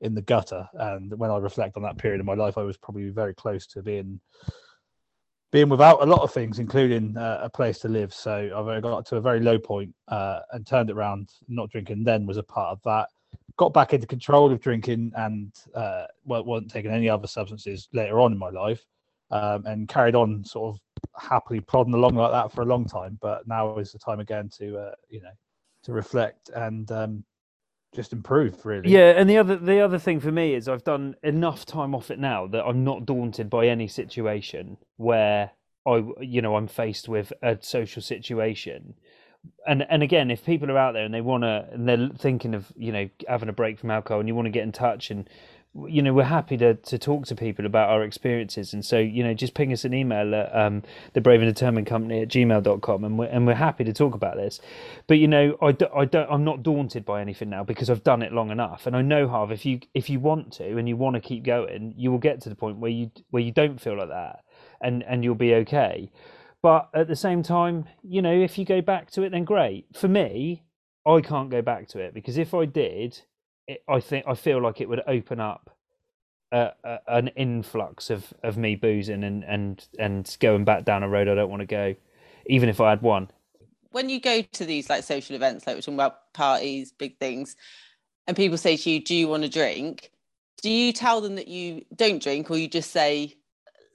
in 0.00 0.14
the 0.14 0.22
gutter. 0.22 0.68
And 0.74 1.12
when 1.18 1.32
I 1.32 1.38
reflect 1.38 1.76
on 1.76 1.82
that 1.82 1.98
period 1.98 2.20
of 2.20 2.26
my 2.26 2.34
life, 2.34 2.56
I 2.56 2.62
was 2.62 2.76
probably 2.76 3.08
very 3.10 3.34
close 3.34 3.66
to 3.68 3.82
being 3.82 4.20
being 5.50 5.68
without 5.68 6.04
a 6.04 6.06
lot 6.06 6.22
of 6.22 6.32
things, 6.32 6.60
including 6.60 7.16
uh, 7.16 7.40
a 7.42 7.50
place 7.50 7.80
to 7.80 7.88
live. 7.88 8.14
So 8.14 8.32
I 8.54 8.78
got 8.78 9.06
to 9.06 9.16
a 9.16 9.20
very 9.20 9.40
low 9.40 9.58
point, 9.58 9.92
uh, 10.06 10.38
and 10.52 10.64
turned 10.64 10.88
it 10.88 10.96
around. 10.96 11.30
Not 11.48 11.70
drinking 11.70 12.04
then 12.04 12.26
was 12.26 12.36
a 12.36 12.44
part 12.44 12.70
of 12.70 12.80
that 12.84 13.08
got 13.60 13.74
back 13.74 13.92
into 13.92 14.06
control 14.06 14.50
of 14.50 14.58
drinking 14.58 15.12
and 15.16 15.52
uh, 15.74 16.06
well, 16.24 16.42
wasn't 16.42 16.70
taking 16.70 16.90
any 16.90 17.10
other 17.10 17.26
substances 17.26 17.90
later 17.92 18.18
on 18.18 18.32
in 18.32 18.38
my 18.38 18.48
life, 18.48 18.86
um, 19.30 19.66
and 19.66 19.86
carried 19.86 20.14
on 20.14 20.42
sort 20.42 20.74
of 20.74 20.80
happily 21.22 21.60
plodding 21.60 21.92
along 21.92 22.14
like 22.14 22.32
that 22.32 22.50
for 22.50 22.62
a 22.62 22.64
long 22.64 22.86
time. 22.86 23.18
But 23.20 23.46
now 23.46 23.76
is 23.76 23.92
the 23.92 23.98
time 23.98 24.18
again 24.18 24.48
to 24.56 24.78
uh, 24.78 24.94
you 25.10 25.20
know 25.20 25.32
to 25.82 25.92
reflect 25.92 26.48
and 26.54 26.90
um, 26.90 27.22
just 27.94 28.14
improve 28.14 28.64
really. 28.64 28.90
Yeah, 28.90 29.10
and 29.10 29.28
the 29.28 29.36
other 29.36 29.56
the 29.56 29.80
other 29.80 29.98
thing 29.98 30.20
for 30.20 30.32
me 30.32 30.54
is 30.54 30.66
I've 30.66 30.84
done 30.84 31.14
enough 31.22 31.66
time 31.66 31.94
off 31.94 32.10
it 32.10 32.18
now 32.18 32.46
that 32.46 32.64
I'm 32.64 32.82
not 32.82 33.04
daunted 33.04 33.50
by 33.50 33.66
any 33.66 33.88
situation 33.88 34.78
where 34.96 35.50
I 35.86 36.02
you 36.22 36.40
know 36.40 36.56
I'm 36.56 36.66
faced 36.66 37.10
with 37.10 37.30
a 37.42 37.58
social 37.60 38.00
situation 38.00 38.94
and 39.66 39.86
and 39.88 40.02
again, 40.02 40.30
if 40.30 40.44
people 40.44 40.70
are 40.70 40.78
out 40.78 40.92
there 40.92 41.04
and 41.04 41.14
they 41.14 41.20
want 41.20 41.44
to, 41.44 41.68
and 41.72 41.88
they're 41.88 42.08
thinking 42.16 42.54
of 42.54 42.72
you 42.76 42.92
know 42.92 43.08
having 43.28 43.48
a 43.48 43.52
break 43.52 43.78
from 43.78 43.90
alcohol, 43.90 44.20
and 44.20 44.28
you 44.28 44.34
want 44.34 44.46
to 44.46 44.50
get 44.50 44.62
in 44.62 44.72
touch, 44.72 45.10
and 45.10 45.28
you 45.86 46.02
know 46.02 46.12
we're 46.12 46.24
happy 46.24 46.56
to 46.56 46.74
to 46.74 46.98
talk 46.98 47.26
to 47.26 47.34
people 47.34 47.66
about 47.66 47.90
our 47.90 48.02
experiences, 48.02 48.72
and 48.72 48.84
so 48.84 48.98
you 48.98 49.22
know 49.22 49.34
just 49.34 49.54
ping 49.54 49.72
us 49.72 49.84
an 49.84 49.94
email 49.94 50.34
at 50.34 50.54
um, 50.54 50.82
the 51.12 51.20
brave 51.20 51.40
and 51.42 51.54
determined 51.54 51.86
company 51.86 52.22
at 52.22 52.28
gmail.com, 52.28 53.04
and 53.04 53.18
we're 53.18 53.26
and 53.26 53.46
we're 53.46 53.54
happy 53.54 53.84
to 53.84 53.92
talk 53.92 54.14
about 54.14 54.36
this. 54.36 54.60
But 55.06 55.18
you 55.18 55.28
know 55.28 55.56
I, 55.62 55.72
do, 55.72 55.86
I 55.94 56.04
don't 56.04 56.30
I'm 56.30 56.44
not 56.44 56.62
daunted 56.62 57.04
by 57.04 57.20
anything 57.20 57.50
now 57.50 57.62
because 57.62 57.90
I've 57.90 58.04
done 58.04 58.22
it 58.22 58.32
long 58.32 58.50
enough, 58.50 58.86
and 58.86 58.96
I 58.96 59.02
know 59.02 59.28
Harv 59.28 59.52
if 59.52 59.64
you 59.64 59.80
if 59.94 60.10
you 60.10 60.20
want 60.20 60.52
to 60.54 60.76
and 60.78 60.88
you 60.88 60.96
want 60.96 61.14
to 61.14 61.20
keep 61.20 61.44
going, 61.44 61.94
you 61.96 62.10
will 62.10 62.18
get 62.18 62.40
to 62.42 62.48
the 62.48 62.56
point 62.56 62.78
where 62.78 62.90
you 62.90 63.10
where 63.30 63.42
you 63.42 63.52
don't 63.52 63.80
feel 63.80 63.96
like 63.96 64.08
that, 64.08 64.44
and 64.80 65.04
and 65.04 65.22
you'll 65.22 65.34
be 65.34 65.54
okay. 65.54 66.10
But 66.62 66.90
at 66.92 67.08
the 67.08 67.16
same 67.16 67.42
time, 67.42 67.86
you 68.02 68.20
know, 68.20 68.32
if 68.32 68.58
you 68.58 68.64
go 68.64 68.80
back 68.82 69.10
to 69.12 69.22
it, 69.22 69.30
then 69.30 69.44
great. 69.44 69.86
For 69.94 70.08
me, 70.08 70.62
I 71.06 71.20
can't 71.20 71.50
go 71.50 71.62
back 71.62 71.88
to 71.88 71.98
it 71.98 72.12
because 72.12 72.36
if 72.36 72.52
I 72.52 72.66
did, 72.66 73.20
it, 73.66 73.82
I 73.88 74.00
think 74.00 74.26
I 74.28 74.34
feel 74.34 74.60
like 74.60 74.80
it 74.80 74.88
would 74.88 75.02
open 75.06 75.40
up 75.40 75.70
a, 76.52 76.72
a, 76.84 76.98
an 77.08 77.28
influx 77.28 78.10
of, 78.10 78.32
of 78.42 78.56
me 78.56 78.74
boozing 78.74 79.24
and, 79.24 79.44
and 79.44 79.86
and 79.98 80.36
going 80.40 80.64
back 80.64 80.84
down 80.84 81.02
a 81.02 81.08
road 81.08 81.28
I 81.28 81.34
don't 81.34 81.50
want 81.50 81.60
to 81.60 81.66
go, 81.66 81.94
even 82.46 82.68
if 82.68 82.80
I 82.80 82.90
had 82.90 83.02
one. 83.02 83.30
When 83.92 84.08
you 84.08 84.20
go 84.20 84.42
to 84.42 84.64
these 84.64 84.90
like 84.90 85.04
social 85.04 85.36
events, 85.36 85.66
like 85.66 85.76
we're 85.76 85.80
talking 85.80 85.94
about 85.94 86.32
parties, 86.34 86.92
big 86.92 87.18
things, 87.18 87.56
and 88.26 88.36
people 88.36 88.58
say 88.58 88.76
to 88.76 88.90
you, 88.90 89.00
"Do 89.02 89.14
you 89.14 89.28
want 89.28 89.44
to 89.44 89.48
drink?" 89.48 90.10
Do 90.62 90.68
you 90.70 90.92
tell 90.92 91.22
them 91.22 91.36
that 91.36 91.48
you 91.48 91.86
don't 91.96 92.22
drink, 92.22 92.50
or 92.50 92.58
you 92.58 92.68
just 92.68 92.90
say, 92.90 93.34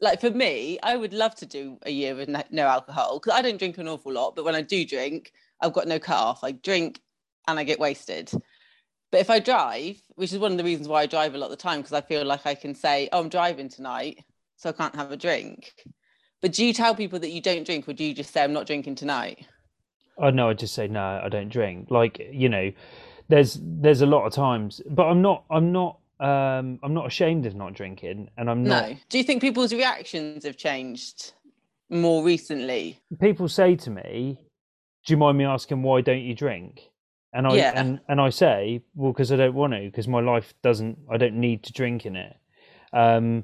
like 0.06 0.22
for 0.22 0.30
me, 0.30 0.78
I 0.84 0.96
would 0.96 1.14
love 1.14 1.36
to 1.36 1.46
do 1.48 1.78
a 1.82 1.90
year 1.90 2.16
with 2.16 2.30
no, 2.30 2.68
alcohol 2.68 3.20
because 3.20 3.38
I 3.38 3.42
don't 3.42 3.58
drink 3.58 3.80
an 3.80 3.88
awful 3.88 4.14
lot, 4.14 4.36
but 4.36 4.46
when 4.46 4.56
I 4.56 4.62
do 4.62 4.86
drink, 4.86 5.34
I've 5.62 5.74
got 5.74 5.88
no 5.88 6.00
cut 6.00 6.18
off. 6.18 6.44
I 6.44 6.52
drink 6.52 7.02
and 7.48 7.60
I 7.60 7.64
get 7.64 7.80
wasted. 7.80 8.32
But 9.12 9.20
if 9.20 9.30
I 9.30 9.40
drive, 9.40 10.02
which 10.14 10.32
is 10.32 10.40
one 10.40 10.52
of 10.52 10.58
the 10.60 10.64
reasons 10.64 10.88
why 10.88 11.02
I 11.02 11.06
drive 11.08 11.34
a 11.34 11.38
lot 11.40 11.48
of 11.48 11.52
the 11.52 11.58
time, 11.58 11.80
because 11.80 11.94
I 11.94 12.02
feel 12.02 12.24
like 12.24 12.46
I 12.46 12.54
can 12.54 12.76
say, 12.76 13.10
"Oh, 13.12 13.20
I'm 13.20 13.30
driving 13.30 13.68
tonight, 13.68 14.24
so 14.58 14.70
I 14.70 14.74
can't 14.74 14.96
have 14.96 15.12
a 15.12 15.18
drink." 15.18 15.74
But 16.42 16.54
do 16.54 16.64
you 16.64 16.74
tell 16.74 16.94
people 16.94 17.20
that 17.20 17.32
you 17.32 17.42
don't 17.42 17.66
drink, 17.66 17.88
or 17.90 17.94
do 17.94 18.04
you 18.04 18.14
just 18.14 18.32
say, 18.32 18.44
"I'm 18.44 18.54
not 18.54 18.68
drinking 18.68 18.96
tonight"? 18.96 19.48
Oh 20.20 20.30
no, 20.30 20.50
I 20.50 20.54
just 20.54 20.76
say 20.76 20.88
no, 20.88 21.22
I 21.24 21.30
don't 21.30 21.50
drink. 21.50 21.90
Like 21.90 22.22
you 22.32 22.50
know, 22.50 22.72
there's 23.28 23.60
there's 23.62 24.02
a 24.02 24.06
lot 24.06 24.26
of 24.28 24.34
times, 24.34 24.82
but 24.86 25.06
I'm 25.06 25.22
not 25.24 25.46
I'm 25.50 25.72
not 25.72 25.98
um, 26.20 26.80
I'm 26.84 26.94
not 26.94 27.06
ashamed 27.06 27.46
of 27.46 27.56
not 27.56 27.74
drinking, 27.74 28.30
and 28.38 28.50
I'm 28.50 28.64
not. 28.64 28.90
No. 28.90 28.98
Do 29.10 29.18
you 29.18 29.24
think 29.24 29.42
people's 29.42 29.74
reactions 29.74 30.46
have 30.46 30.58
changed 30.58 31.34
more 31.90 32.24
recently? 32.24 33.00
People 33.20 33.48
say 33.50 33.76
to 33.76 33.90
me, 33.90 34.40
"Do 35.06 35.14
you 35.14 35.18
mind 35.18 35.38
me 35.38 35.46
asking 35.46 35.84
why 35.84 36.02
don't 36.02 36.22
you 36.22 36.34
drink?" 36.34 36.90
And 37.34 37.46
I 37.46 37.56
Yeah. 37.56 37.74
and, 37.76 38.00
and 38.08 38.22
I 38.22 38.30
say, 38.30 38.82
"Well, 38.96 39.12
because 39.12 39.32
I 39.32 39.36
don't 39.36 39.54
want 39.54 39.74
to, 39.74 39.82
because 39.82 40.08
my 40.08 40.22
life 40.22 40.54
doesn't. 40.62 40.98
I 41.12 41.18
don't 41.18 41.36
need 41.36 41.64
to 41.64 41.74
drink 41.74 42.06
in 42.06 42.16
it." 42.16 42.36
Um, 42.94 43.44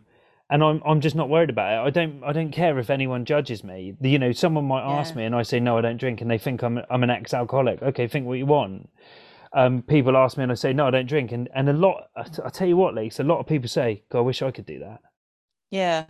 and 0.50 0.64
I'm 0.64 0.82
I'm 0.86 1.02
just 1.02 1.16
not 1.16 1.30
worried 1.30 1.50
about 1.50 1.74
it. 1.74 1.88
I 1.88 1.90
don't 1.90 2.24
I 2.24 2.32
don't 2.32 2.52
care 2.52 2.80
if 2.80 2.90
anyone 2.90 3.26
judges 3.26 3.64
me. 3.64 3.96
You 4.02 4.20
know, 4.20 4.32
someone 4.32 4.66
might 4.66 4.84
ask 4.84 5.14
Yeah. 5.14 5.20
me, 5.20 5.26
and 5.26 5.36
I 5.36 5.44
say 5.44 5.60
no, 5.60 5.78
I 5.78 5.82
don't 5.82 5.98
drink, 5.98 6.22
and 6.22 6.32
they 6.32 6.38
think 6.38 6.64
I'm 6.64 6.80
I'm 6.90 7.04
an 7.04 7.10
ex-alcoholic. 7.10 7.82
Okay, 7.82 8.08
think 8.08 8.26
what 8.26 8.38
you 8.38 8.46
want 8.46 8.90
um, 9.54 9.82
people 9.82 10.16
ask 10.16 10.38
me 10.38 10.44
and 10.44 10.52
I 10.52 10.56
say 10.56 10.74
no, 10.74 10.88
I 10.88 10.92
don't 10.92 11.08
drink, 11.08 11.32
and 11.32 11.50
and 11.54 11.70
a 11.70 11.74
lot. 11.74 12.08
I, 12.16 12.24
t- 12.24 12.42
I 12.44 12.50
tell 12.50 12.68
you 12.68 12.78
what, 12.78 12.96
Leeks, 12.96 13.20
a 13.20 13.24
lot 13.24 13.40
of 13.40 13.48
people 13.48 13.68
say, 13.68 14.04
"God, 14.10 14.20
I 14.20 14.22
wish 14.22 14.42
I 14.42 14.52
could 14.52 14.66
do 14.66 14.80
that." 14.80 15.02
Yeah. 15.72 16.06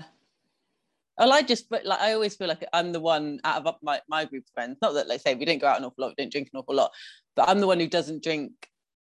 Well, 1.17 1.33
I 1.33 1.41
just 1.41 1.69
but 1.69 1.85
like 1.85 1.99
I 1.99 2.13
always 2.13 2.35
feel 2.35 2.47
like 2.47 2.65
I'm 2.73 2.91
the 2.91 2.99
one 2.99 3.39
out 3.43 3.65
of 3.65 3.75
my, 3.81 4.01
my 4.07 4.25
group 4.25 4.43
of 4.43 4.53
friends. 4.53 4.77
Not 4.81 4.93
that 4.93 5.07
like 5.07 5.21
say 5.21 5.35
we 5.35 5.45
don't 5.45 5.59
go 5.59 5.67
out 5.67 5.77
an 5.77 5.85
awful 5.85 6.03
lot, 6.03 6.13
we 6.17 6.23
don't 6.23 6.31
drink 6.31 6.49
an 6.53 6.59
awful 6.59 6.75
lot, 6.75 6.91
but 7.35 7.49
I'm 7.49 7.59
the 7.59 7.67
one 7.67 7.79
who 7.79 7.87
doesn't 7.87 8.23
drink 8.23 8.51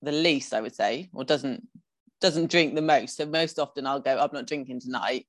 the 0.03 0.13
least, 0.13 0.55
I 0.55 0.61
would 0.61 0.75
say, 0.75 1.11
or 1.13 1.25
doesn't 1.25 1.67
doesn't 2.21 2.51
drink 2.51 2.75
the 2.75 2.83
most. 2.83 3.17
So 3.17 3.27
most 3.27 3.59
often 3.59 3.87
I'll 3.87 4.01
go, 4.01 4.19
I'm 4.19 4.31
not 4.33 4.47
drinking 4.47 4.81
tonight. 4.81 5.27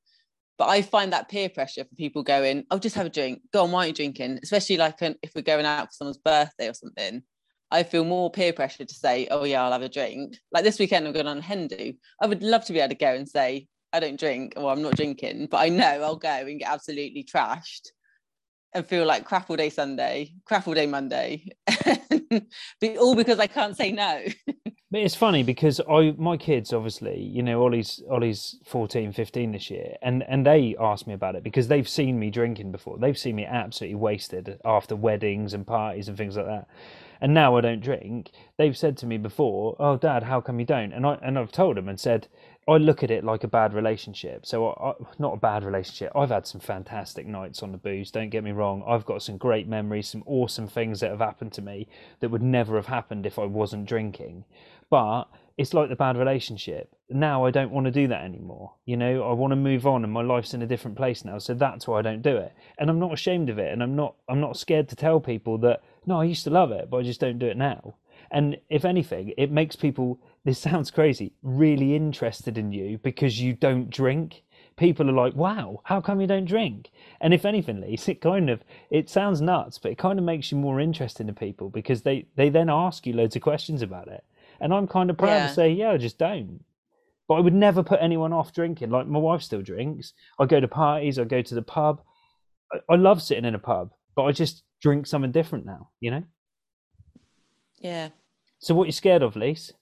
But 0.57 0.69
I 0.69 0.81
find 0.81 1.13
that 1.13 1.29
peer 1.29 1.49
pressure 1.49 1.83
for 1.83 1.95
people 1.95 2.23
going, 2.23 2.65
"I'll 2.71 2.77
oh, 2.77 2.79
just 2.79 2.95
have 2.95 3.05
a 3.05 3.11
drink. 3.11 3.41
Go 3.53 3.63
on, 3.63 3.71
why 3.71 3.85
are 3.85 3.87
you 3.87 3.93
drinking? 3.93 4.39
Especially 4.41 4.77
like 4.77 5.01
an, 5.01 5.15
if 5.21 5.33
we're 5.35 5.43
going 5.43 5.65
out 5.65 5.87
for 5.87 5.93
someone's 5.93 6.17
birthday 6.17 6.67
or 6.67 6.73
something. 6.73 7.21
I 7.71 7.83
feel 7.83 8.05
more 8.05 8.31
peer 8.31 8.53
pressure 8.53 8.85
to 8.85 8.93
say, 8.93 9.27
oh 9.29 9.43
yeah, 9.43 9.63
I'll 9.63 9.71
have 9.71 9.81
a 9.81 9.89
drink. 9.89 10.37
Like 10.51 10.63
this 10.63 10.79
weekend, 10.79 11.05
I'm 11.05 11.13
going 11.13 11.27
on 11.27 11.41
Hindu. 11.41 11.93
I 12.21 12.27
would 12.27 12.41
love 12.43 12.65
to 12.65 12.73
be 12.73 12.79
able 12.79 12.89
to 12.89 12.95
go 12.95 13.13
and 13.13 13.27
say, 13.27 13.67
I 13.93 13.99
don't 13.99 14.19
drink 14.19 14.53
or 14.57 14.71
I'm 14.71 14.81
not 14.81 14.95
drinking, 14.95 15.47
but 15.51 15.57
I 15.57 15.69
know 15.69 16.01
I'll 16.03 16.15
go 16.15 16.29
and 16.29 16.59
get 16.59 16.69
absolutely 16.69 17.23
trashed 17.23 17.87
and 18.73 18.85
feel 18.85 19.05
like 19.05 19.25
crap 19.25 19.49
all 19.49 19.55
day 19.55 19.69
Sunday, 19.69 20.33
crap 20.45 20.67
all 20.67 20.73
day 20.73 20.85
Monday, 20.85 21.49
all 22.99 23.15
because 23.15 23.39
I 23.39 23.47
can't 23.47 23.75
say 23.75 23.91
no. 23.91 24.23
But 24.89 25.01
it's 25.01 25.15
funny 25.15 25.43
because 25.43 25.81
I 25.81 26.15
my 26.17 26.37
kids 26.37 26.71
obviously, 26.71 27.19
you 27.19 27.43
know, 27.43 27.61
Ollie's 27.61 28.01
Ollie's 28.09 28.57
14, 28.63 29.11
15 29.11 29.51
this 29.51 29.69
year, 29.69 29.95
and 30.01 30.23
and 30.29 30.45
they 30.45 30.77
ask 30.79 31.05
me 31.05 31.13
about 31.13 31.35
it 31.35 31.43
because 31.43 31.67
they've 31.67 31.89
seen 31.89 32.17
me 32.17 32.29
drinking 32.29 32.71
before. 32.71 32.97
They've 32.97 33.17
seen 33.17 33.35
me 33.35 33.43
absolutely 33.45 33.95
wasted 33.95 34.59
after 34.63 34.95
weddings 34.95 35.53
and 35.53 35.67
parties 35.67 36.07
and 36.07 36.17
things 36.17 36.37
like 36.37 36.45
that. 36.45 36.69
And 37.21 37.33
now 37.33 37.55
I 37.57 37.61
don't 37.61 37.81
drink. 37.81 38.31
They've 38.57 38.77
said 38.77 38.97
to 38.97 39.05
me 39.05 39.17
before, 39.17 39.75
"Oh, 39.79 39.97
Dad, 39.97 40.23
how 40.23 40.41
come 40.41 40.59
you 40.59 40.65
don't?" 40.65 40.93
And 40.93 41.05
I 41.05 41.17
and 41.21 41.37
I've 41.37 41.51
told 41.51 41.77
them 41.77 41.89
and 41.89 41.99
said, 41.99 42.27
I 42.69 42.75
look 42.75 43.01
at 43.01 43.11
it 43.11 43.23
like 43.23 43.45
a 43.45 43.47
bad 43.47 43.73
relationship. 43.73 44.45
So, 44.45 44.71
I, 44.71 44.93
not 45.17 45.33
a 45.35 45.37
bad 45.37 45.63
relationship. 45.63 46.11
I've 46.13 46.31
had 46.31 46.45
some 46.45 46.59
fantastic 46.59 47.25
nights 47.25 47.63
on 47.63 47.71
the 47.71 47.77
booze. 47.77 48.11
Don't 48.11 48.29
get 48.29 48.43
me 48.43 48.51
wrong. 48.51 48.83
I've 48.85 49.05
got 49.05 49.23
some 49.23 49.37
great 49.37 49.69
memories, 49.69 50.09
some 50.09 50.23
awesome 50.25 50.67
things 50.67 50.99
that 50.99 51.09
have 51.09 51.19
happened 51.19 51.53
to 51.53 51.61
me 51.61 51.87
that 52.19 52.29
would 52.29 52.41
never 52.41 52.75
have 52.75 52.87
happened 52.87 53.25
if 53.25 53.39
I 53.39 53.45
wasn't 53.45 53.85
drinking. 53.85 54.43
But 54.89 55.25
it's 55.57 55.73
like 55.73 55.89
the 55.89 55.95
bad 55.95 56.17
relationship. 56.17 56.93
Now 57.09 57.45
I 57.45 57.51
don't 57.51 57.71
want 57.71 57.85
to 57.85 57.91
do 57.91 58.07
that 58.07 58.23
anymore. 58.23 58.73
You 58.85 58.95
know, 58.95 59.23
I 59.23 59.33
want 59.33 59.51
to 59.51 59.55
move 59.55 59.87
on, 59.87 60.03
and 60.03 60.13
my 60.13 60.21
life's 60.21 60.53
in 60.53 60.61
a 60.61 60.67
different 60.67 60.95
place 60.95 61.25
now. 61.25 61.39
So 61.39 61.55
that's 61.55 61.87
why 61.87 61.99
I 61.99 62.03
don't 62.03 62.21
do 62.21 62.37
it. 62.37 62.53
And 62.77 62.89
I'm 62.89 62.99
not 62.99 63.13
ashamed 63.13 63.49
of 63.49 63.57
it, 63.57 63.73
and 63.73 63.81
I'm 63.81 63.95
not. 63.95 64.15
I'm 64.29 64.39
not 64.39 64.57
scared 64.57 64.87
to 64.89 64.95
tell 64.95 65.19
people 65.19 65.57
that 65.59 65.81
no, 66.05 66.21
I 66.21 66.25
used 66.25 66.43
to 66.45 66.49
love 66.49 66.71
it, 66.71 66.89
but 66.89 66.97
I 66.97 67.03
just 67.03 67.19
don't 67.19 67.39
do 67.39 67.47
it 67.47 67.57
now. 67.57 67.95
And 68.31 68.57
if 68.69 68.85
anything, 68.85 69.33
it 69.37 69.51
makes 69.51 69.75
people 69.75 70.19
this 70.43 70.59
sounds 70.67 70.91
crazy, 70.91 71.33
really 71.41 71.95
interested 71.95 72.57
in 72.57 72.71
you 72.71 72.97
because 72.99 73.41
you 73.41 73.53
don't 73.53 73.89
drink. 73.89 74.43
People 74.75 75.09
are 75.09 75.13
like, 75.13 75.33
wow, 75.33 75.81
how 75.85 76.01
come 76.01 76.21
you 76.21 76.27
don't 76.27 76.45
drink? 76.45 76.91
And 77.19 77.33
if 77.33 77.45
anything, 77.45 77.81
Lise, 77.81 78.07
it 78.07 78.21
kind 78.21 78.49
of, 78.49 78.63
it 78.91 79.09
sounds 79.09 79.41
nuts, 79.41 79.79
but 79.79 79.91
it 79.91 79.97
kind 79.97 80.19
of 80.19 80.25
makes 80.25 80.51
you 80.51 80.57
more 80.57 80.79
interesting 80.79 81.25
to 81.27 81.33
people 81.33 81.69
because 81.69 82.03
they, 82.03 82.27
they 82.35 82.49
then 82.49 82.69
ask 82.69 83.07
you 83.07 83.13
loads 83.13 83.35
of 83.35 83.41
questions 83.41 83.81
about 83.81 84.07
it. 84.07 84.23
And 84.59 84.73
I'm 84.73 84.87
kind 84.87 85.09
of 85.09 85.17
proud 85.17 85.29
yeah. 85.29 85.47
to 85.47 85.53
say, 85.53 85.71
yeah, 85.71 85.91
I 85.91 85.97
just 85.97 86.17
don't. 86.17 86.63
But 87.27 87.35
I 87.35 87.39
would 87.41 87.53
never 87.53 87.83
put 87.83 87.99
anyone 88.01 88.33
off 88.33 88.53
drinking. 88.53 88.89
Like 88.89 89.07
my 89.07 89.19
wife 89.19 89.41
still 89.41 89.61
drinks. 89.61 90.13
I 90.39 90.45
go 90.45 90.59
to 90.59 90.67
parties, 90.67 91.19
I 91.19 91.25
go 91.25 91.41
to 91.41 91.55
the 91.55 91.61
pub. 91.61 92.01
I, 92.71 92.79
I 92.89 92.95
love 92.95 93.21
sitting 93.21 93.45
in 93.45 93.55
a 93.55 93.59
pub, 93.59 93.91
but 94.15 94.23
I 94.23 94.31
just 94.31 94.63
drink 94.81 95.07
something 95.07 95.31
different 95.31 95.65
now, 95.65 95.89
you 95.99 96.11
know? 96.11 96.23
Yeah. 97.79 98.09
So 98.59 98.73
what 98.73 98.83
are 98.83 98.87
you 98.87 98.91
scared 98.91 99.21
of, 99.21 99.35
Lise? 99.35 99.73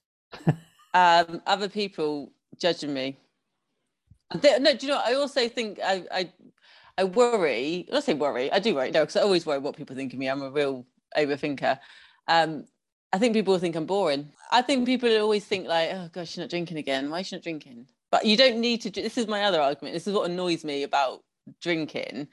um, 0.94 1.42
other 1.46 1.70
people 1.70 2.32
judging 2.60 2.94
me. 2.94 3.18
no, 4.34 4.74
do 4.74 4.86
you 4.86 4.92
know? 4.92 5.02
I 5.04 5.14
also 5.14 5.48
think 5.48 5.80
I, 5.84 6.04
I, 6.12 6.34
I 6.98 7.04
worry. 7.04 7.88
I 7.92 8.00
say 8.00 8.14
worry. 8.14 8.52
I 8.52 8.60
do 8.60 8.76
worry. 8.76 8.92
No, 8.92 9.02
because 9.02 9.16
I 9.18 9.22
always 9.22 9.46
worry 9.46 9.60
what 9.60 9.78
people 9.78 9.96
think 9.96 10.14
of 10.14 10.20
me. 10.20 10.28
I'm 10.28 10.42
a 10.42 10.50
real 10.50 10.86
overthinker. 11.16 11.80
Um, 12.28 12.66
I 13.16 13.18
think 13.18 13.34
people 13.34 13.58
think 13.60 13.78
I'm 13.78 13.86
boring. 13.86 14.34
I 14.52 14.62
think 14.62 14.86
people 14.86 15.10
always 15.22 15.46
think 15.46 15.70
like, 15.70 15.90
oh 15.94 16.10
gosh, 16.12 16.36
you're 16.36 16.44
not 16.44 16.50
drinking 16.50 16.80
again. 16.80 17.10
Why 17.10 17.22
is 17.22 17.28
she 17.28 17.38
not 17.38 17.44
drinking? 17.44 17.88
But 18.12 18.26
you 18.26 18.36
don't 18.36 18.60
need 18.60 18.82
to. 18.82 18.90
This 18.90 19.18
is 19.18 19.26
my 19.26 19.46
other 19.46 19.62
argument. 19.62 19.94
This 19.94 20.06
is 20.06 20.14
what 20.14 20.30
annoys 20.30 20.66
me 20.66 20.84
about 20.84 21.24
drinking. 21.62 22.28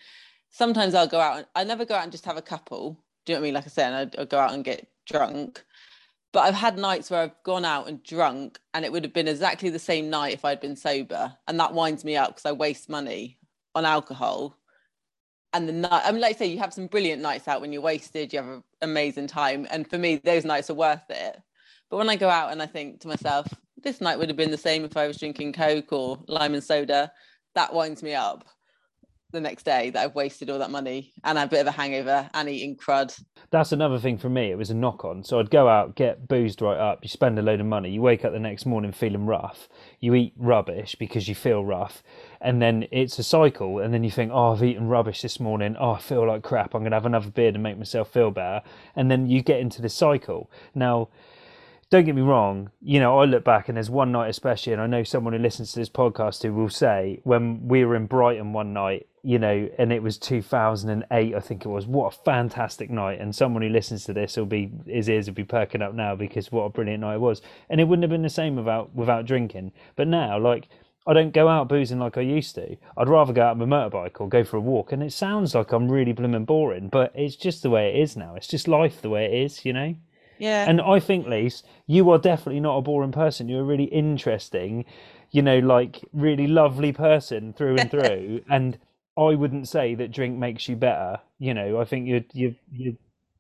Sometimes 0.50 0.96
I'll 0.96 1.06
go 1.06 1.20
out 1.20 1.36
and 1.36 1.46
I 1.54 1.62
never 1.62 1.84
go 1.84 1.94
out 1.94 2.02
and 2.02 2.10
just 2.10 2.24
have 2.24 2.36
a 2.36 2.42
couple. 2.42 2.98
Do 3.24 3.32
you 3.32 3.36
know 3.36 3.42
what 3.42 3.44
I 3.44 3.46
mean? 3.46 3.54
Like 3.54 3.66
I 3.66 3.68
said, 3.68 4.14
I, 4.18 4.22
I 4.22 4.24
go 4.24 4.40
out 4.40 4.54
and 4.54 4.64
get 4.64 4.88
drunk. 5.06 5.64
But 6.32 6.40
I've 6.40 6.54
had 6.54 6.76
nights 6.76 7.12
where 7.12 7.20
I've 7.20 7.42
gone 7.44 7.64
out 7.64 7.86
and 7.86 8.02
drunk, 8.02 8.58
and 8.74 8.84
it 8.84 8.90
would 8.90 9.04
have 9.04 9.12
been 9.12 9.28
exactly 9.28 9.70
the 9.70 9.78
same 9.78 10.10
night 10.10 10.34
if 10.34 10.44
I'd 10.44 10.60
been 10.60 10.74
sober, 10.74 11.32
and 11.46 11.60
that 11.60 11.74
winds 11.74 12.04
me 12.04 12.16
up 12.16 12.30
because 12.30 12.46
I 12.46 12.50
waste 12.50 12.88
money 12.88 13.38
on 13.76 13.84
alcohol. 13.84 14.58
And 15.54 15.68
the 15.68 15.72
night, 15.72 16.02
I 16.04 16.10
mean, 16.12 16.20
like 16.20 16.36
I 16.36 16.38
say, 16.38 16.46
you 16.46 16.58
have 16.58 16.72
some 16.72 16.86
brilliant 16.86 17.20
nights 17.20 17.46
out 17.46 17.60
when 17.60 17.72
you're 17.72 17.82
wasted, 17.82 18.32
you 18.32 18.38
have 18.38 18.48
an 18.48 18.62
amazing 18.80 19.26
time, 19.26 19.66
and 19.70 19.88
for 19.88 19.98
me, 19.98 20.16
those 20.16 20.44
nights 20.44 20.70
are 20.70 20.74
worth 20.74 21.10
it. 21.10 21.36
But 21.90 21.98
when 21.98 22.08
I 22.08 22.16
go 22.16 22.30
out 22.30 22.52
and 22.52 22.62
I 22.62 22.66
think 22.66 23.00
to 23.00 23.08
myself, 23.08 23.46
this 23.82 24.00
night 24.00 24.18
would 24.18 24.28
have 24.28 24.36
been 24.36 24.50
the 24.50 24.56
same 24.56 24.84
if 24.84 24.96
I 24.96 25.06
was 25.06 25.18
drinking 25.18 25.52
Coke 25.52 25.92
or 25.92 26.22
lime 26.26 26.54
and 26.54 26.64
soda, 26.64 27.12
that 27.54 27.74
winds 27.74 28.02
me 28.02 28.14
up 28.14 28.46
the 29.32 29.40
next 29.40 29.64
day 29.64 29.90
that 29.90 30.04
I've 30.04 30.14
wasted 30.14 30.50
all 30.50 30.58
that 30.58 30.70
money 30.70 31.12
and 31.24 31.38
I 31.38 31.44
a 31.44 31.48
bit 31.48 31.60
of 31.60 31.66
a 31.66 31.72
hangover 31.72 32.28
and 32.34 32.48
eating 32.48 32.76
crud. 32.76 33.18
That's 33.50 33.72
another 33.72 33.98
thing 33.98 34.18
for 34.18 34.28
me. 34.28 34.50
It 34.50 34.58
was 34.58 34.70
a 34.70 34.74
knock 34.74 35.04
on. 35.04 35.24
So 35.24 35.40
I'd 35.40 35.50
go 35.50 35.68
out, 35.68 35.96
get 35.96 36.28
boozed 36.28 36.62
right 36.62 36.78
up, 36.78 37.00
you 37.02 37.08
spend 37.08 37.38
a 37.38 37.42
load 37.42 37.60
of 37.60 37.66
money, 37.66 37.90
you 37.90 38.02
wake 38.02 38.24
up 38.24 38.32
the 38.32 38.38
next 38.38 38.66
morning 38.66 38.92
feeling 38.92 39.26
rough, 39.26 39.68
you 40.00 40.14
eat 40.14 40.34
rubbish 40.36 40.94
because 40.98 41.28
you 41.28 41.34
feel 41.34 41.64
rough, 41.64 42.02
and 42.42 42.60
then 42.60 42.86
it's 42.90 43.18
a 43.18 43.22
cycle. 43.22 43.78
And 43.78 43.94
then 43.94 44.04
you 44.04 44.10
think, 44.10 44.30
oh, 44.32 44.52
I've 44.52 44.62
eaten 44.62 44.88
rubbish 44.88 45.22
this 45.22 45.40
morning. 45.40 45.76
Oh, 45.78 45.92
I 45.92 46.00
feel 46.00 46.26
like 46.26 46.42
crap. 46.42 46.74
I'm 46.74 46.82
going 46.82 46.90
to 46.90 46.96
have 46.96 47.06
another 47.06 47.30
beer 47.30 47.52
to 47.52 47.58
make 47.58 47.78
myself 47.78 48.12
feel 48.12 48.30
better. 48.30 48.62
And 48.96 49.10
then 49.10 49.28
you 49.28 49.42
get 49.42 49.60
into 49.60 49.80
this 49.80 49.94
cycle. 49.94 50.50
Now, 50.74 51.08
don't 51.92 52.06
get 52.06 52.14
me 52.14 52.22
wrong, 52.22 52.70
you 52.80 52.98
know, 52.98 53.18
I 53.18 53.26
look 53.26 53.44
back 53.44 53.68
and 53.68 53.76
there's 53.76 53.90
one 53.90 54.12
night 54.12 54.30
especially, 54.30 54.72
and 54.72 54.80
I 54.80 54.86
know 54.86 55.04
someone 55.04 55.34
who 55.34 55.38
listens 55.38 55.72
to 55.72 55.78
this 55.78 55.90
podcast 55.90 56.42
who 56.42 56.54
will 56.54 56.70
say 56.70 57.20
when 57.24 57.68
we 57.68 57.84
were 57.84 57.94
in 57.94 58.06
Brighton 58.06 58.54
one 58.54 58.72
night, 58.72 59.06
you 59.22 59.38
know, 59.38 59.68
and 59.78 59.92
it 59.92 60.02
was 60.02 60.16
2008, 60.16 61.34
I 61.34 61.38
think 61.38 61.66
it 61.66 61.68
was. 61.68 61.86
What 61.86 62.14
a 62.14 62.16
fantastic 62.24 62.88
night! 62.88 63.20
And 63.20 63.34
someone 63.34 63.62
who 63.62 63.68
listens 63.68 64.04
to 64.06 64.14
this 64.14 64.38
will 64.38 64.46
be 64.46 64.72
his 64.86 65.10
ears 65.10 65.26
will 65.26 65.34
be 65.34 65.44
perking 65.44 65.82
up 65.82 65.92
now 65.92 66.16
because 66.16 66.50
what 66.50 66.62
a 66.62 66.70
brilliant 66.70 67.02
night 67.02 67.16
it 67.16 67.20
was. 67.20 67.42
And 67.68 67.78
it 67.78 67.84
wouldn't 67.84 68.04
have 68.04 68.10
been 68.10 68.22
the 68.22 68.30
same 68.30 68.56
without 68.56 68.94
without 68.94 69.26
drinking. 69.26 69.72
But 69.94 70.08
now, 70.08 70.38
like, 70.38 70.68
I 71.06 71.12
don't 71.12 71.32
go 71.32 71.48
out 71.48 71.68
boozing 71.68 71.98
like 71.98 72.16
I 72.16 72.20
used 72.20 72.54
to. 72.54 72.76
I'd 72.96 73.08
rather 73.08 73.32
go 73.32 73.42
out 73.42 73.60
on 73.60 73.68
my 73.68 73.76
motorbike 73.76 74.20
or 74.20 74.28
go 74.28 74.44
for 74.44 74.56
a 74.56 74.60
walk. 74.60 74.92
And 74.92 75.02
it 75.02 75.12
sounds 75.12 75.54
like 75.54 75.72
I'm 75.72 75.90
really 75.90 76.12
blooming 76.12 76.44
boring, 76.44 76.88
but 76.88 77.12
it's 77.14 77.36
just 77.36 77.62
the 77.62 77.70
way 77.70 77.88
it 77.90 78.00
is 78.02 78.16
now. 78.16 78.34
It's 78.36 78.46
just 78.46 78.68
life 78.68 79.02
the 79.02 79.10
way 79.10 79.24
it 79.24 79.44
is, 79.44 79.64
you 79.64 79.72
know. 79.72 79.96
Yeah. 80.38 80.68
And 80.68 80.80
I 80.80 81.00
think, 81.00 81.26
Lise, 81.26 81.62
you 81.86 82.10
are 82.10 82.18
definitely 82.18 82.60
not 82.60 82.76
a 82.76 82.82
boring 82.82 83.12
person. 83.12 83.48
You're 83.48 83.62
a 83.62 83.64
really 83.64 83.84
interesting, 83.84 84.84
you 85.30 85.42
know, 85.42 85.58
like 85.58 86.00
really 86.12 86.46
lovely 86.46 86.92
person 86.92 87.52
through 87.52 87.78
and 87.78 87.90
through. 87.90 88.42
and 88.50 88.78
I 89.16 89.34
wouldn't 89.34 89.68
say 89.68 89.94
that 89.96 90.12
drink 90.12 90.38
makes 90.38 90.68
you 90.68 90.76
better. 90.76 91.20
You 91.38 91.54
know, 91.54 91.80
I 91.80 91.84
think 91.84 92.08
you're 92.08 92.24
you're 92.32 92.54
you're 92.72 92.94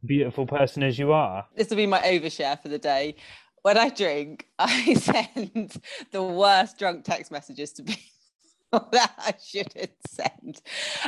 beautiful 0.04 0.46
person 0.46 0.82
as 0.82 0.98
you 0.98 1.12
are. 1.12 1.46
This 1.56 1.70
will 1.70 1.76
be 1.76 1.86
my 1.86 2.00
overshare 2.00 2.60
for 2.60 2.68
the 2.68 2.78
day. 2.78 3.16
When 3.62 3.78
I 3.78 3.90
drink, 3.90 4.48
I 4.58 4.94
send 4.94 5.80
the 6.10 6.22
worst 6.22 6.78
drunk 6.78 7.04
text 7.04 7.30
messages 7.30 7.72
to 7.74 7.84
people 7.84 8.02
that 8.92 9.12
I 9.18 9.34
shouldn't 9.42 9.92
send. 10.08 10.60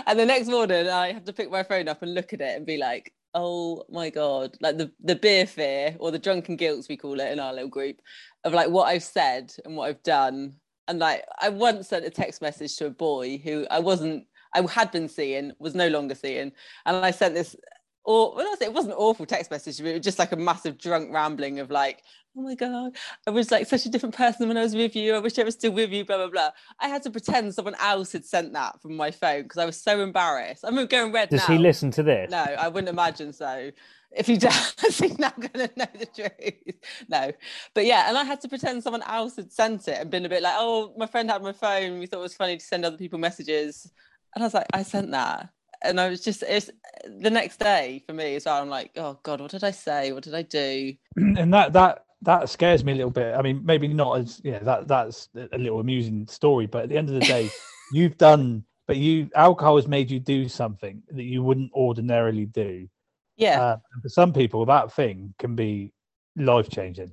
And 0.06 0.18
the 0.18 0.26
next 0.26 0.48
morning, 0.48 0.88
I 0.88 1.12
have 1.12 1.24
to 1.24 1.32
pick 1.32 1.50
my 1.50 1.62
phone 1.62 1.88
up 1.88 2.02
and 2.02 2.14
look 2.14 2.32
at 2.32 2.40
it 2.40 2.56
and 2.56 2.66
be 2.66 2.76
like, 2.76 3.12
oh 3.34 3.84
my 3.90 4.10
god 4.10 4.56
like 4.60 4.78
the 4.78 4.90
the 5.02 5.16
beer 5.16 5.46
fear 5.46 5.96
or 5.98 6.10
the 6.10 6.18
drunken 6.18 6.56
guilt 6.56 6.86
we 6.88 6.96
call 6.96 7.18
it 7.18 7.32
in 7.32 7.40
our 7.40 7.52
little 7.52 7.68
group 7.68 8.00
of 8.44 8.52
like 8.52 8.70
what 8.70 8.86
i've 8.86 9.02
said 9.02 9.52
and 9.64 9.76
what 9.76 9.88
i've 9.88 10.02
done 10.04 10.54
and 10.86 11.00
like 11.00 11.24
i 11.40 11.48
once 11.48 11.88
sent 11.88 12.04
a 12.04 12.10
text 12.10 12.40
message 12.40 12.76
to 12.76 12.86
a 12.86 12.90
boy 12.90 13.36
who 13.38 13.66
i 13.70 13.78
wasn't 13.80 14.24
i 14.54 14.62
had 14.70 14.90
been 14.92 15.08
seeing 15.08 15.52
was 15.58 15.74
no 15.74 15.88
longer 15.88 16.14
seeing 16.14 16.52
and 16.86 16.96
i 16.96 17.10
sent 17.10 17.34
this 17.34 17.56
or 18.04 18.34
well, 18.36 18.54
it 18.60 18.72
wasn't 18.72 18.94
awful 18.96 19.26
text 19.26 19.50
message, 19.50 19.78
but 19.78 19.86
it 19.86 19.94
was 19.94 20.04
just 20.04 20.18
like 20.18 20.32
a 20.32 20.36
massive 20.36 20.78
drunk 20.78 21.12
rambling 21.12 21.58
of 21.58 21.70
like, 21.70 22.02
oh 22.36 22.42
my 22.42 22.54
god, 22.54 22.92
I 23.26 23.30
was 23.30 23.50
like 23.50 23.66
such 23.66 23.86
a 23.86 23.88
different 23.88 24.14
person 24.14 24.46
when 24.46 24.58
I 24.58 24.62
was 24.62 24.74
with 24.74 24.94
you. 24.94 25.14
I 25.14 25.18
wish 25.20 25.38
I 25.38 25.42
was 25.42 25.54
still 25.54 25.72
with 25.72 25.90
you. 25.90 26.04
Blah 26.04 26.18
blah 26.18 26.28
blah. 26.28 26.50
I 26.80 26.88
had 26.88 27.02
to 27.04 27.10
pretend 27.10 27.54
someone 27.54 27.76
else 27.80 28.12
had 28.12 28.26
sent 28.26 28.52
that 28.52 28.80
from 28.82 28.96
my 28.96 29.10
phone 29.10 29.44
because 29.44 29.58
I 29.58 29.64
was 29.64 29.80
so 29.80 30.00
embarrassed. 30.00 30.64
I'm 30.64 30.86
going 30.86 31.12
red. 31.12 31.30
Does 31.30 31.48
now. 31.48 31.54
he 31.54 31.58
listen 31.58 31.90
to 31.92 32.02
this? 32.02 32.30
No, 32.30 32.42
I 32.42 32.68
wouldn't 32.68 32.90
imagine 32.90 33.32
so. 33.32 33.70
If 34.10 34.26
he 34.26 34.36
does, 34.38 34.98
he's 34.98 35.18
not 35.18 35.38
going 35.40 35.68
to 35.68 35.70
know 35.76 35.86
the 35.98 36.06
truth. 36.06 36.76
No, 37.08 37.32
but 37.72 37.86
yeah, 37.86 38.08
and 38.08 38.18
I 38.18 38.24
had 38.24 38.40
to 38.42 38.48
pretend 38.48 38.82
someone 38.82 39.02
else 39.02 39.36
had 39.36 39.50
sent 39.50 39.88
it 39.88 39.98
and 39.98 40.10
been 40.10 40.26
a 40.26 40.28
bit 40.28 40.42
like, 40.42 40.54
oh, 40.56 40.92
my 40.96 41.06
friend 41.06 41.30
had 41.30 41.42
my 41.42 41.52
phone. 41.52 41.98
We 41.98 42.06
thought 42.06 42.18
it 42.18 42.22
was 42.22 42.36
funny 42.36 42.58
to 42.58 42.64
send 42.64 42.84
other 42.84 42.98
people 42.98 43.18
messages, 43.18 43.90
and 44.34 44.44
I 44.44 44.46
was 44.46 44.54
like, 44.54 44.66
I 44.74 44.82
sent 44.82 45.10
that 45.12 45.48
and 45.84 46.00
I 46.00 46.08
was 46.08 46.20
just 46.22 46.42
it's 46.42 46.70
the 47.04 47.30
next 47.30 47.58
day 47.58 48.02
for 48.06 48.12
me 48.12 48.34
as 48.36 48.46
well. 48.46 48.60
I'm 48.62 48.68
like, 48.68 48.92
oh 48.96 49.18
god, 49.22 49.40
what 49.40 49.50
did 49.50 49.64
I 49.64 49.70
say? 49.70 50.12
What 50.12 50.24
did 50.24 50.34
I 50.34 50.42
do? 50.42 50.94
And 51.16 51.52
that 51.52 51.72
that 51.74 52.04
that 52.22 52.48
scares 52.48 52.84
me 52.84 52.92
a 52.92 52.96
little 52.96 53.10
bit. 53.10 53.34
I 53.34 53.42
mean, 53.42 53.60
maybe 53.64 53.88
not 53.88 54.18
as 54.18 54.40
yeah, 54.42 54.58
that 54.60 54.88
that's 54.88 55.28
a 55.52 55.58
little 55.58 55.80
amusing 55.80 56.26
story, 56.26 56.66
but 56.66 56.84
at 56.84 56.88
the 56.88 56.96
end 56.96 57.08
of 57.08 57.14
the 57.14 57.20
day, 57.20 57.50
you've 57.92 58.16
done, 58.16 58.64
but 58.86 58.96
you 58.96 59.30
alcohol 59.34 59.76
has 59.76 59.86
made 59.86 60.10
you 60.10 60.20
do 60.20 60.48
something 60.48 61.02
that 61.10 61.24
you 61.24 61.42
wouldn't 61.42 61.72
ordinarily 61.72 62.46
do. 62.46 62.88
Yeah. 63.36 63.60
Uh, 63.60 63.76
for 64.02 64.08
some 64.08 64.32
people, 64.32 64.64
that 64.66 64.92
thing 64.92 65.34
can 65.38 65.54
be 65.54 65.92
life 66.36 66.70
changing. 66.70 67.12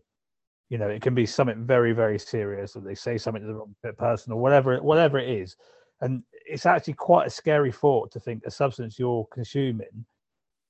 You 0.70 0.78
know, 0.78 0.88
it 0.88 1.02
can 1.02 1.14
be 1.14 1.26
something 1.26 1.66
very, 1.66 1.92
very 1.92 2.18
serious, 2.18 2.76
or 2.76 2.82
they 2.82 2.96
say 2.96 3.18
something 3.18 3.42
to 3.42 3.48
the 3.48 3.56
wrong 3.56 3.76
person, 3.98 4.32
or 4.32 4.40
whatever, 4.40 4.82
whatever 4.82 5.20
it 5.20 5.30
is. 5.30 5.58
And 6.00 6.24
it's 6.52 6.66
actually 6.68 6.94
quite 6.96 7.28
a 7.28 7.32
scary 7.32 7.72
thought 7.72 8.12
to 8.12 8.20
think 8.20 8.44
a 8.46 8.52
substance 8.52 9.00
you're 9.00 9.28
consuming 9.34 10.06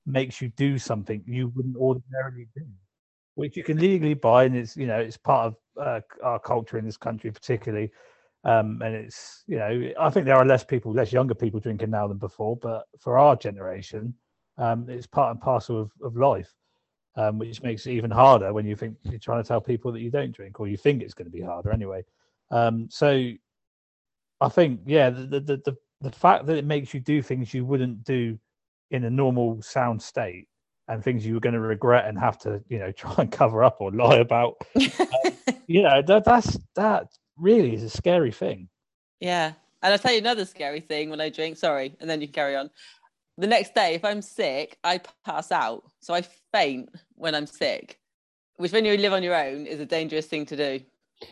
makes 0.06 0.40
you 0.40 0.50
do 0.56 0.78
something 0.78 1.22
you 1.26 1.48
wouldn't 1.56 1.76
ordinarily 1.76 2.48
do, 2.56 2.64
which 3.36 3.56
you 3.56 3.64
can 3.64 3.78
legally 3.78 4.14
buy, 4.14 4.44
and 4.44 4.56
it's 4.56 4.76
you 4.76 4.86
know 4.86 4.98
it's 5.00 5.16
part 5.16 5.46
of 5.48 5.56
uh, 5.80 6.00
our 6.22 6.38
culture 6.40 6.78
in 6.78 6.84
this 6.86 6.96
country, 6.98 7.30
particularly. 7.30 7.90
Um, 8.44 8.82
and 8.82 8.94
it's 8.94 9.44
you 9.46 9.58
know 9.58 9.90
I 10.00 10.10
think 10.10 10.26
there 10.26 10.36
are 10.36 10.46
less 10.46 10.64
people, 10.64 10.92
less 10.92 11.12
younger 11.12 11.34
people 11.34 11.60
drinking 11.60 11.90
now 11.90 12.08
than 12.08 12.18
before, 12.18 12.56
but 12.56 12.84
for 12.98 13.18
our 13.18 13.36
generation, 13.36 14.14
um, 14.58 14.88
it's 14.88 15.06
part 15.06 15.32
and 15.32 15.40
parcel 15.40 15.80
of, 15.80 15.92
of 16.02 16.16
life. 16.16 16.52
um, 17.16 17.38
which 17.38 17.62
makes 17.62 17.86
it 17.86 17.92
even 17.92 18.10
harder 18.10 18.52
when 18.52 18.66
you 18.66 18.76
think 18.76 18.96
you're 19.02 19.18
trying 19.18 19.42
to 19.42 19.46
tell 19.48 19.60
people 19.60 19.92
that 19.92 20.00
you 20.00 20.10
don't 20.10 20.32
drink, 20.34 20.60
or 20.60 20.68
you 20.68 20.76
think 20.76 21.02
it's 21.02 21.14
going 21.14 21.26
to 21.26 21.30
be 21.36 21.42
harder 21.42 21.70
anyway. 21.72 22.02
Um, 22.50 22.88
so 22.90 23.30
I 24.42 24.48
think, 24.48 24.80
yeah, 24.86 25.10
the, 25.10 25.40
the 25.40 25.56
the 25.64 25.76
the 26.00 26.10
fact 26.10 26.46
that 26.46 26.56
it 26.56 26.64
makes 26.64 26.92
you 26.92 27.00
do 27.00 27.22
things 27.22 27.54
you 27.54 27.64
wouldn't 27.64 28.04
do 28.04 28.38
in 28.90 29.04
a 29.04 29.10
normal 29.10 29.62
sound 29.62 30.02
state 30.02 30.48
and 30.88 31.02
things 31.02 31.24
you 31.24 31.34
were 31.34 31.40
going 31.40 31.54
to 31.54 31.60
regret 31.60 32.06
and 32.06 32.18
have 32.18 32.38
to, 32.38 32.62
you 32.68 32.78
know, 32.78 32.92
try 32.92 33.14
and 33.18 33.32
cover 33.32 33.62
up 33.64 33.76
or 33.80 33.92
lie 33.92 34.16
about. 34.16 34.56
you 35.66 35.82
know, 35.82 36.02
that 36.02 36.24
that's 36.24 36.58
that 36.74 37.06
really 37.36 37.74
is 37.74 37.82
a 37.82 37.90
scary 37.90 38.32
thing. 38.32 38.68
Yeah. 39.20 39.52
And 39.82 39.92
I'll 39.92 39.98
tell 39.98 40.12
you 40.12 40.18
another 40.18 40.44
scary 40.44 40.80
thing 40.80 41.10
when 41.10 41.20
I 41.20 41.28
drink, 41.28 41.56
sorry, 41.56 41.96
and 42.00 42.08
then 42.08 42.20
you 42.20 42.28
can 42.28 42.34
carry 42.34 42.56
on. 42.56 42.70
The 43.38 43.46
next 43.46 43.74
day, 43.74 43.94
if 43.94 44.04
I'm 44.04 44.22
sick, 44.22 44.76
I 44.84 45.00
pass 45.24 45.50
out. 45.50 45.84
So 46.00 46.14
I 46.14 46.22
faint 46.52 46.90
when 47.14 47.34
I'm 47.34 47.46
sick, 47.46 47.98
which 48.56 48.72
when 48.72 48.84
you 48.84 48.96
live 48.96 49.12
on 49.12 49.22
your 49.22 49.34
own 49.34 49.66
is 49.66 49.80
a 49.80 49.86
dangerous 49.86 50.26
thing 50.26 50.46
to 50.46 50.56
do. 50.56 50.84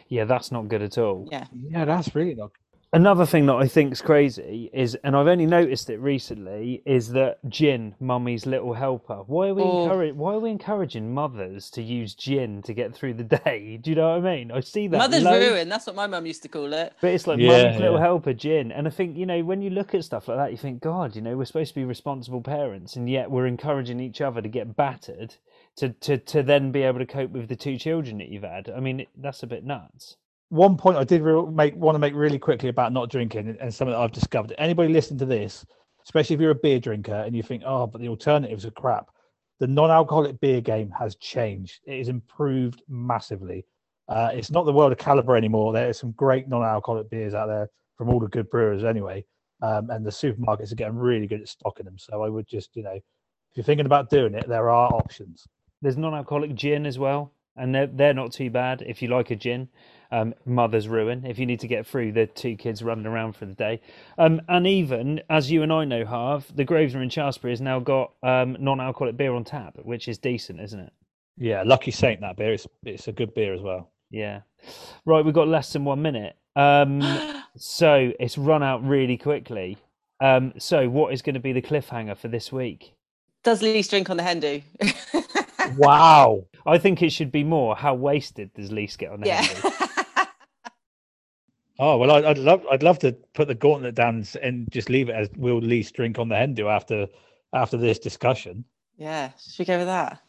Yeah, 0.09 0.25
that's 0.25 0.51
not 0.51 0.69
good 0.69 0.83
at 0.83 0.99
all. 0.99 1.29
Yeah. 1.31 1.47
Yeah, 1.53 1.85
that's 1.85 2.15
really 2.15 2.35
not. 2.35 2.51
Another 2.93 3.25
thing 3.25 3.47
that 3.47 3.55
I 3.55 3.69
think 3.69 3.93
is 3.93 4.03
crazy 4.03 4.69
is, 4.73 4.97
and 5.05 5.15
I've 5.17 5.29
only 5.29 5.47
noticed 5.47 5.91
it 5.91 5.99
recently, 6.01 6.83
is 6.85 7.11
that 7.13 7.39
gin, 7.49 7.95
mummy's 8.01 8.47
little 8.47 8.75
helper. 8.75 9.23
Why 9.29 9.51
are 9.51 9.55
we 9.55 9.63
Oh. 9.63 9.85
encourage, 9.85 10.15
Why 10.17 10.35
are 10.35 10.41
we 10.41 10.51
encouraging 10.51 11.15
mothers 11.15 11.71
to 11.71 11.83
use 11.83 12.17
gin 12.17 12.63
to 12.63 12.75
get 12.75 12.93
through 12.93 13.15
the 13.15 13.23
day? 13.45 13.77
Do 13.81 13.91
you 13.91 13.95
know 13.97 14.19
what 14.19 14.27
I 14.27 14.37
mean? 14.37 14.51
I 14.51 14.59
see 14.59 14.89
that. 14.89 14.99
Mother's 14.99 15.23
loads, 15.23 15.47
ruin. 15.51 15.69
That's 15.69 15.87
what 15.87 15.95
my 15.95 16.09
mum 16.09 16.27
used 16.27 16.43
to 16.43 16.49
call 16.49 16.73
it. 16.73 16.93
But 17.01 17.13
it's 17.13 17.29
like 17.29 17.39
Yeah, 17.39 17.63
mummy's 17.63 17.81
little 17.81 17.99
helper 17.99 18.33
gin, 18.33 18.73
and 18.73 18.89
I 18.89 18.91
think 18.91 19.17
you 19.17 19.25
know 19.25 19.41
when 19.45 19.63
you 19.63 19.71
look 19.71 19.95
at 19.95 20.03
stuff 20.03 20.27
like 20.27 20.39
that, 20.39 20.51
you 20.51 20.57
think, 20.59 20.83
God, 20.83 21.15
you 21.15 21.23
know, 21.23 21.37
we're 21.37 21.45
supposed 21.45 21.69
to 21.75 21.81
be 21.81 21.85
responsible 21.85 22.41
parents, 22.41 22.97
and 22.97 23.09
yet 23.09 23.31
we're 23.31 23.47
encouraging 23.47 24.01
each 24.01 24.21
other 24.21 24.43
to 24.43 24.49
get 24.49 24.75
battered 24.75 25.37
to 25.77 25.91
to 25.91 26.19
to 26.19 26.43
then 26.43 26.73
be 26.73 26.83
able 26.83 26.99
to 26.99 27.07
cope 27.07 27.31
with 27.31 27.47
the 27.49 27.55
two 27.55 27.79
children 27.79 28.19
that 28.19 28.31
you've 28.31 28.43
had. 28.43 28.69
I 28.69 28.81
mean, 28.81 29.07
that's 29.17 29.45
a 29.45 29.47
bit 29.47 29.63
nuts. 29.65 30.17
One 30.51 30.77
point 30.77 30.97
I 30.97 31.05
did 31.05 31.23
re- 31.23 31.47
make 31.51 31.75
want 31.77 31.95
to 31.95 32.01
make 32.01 32.15
really 32.15 32.39
quickly 32.39 32.69
about 32.69 32.93
not 32.93 33.09
drinking 33.09 33.57
and- 33.61 33.73
something 33.75 33.93
that 33.93 34.01
I've 34.01 34.13
discovered. 34.13 34.55
Anybody 34.59 34.93
listening 34.93 35.19
to 35.21 35.27
this, 35.27 35.65
especially 36.05 36.35
if 36.35 36.41
you're 36.41 36.51
a 36.51 36.57
beer 36.57 36.81
drinker 36.81 37.15
and 37.15 37.35
you 37.35 37.43
think, 37.43 37.63
oh, 37.65 37.87
but 37.87 38.01
the 38.01 38.09
alternatives 38.09 38.67
are 38.67 38.73
crap, 38.73 39.11
the 39.61 39.67
non-alcoholic 39.67 40.41
beer 40.41 40.61
game 40.61 40.91
has 40.99 41.15
changed. 41.17 41.81
It 41.85 41.99
has 41.99 42.09
improved 42.09 42.83
massively. 42.89 43.65
Uh, 44.09 44.31
it's 44.33 44.51
not 44.51 44.65
the 44.65 44.73
world 44.73 44.91
of 44.91 44.99
Kaliber 44.99 45.37
anymore. 45.37 45.73
There 45.73 45.89
are 45.89 45.93
some 45.93 46.11
great 46.13 46.49
non-alcoholic 46.49 47.11
beers 47.11 47.33
out 47.33 47.47
there 47.47 47.71
from 47.97 48.09
all 48.09 48.19
the 48.19 48.27
good 48.27 48.51
brewers 48.51 48.83
anyway, 48.83 49.25
um, 49.63 49.91
and 49.91 50.05
the 50.05 50.11
supermarkets 50.11 50.73
are 50.73 50.77
getting 50.77 50.97
really 50.97 51.29
good 51.29 51.43
at 51.43 51.49
stocking 51.49 51.85
them. 51.85 51.99
So 51.99 52.25
I 52.25 52.29
would 52.29 52.49
just, 52.49 52.75
you 52.75 52.83
know, 52.83 52.95
if 52.95 53.03
you're 53.55 53.63
thinking 53.63 53.87
about 53.87 54.11
doing 54.11 54.35
it, 54.35 54.49
there 54.49 54.69
are 54.71 54.93
options. 54.93 55.47
There's 55.81 55.97
non-alcoholic 55.97 56.55
gin 56.55 56.87
as 56.87 56.99
well, 56.99 57.35
and 57.61 57.75
they're 57.75 57.87
they're 57.87 58.15
not 58.15 58.33
too 58.33 58.51
bad 58.51 58.83
if 58.87 59.03
you 59.03 59.09
like 59.09 59.31
a 59.31 59.37
gin. 59.37 59.69
Um, 60.13 60.35
Mother's 60.45 60.89
ruin 60.89 61.25
if 61.25 61.39
you 61.39 61.47
need 61.47 61.61
to 61.61 61.69
get 61.69 61.87
through 61.87 62.11
the 62.11 62.27
two 62.27 62.57
kids 62.57 62.83
running 62.83 63.07
around 63.07 63.35
for 63.37 63.47
the 63.47 63.55
day. 63.55 63.81
Um, 64.19 64.41
and 64.49 64.67
even 64.67 65.21
as 65.31 65.53
you 65.53 65.63
and 65.63 65.73
I 65.73 65.85
know, 65.85 66.05
Harv, 66.05 66.51
the 66.53 66.65
Grosvenor 66.65 67.05
in 67.05 67.11
Shaftesbury 67.11 67.53
has 67.53 67.61
now 67.61 67.79
got 67.79 68.13
um, 68.25 68.57
non-alcoholic 68.59 69.17
beer 69.17 69.33
on 69.35 69.45
tap, 69.45 69.79
which 69.85 70.09
is 70.09 70.19
decent, 70.19 70.61
isn't 70.61 70.81
it? 70.81 70.93
Yeah, 71.37 71.63
Lucky 71.65 71.93
Saint 71.93 72.21
that 72.23 72.37
beer. 72.37 72.55
It's 72.55 72.67
it's 72.85 73.07
a 73.07 73.13
good 73.13 73.35
beer 73.35 73.55
as 73.55 73.61
well. 73.61 73.91
Yeah. 74.11 74.41
Right, 75.05 75.25
we've 75.25 75.35
got 75.35 75.47
less 75.47 75.73
than 75.73 75.85
one 75.85 76.03
minute. 76.03 76.37
Um, 76.57 77.03
so 77.57 78.13
it's 78.19 78.37
run 78.37 78.65
out 78.65 78.85
really 78.85 79.17
quickly. 79.17 79.79
Um, 80.21 80.53
so 80.59 80.89
what 80.89 81.13
is 81.15 81.23
going 81.23 81.35
to 81.35 81.41
be 81.41 81.53
the 81.53 81.63
cliffhanger 81.63 82.17
for 82.17 82.29
this 82.29 82.51
week? 82.51 82.95
Does 83.43 83.63
Lee 83.63 83.81
drink 83.83 84.11
on 84.11 84.19
the 84.19 84.23
hen 84.23 84.41
do? 84.41 84.63
Wow. 85.77 86.47
I 86.67 86.79
think 86.79 87.03
it 87.03 87.11
should 87.11 87.33
be 87.33 87.45
more. 87.45 87.77
How 87.77 87.95
wasted 87.95 88.53
does 88.55 88.71
Lise 88.71 88.97
get 88.97 89.11
on 89.11 89.21
the 89.21 89.27
yeah. 89.27 89.43
Henry? 89.43 89.77
Oh 91.83 91.97
well, 91.97 92.11
I'd, 92.11 92.27
I'd 92.27 92.37
love 92.39 92.63
I'd 92.71 92.83
love 92.83 92.99
to 92.99 93.13
put 93.33 93.49
the 93.49 93.55
gauntlet 93.55 93.95
down 93.95 94.23
and 94.43 94.71
just 94.71 94.91
leave 94.91 95.09
it 95.09 95.15
as 95.15 95.31
will 95.35 95.61
Lise 95.63 95.91
drink 95.91 96.19
on 96.19 96.29
the 96.29 96.37
hen 96.37 96.53
do 96.53 96.69
after 96.69 97.07
after 97.55 97.79
this 97.79 97.99
discussion. 97.99 98.67
yeah. 98.99 99.31
Should 99.39 99.61
we 99.61 99.65
go 99.65 99.79
with 99.79 99.87
that? 99.87 100.21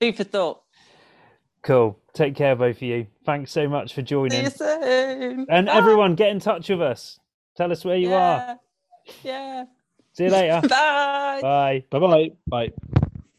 Food 0.00 0.16
for 0.16 0.24
thought. 0.24 0.62
Cool. 1.62 1.98
Take 2.14 2.34
care, 2.34 2.56
both 2.56 2.76
of 2.76 2.82
you. 2.82 3.06
Thanks 3.26 3.50
so 3.52 3.68
much 3.68 3.92
for 3.92 4.00
joining. 4.00 4.48
See 4.48 4.58
joining. 4.58 5.28
you 5.28 5.36
soon. 5.36 5.46
And 5.50 5.66
Bye. 5.66 5.74
everyone, 5.76 6.14
get 6.14 6.30
in 6.30 6.40
touch 6.40 6.70
with 6.70 6.80
us. 6.80 7.18
Tell 7.58 7.70
us 7.70 7.84
where 7.84 7.96
you 7.96 8.14
are. 8.14 8.58
Yeah. 9.22 9.22
Yeah. 9.22 9.64
See 10.14 10.24
you 10.24 10.30
later. 10.30 10.60
Bye. 10.68 11.40
Bye. 11.42 11.84
Bye 11.90 11.98
bye. 11.98 12.30
Bye. 12.46 12.72